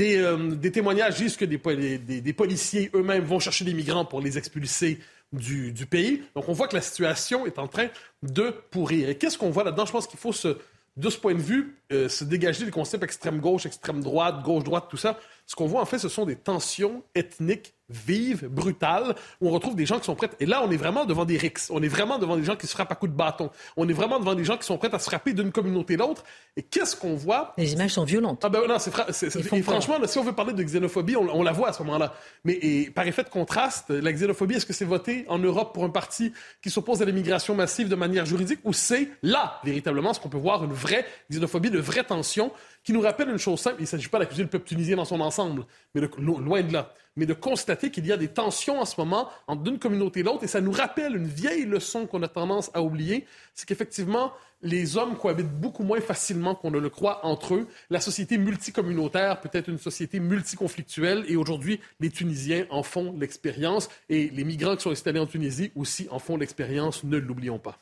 euh, 0.00 0.50
des, 0.56 0.72
témoignages 0.72 1.16
disent 1.16 1.36
que 1.36 1.44
des, 1.44 1.58
des, 1.98 2.32
policiers 2.32 2.90
eux-mêmes 2.94 3.24
vont 3.24 3.38
chercher 3.38 3.64
des 3.64 3.74
migrants 3.74 4.04
pour 4.04 4.20
les 4.20 4.36
expulser 4.36 4.98
du, 5.32 5.72
du, 5.72 5.86
pays. 5.86 6.22
Donc 6.34 6.48
on 6.48 6.52
voit 6.52 6.68
que 6.68 6.74
la 6.76 6.82
situation 6.82 7.46
est 7.46 7.58
en 7.58 7.68
train 7.68 7.88
de 8.22 8.52
pourrir. 8.70 9.08
Et 9.08 9.16
qu'est-ce 9.16 9.38
qu'on 9.38 9.50
voit 9.50 9.64
là-dedans? 9.64 9.86
Je 9.86 9.92
pense 9.92 10.06
qu'il 10.06 10.18
faut 10.18 10.32
se, 10.32 10.58
de 10.96 11.10
ce 11.10 11.18
point 11.18 11.34
de 11.34 11.40
vue, 11.40 11.78
euh, 11.92 12.08
se 12.08 12.24
dégager 12.24 12.64
des 12.64 12.70
concepts 12.70 13.04
extrême 13.04 13.38
gauche, 13.40 13.66
extrême 13.66 14.02
droite, 14.02 14.42
gauche 14.42 14.64
droite, 14.64 14.86
tout 14.88 14.96
ça. 14.96 15.18
Ce 15.46 15.54
qu'on 15.54 15.66
voit 15.66 15.82
en 15.82 15.86
fait, 15.86 15.98
ce 15.98 16.08
sont 16.08 16.24
des 16.24 16.36
tensions 16.36 17.04
ethniques 17.14 17.74
vive, 17.88 18.48
brutale, 18.48 19.14
où 19.40 19.48
on 19.48 19.50
retrouve 19.50 19.76
des 19.76 19.86
gens 19.86 19.98
qui 19.98 20.04
sont 20.04 20.14
prêts. 20.14 20.30
Et 20.40 20.46
là, 20.46 20.62
on 20.64 20.70
est 20.70 20.76
vraiment 20.76 21.04
devant 21.04 21.24
des 21.24 21.36
rixes. 21.36 21.70
On 21.72 21.82
est 21.82 21.88
vraiment 21.88 22.18
devant 22.18 22.36
des 22.36 22.44
gens 22.44 22.56
qui 22.56 22.66
se 22.66 22.72
frappent 22.72 22.90
à 22.92 22.94
coups 22.94 23.12
de 23.12 23.16
bâton. 23.16 23.50
On 23.76 23.88
est 23.88 23.92
vraiment 23.92 24.18
devant 24.18 24.34
des 24.34 24.44
gens 24.44 24.56
qui 24.56 24.66
sont 24.66 24.78
prêts 24.78 24.92
à 24.92 24.98
se 24.98 25.04
frapper 25.04 25.32
d'une 25.32 25.52
communauté 25.52 25.94
à 25.94 25.98
l'autre. 25.98 26.24
Et 26.56 26.62
qu'est-ce 26.62 26.96
qu'on 26.96 27.14
voit? 27.14 27.54
Les 27.56 27.72
images 27.74 27.92
sont 27.92 28.04
violentes. 28.04 28.42
Ah 28.44 28.48
ben 28.48 28.66
non, 28.66 28.78
c'est, 28.78 29.62
franchement, 29.62 29.96
si 30.06 30.18
on 30.18 30.24
veut 30.24 30.34
parler 30.34 30.52
de 30.52 30.62
xénophobie, 30.62 31.16
on, 31.16 31.42
la 31.42 31.52
voit 31.52 31.68
à 31.68 31.72
ce 31.72 31.82
moment-là. 31.84 32.14
Mais 32.44 32.54
et, 32.54 32.90
par 32.90 33.06
effet 33.06 33.22
de 33.22 33.28
contraste, 33.28 33.90
la 33.90 34.12
xénophobie, 34.12 34.56
est-ce 34.56 34.66
que 34.66 34.72
c'est 34.72 34.84
voté 34.84 35.24
en 35.28 35.38
Europe 35.38 35.72
pour 35.72 35.84
un 35.84 35.90
parti 35.90 36.32
qui 36.62 36.70
s'oppose 36.70 37.02
à 37.02 37.04
l'immigration 37.04 37.54
massive 37.54 37.88
de 37.88 37.94
manière 37.94 38.26
juridique, 38.26 38.60
ou 38.64 38.72
c'est 38.72 39.08
là 39.22 39.60
véritablement 39.64 40.12
ce 40.12 40.20
qu'on 40.20 40.28
peut 40.28 40.38
voir 40.38 40.64
une 40.64 40.72
vraie 40.72 41.06
xénophobie, 41.30 41.70
de 41.70 41.78
vraie 41.78 42.04
tension? 42.04 42.50
Qui 42.86 42.92
nous 42.92 43.00
rappelle 43.00 43.28
une 43.28 43.36
chose 43.36 43.58
simple. 43.58 43.76
Il 43.80 43.82
ne 43.82 43.88
s'agit 43.88 44.08
pas 44.08 44.20
d'accuser 44.20 44.44
le 44.44 44.48
peuple 44.48 44.64
tunisien 44.64 44.94
dans 44.94 45.04
son 45.04 45.20
ensemble, 45.20 45.64
mais 45.92 46.00
loin 46.18 46.62
de 46.62 46.72
là. 46.72 46.94
Mais 47.16 47.26
de 47.26 47.34
constater 47.34 47.90
qu'il 47.90 48.06
y 48.06 48.12
a 48.12 48.16
des 48.16 48.28
tensions 48.28 48.78
en 48.78 48.84
ce 48.84 48.94
moment 49.00 49.28
entre 49.48 49.64
d'une 49.64 49.80
communauté 49.80 50.20
et 50.20 50.22
l'autre, 50.22 50.44
et 50.44 50.46
ça 50.46 50.60
nous 50.60 50.70
rappelle 50.70 51.16
une 51.16 51.26
vieille 51.26 51.64
leçon 51.64 52.06
qu'on 52.06 52.22
a 52.22 52.28
tendance 52.28 52.70
à 52.74 52.82
oublier, 52.82 53.26
c'est 53.54 53.66
qu'effectivement, 53.66 54.32
les 54.62 54.96
hommes 54.96 55.16
cohabitent 55.16 55.60
beaucoup 55.60 55.82
moins 55.82 56.00
facilement 56.00 56.54
qu'on 56.54 56.70
ne 56.70 56.78
le 56.78 56.88
croit 56.88 57.26
entre 57.26 57.54
eux. 57.54 57.66
La 57.90 58.00
société 58.00 58.38
multicommunautaire 58.38 59.40
peut 59.40 59.50
être 59.52 59.68
une 59.68 59.78
société 59.78 60.20
multiconflictuelle, 60.20 61.24
et 61.26 61.34
aujourd'hui, 61.34 61.80
les 61.98 62.10
Tunisiens 62.10 62.66
en 62.70 62.84
font 62.84 63.16
l'expérience, 63.18 63.88
et 64.08 64.28
les 64.28 64.44
migrants 64.44 64.76
qui 64.76 64.82
sont 64.82 64.92
installés 64.92 65.18
en 65.18 65.26
Tunisie 65.26 65.72
aussi 65.74 66.06
en 66.12 66.20
font 66.20 66.36
l'expérience, 66.36 67.02
ne 67.02 67.16
l'oublions 67.16 67.58
pas. 67.58 67.80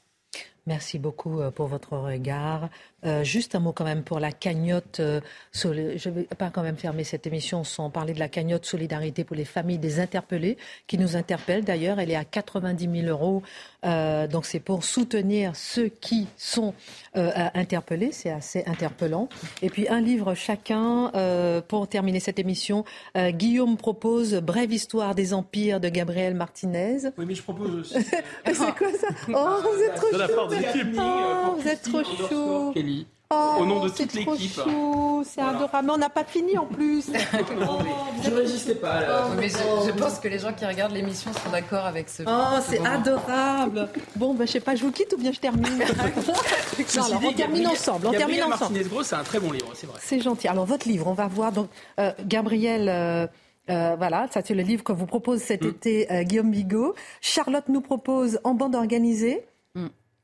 Merci 0.67 0.99
beaucoup 0.99 1.41
euh, 1.41 1.51
pour 1.51 1.67
votre 1.67 1.97
regard. 1.97 2.71
Euh, 3.05 3.23
juste 3.23 3.55
un 3.55 3.61
mot 3.61 3.73
quand 3.73 3.85
même 3.85 4.03
pour 4.03 4.19
la 4.19 4.33
cagnotte. 4.33 5.01
Euh, 5.01 5.21
je 5.53 5.69
ne 5.69 6.15
vais 6.15 6.25
pas 6.25 6.51
quand 6.51 6.63
même 6.63 6.77
fermer 6.77 7.05
cette 7.05 7.27
émission 7.27 7.65
sans 7.65 7.91
parler 7.91 8.15
de 8.15 8.19
la 8.19 8.29
cagnotte 8.29 8.65
solidarité 8.65 9.25
pour 9.25 9.37
les 9.37 9.45
familles 9.45 9.79
des 9.79 10.01
interpellés 10.01 10.57
qui 10.87 10.99
nous 10.99 11.17
interpellent. 11.17 11.65
D'ailleurs, 11.65 12.01
elle 12.01 12.11
est 12.11 12.17
à 12.17 12.25
90 12.25 13.03
000 13.03 13.07
euros. 13.07 13.43
donc 14.31 14.47
c'est 14.47 14.61
pour 14.61 14.85
soutenir 14.85 15.55
ceux 15.55 15.89
qui 15.89 16.27
sont 16.37 16.75
interpellés. 17.15 18.11
C'est 18.13 18.31
assez 18.31 18.65
interpellant. 18.67 19.29
Et 19.63 19.71
puis 19.71 19.89
un 19.89 20.01
livre 20.01 20.35
chacun 20.35 21.13
pour 21.69 21.89
terminer 21.89 22.21
cette 22.21 22.39
émission. 22.39 22.85
Guillaume 23.17 23.77
propose 23.77 24.35
Brève 24.35 24.73
histoire 24.73 25.15
des 25.15 25.35
empires 25.35 25.81
de 25.81 25.89
Gabriel 25.89 26.35
Martinez. 26.35 26.99
Oui, 27.19 27.25
mais 27.27 27.35
je 27.35 27.43
propose 27.43 27.75
aussi. 27.75 27.95
c'est 28.47 28.55
quoi 28.55 28.93
ça? 28.99 29.09
Oh, 29.29 29.61
vous 29.63 29.83
êtes 29.83 29.95
trop 29.95 30.07
Oh, 30.99 31.57
vous 31.59 31.69
êtes 31.69 31.83
trop 31.83 32.05
chaud. 32.05 32.73
Oh, 33.35 33.63
Au 33.63 33.67
nom 33.67 33.85
de 33.85 33.89
toute 33.89 34.13
l'équipe. 34.15 34.61
C'est 35.25 35.41
adorable. 35.41 35.87
Mais 35.87 35.93
on 35.93 35.99
n'a 35.99 36.09
pas 36.09 36.25
fini 36.25 36.57
en 36.59 36.67
plus. 36.67 37.11
oh, 37.69 37.79
je 38.23 38.31
ne 38.31 38.37
résistais 38.37 38.75
pas. 38.75 39.01
Là. 39.01 39.29
mais 39.39 39.49
je, 39.49 39.93
pense 39.93 40.19
que 40.19 40.29
les 40.29 40.39
gens 40.39 40.53
qui 40.53 40.65
regardent 40.67 40.93
l'émission 40.93 41.33
sont 41.33 41.51
d'accord 41.51 41.87
avec 41.87 42.09
ce. 42.09 42.23
Oh, 42.27 42.61
c'est 42.67 42.85
adorable. 42.85 43.89
Bon, 44.17 44.35
ben, 44.35 44.47
je 44.47 44.53
sais 44.53 44.61
pas, 44.61 44.75
je 44.75 44.83
vous 44.83 44.93
quitte 44.93 45.13
ou 45.15 45.17
bien 45.17 45.33
je 45.33 45.41
termine. 45.41 45.83
alors, 46.97 47.21
on 47.25 47.33
termine 47.33 47.67
ensemble. 47.69 48.07
On 48.07 48.13
termine 48.13 48.43
ensemble. 48.45 48.61
Martinez 48.61 48.85
Gros, 48.85 49.03
c'est 49.03 49.17
un 49.17 49.25
très 49.25 49.41
bon 49.41 49.53
livre, 49.53 49.71
c'est 49.75 49.87
vrai. 49.87 49.99
C'est 50.03 50.21
gentil. 50.21 50.49
Alors, 50.49 50.67
votre 50.67 50.89
livre, 50.89 51.07
on 51.07 51.15
va 51.15 51.29
voir. 51.29 51.53
Donc, 51.53 51.69
euh, 51.99 52.13
Gabriel. 52.25 52.89
Euh, 52.89 53.27
euh, 53.71 53.97
voilà, 53.97 54.29
ça 54.31 54.43
c'est 54.45 54.53
le 54.53 54.61
livre 54.61 54.85
que 54.85 54.93
vous 54.93 55.07
propose 55.07 55.41
cet 55.41 55.63
mm. 55.63 55.69
été 55.69 56.07
Guillaume 56.25 56.51
Bigot. 56.51 56.95
Charlotte 57.23 57.65
nous 57.71 57.81
propose 57.81 58.39
En 58.45 58.53
bande 58.53 58.75
organisée. 58.75 59.47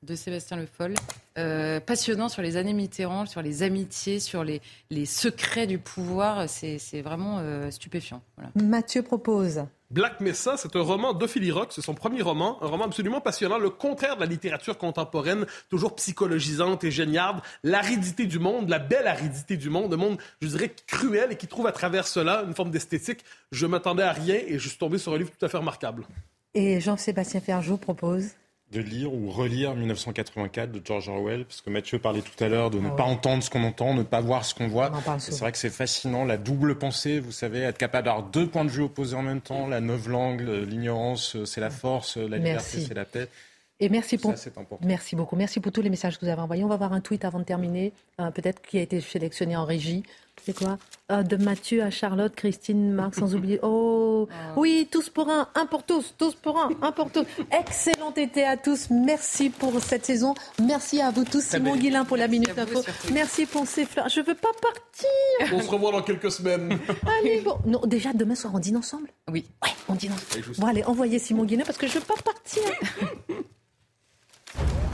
De 0.02 0.14
Sébastien 0.14 0.56
Le 0.56 0.64
Foll, 0.64 0.94
euh, 1.36 1.78
passionnant 1.78 2.30
sur 2.30 2.40
les 2.40 2.56
années 2.56 2.72
Mitterrand, 2.72 3.26
sur 3.26 3.42
les 3.42 3.62
amitiés, 3.62 4.18
sur 4.18 4.44
les, 4.44 4.62
les 4.88 5.04
secrets 5.04 5.66
du 5.66 5.78
pouvoir. 5.78 6.48
C'est 6.48 7.02
vraiment 7.02 7.38
euh, 7.40 7.70
stupéfiant. 7.70 8.22
Mathieu 8.54 9.02
propose. 9.02 9.62
Black 9.90 10.20
Mesa, 10.20 10.56
c'est 10.56 10.74
un 10.74 10.80
roman 10.80 11.12
d'Ophélie 11.12 11.50
Rock, 11.50 11.72
c'est 11.72 11.82
son 11.82 11.92
premier 11.92 12.22
roman, 12.22 12.56
un 12.62 12.68
roman 12.68 12.84
absolument 12.84 13.20
passionnant, 13.20 13.58
le 13.58 13.68
contraire 13.68 14.14
de 14.14 14.20
la 14.20 14.26
littérature 14.26 14.78
contemporaine, 14.78 15.44
toujours 15.68 15.96
psychologisante 15.96 16.82
et 16.84 16.90
géniale, 16.90 17.42
l'aridité 17.62 18.26
du 18.26 18.38
monde, 18.38 18.70
la 18.70 18.78
belle 18.78 19.06
aridité 19.06 19.58
du 19.58 19.68
monde, 19.68 19.92
un 19.92 19.98
monde, 19.98 20.18
je 20.40 20.46
dirais, 20.46 20.72
cruel 20.86 21.32
et 21.32 21.36
qui 21.36 21.46
trouve 21.46 21.66
à 21.66 21.72
travers 21.72 22.06
cela 22.06 22.44
une 22.46 22.54
forme 22.54 22.70
d'esthétique. 22.70 23.22
Je 23.52 23.66
m'attendais 23.66 24.04
à 24.04 24.12
rien 24.12 24.36
et 24.46 24.58
je 24.58 24.68
suis 24.68 24.78
tombé 24.78 24.96
sur 24.96 25.12
un 25.12 25.18
livre 25.18 25.30
tout 25.36 25.44
à 25.44 25.48
fait 25.50 25.58
remarquable. 25.58 26.06
Et 26.54 26.80
Jean-Sébastien 26.80 27.40
Ferjou 27.40 27.76
propose 27.76 28.30
de 28.70 28.80
lire 28.80 29.12
ou 29.12 29.30
relire 29.30 29.74
1984 29.74 30.70
de 30.70 30.80
George 30.84 31.08
Orwell, 31.08 31.44
parce 31.44 31.60
que 31.60 31.70
Mathieu 31.70 31.98
parlait 31.98 32.22
tout 32.22 32.44
à 32.44 32.48
l'heure 32.48 32.70
de 32.70 32.78
ne 32.78 32.88
ah 32.88 32.92
pas 32.92 33.02
entendre 33.02 33.42
ce 33.42 33.50
qu'on 33.50 33.64
entend, 33.64 33.94
ne 33.94 34.02
pas 34.02 34.20
voir 34.20 34.44
ce 34.44 34.54
qu'on 34.54 34.68
voit. 34.68 34.92
C'est 35.18 35.38
vrai 35.38 35.50
que 35.50 35.58
c'est 35.58 35.70
fascinant, 35.70 36.24
la 36.24 36.36
double 36.36 36.78
pensée, 36.78 37.18
vous 37.18 37.32
savez, 37.32 37.60
être 37.60 37.78
capable 37.78 38.06
d'avoir 38.06 38.24
deux 38.24 38.46
points 38.46 38.64
de 38.64 38.70
vue 38.70 38.82
opposés 38.82 39.16
en 39.16 39.22
même 39.22 39.40
temps, 39.40 39.66
la 39.66 39.80
langue, 39.80 40.40
l'ignorance, 40.40 41.36
c'est 41.44 41.60
la 41.60 41.70
force, 41.70 42.16
la 42.16 42.38
liberté, 42.38 42.80
c'est 42.80 42.94
la 42.94 43.04
paix. 43.04 43.28
Et 43.82 43.88
merci 43.88 44.18
pour, 44.18 44.34
merci 44.82 45.16
beaucoup. 45.16 45.36
Merci 45.36 45.58
pour 45.58 45.72
tous 45.72 45.80
les 45.80 45.88
messages 45.88 46.18
que 46.18 46.26
vous 46.26 46.30
avez 46.30 46.42
envoyés. 46.42 46.62
On 46.64 46.68
va 46.68 46.76
voir 46.76 46.92
un 46.92 47.00
tweet 47.00 47.24
avant 47.24 47.38
de 47.38 47.44
terminer, 47.44 47.94
euh, 48.20 48.30
peut-être 48.30 48.60
qui 48.60 48.78
a 48.78 48.82
été 48.82 49.00
sélectionné 49.00 49.56
en 49.56 49.64
régie. 49.64 50.02
C'est 50.44 50.56
quoi 50.56 50.78
euh, 51.10 51.22
De 51.22 51.36
Mathieu 51.36 51.82
à 51.82 51.90
Charlotte, 51.90 52.34
Christine, 52.34 52.92
Marc, 52.92 53.14
sans 53.14 53.34
oublier. 53.34 53.58
Oh, 53.62 54.28
ah. 54.30 54.54
oui, 54.56 54.88
tous 54.90 55.08
pour 55.10 55.28
un, 55.28 55.48
un 55.54 55.66
pour 55.66 55.82
tous, 55.82 56.14
tous 56.16 56.34
pour 56.34 56.58
un, 56.58 56.70
un 56.82 56.92
pour 56.92 57.10
tous. 57.10 57.24
Excellent 57.50 58.12
été 58.14 58.44
à 58.44 58.56
tous. 58.56 58.88
Merci 58.90 59.50
pour 59.50 59.80
cette 59.80 60.06
saison. 60.06 60.34
Merci 60.62 61.00
à 61.00 61.10
vous 61.10 61.24
tous. 61.24 61.42
Simon 61.42 61.76
Guillain 61.76 62.04
pour 62.04 62.16
la 62.16 62.28
Minute 62.28 62.58
Info. 62.58 62.82
Merci 63.12 63.46
pour 63.46 63.66
ces 63.66 63.84
fleurs. 63.84 64.08
Je 64.08 64.20
veux 64.20 64.34
pas 64.34 64.52
partir. 64.60 65.56
On 65.56 65.60
se 65.62 65.70
revoit 65.70 65.92
dans 65.92 66.02
quelques 66.02 66.30
semaines. 66.30 66.78
Allez, 67.20 67.40
bon. 67.40 67.58
Non, 67.66 67.80
déjà, 67.84 68.12
demain 68.12 68.34
soir, 68.34 68.52
on 68.54 68.58
dîne 68.58 68.76
ensemble 68.76 69.08
Oui. 69.30 69.46
Ouais, 69.62 69.70
on 69.88 69.94
dîne 69.94 70.12
ensemble. 70.12 70.44
Bon, 70.58 70.66
allez, 70.66 70.84
envoyez 70.84 71.18
Simon 71.18 71.44
Guillain 71.44 71.64
parce 71.64 71.78
que 71.78 71.86
je 71.86 71.94
veux 71.94 72.00
pas 72.00 72.14
partir. 72.14 72.62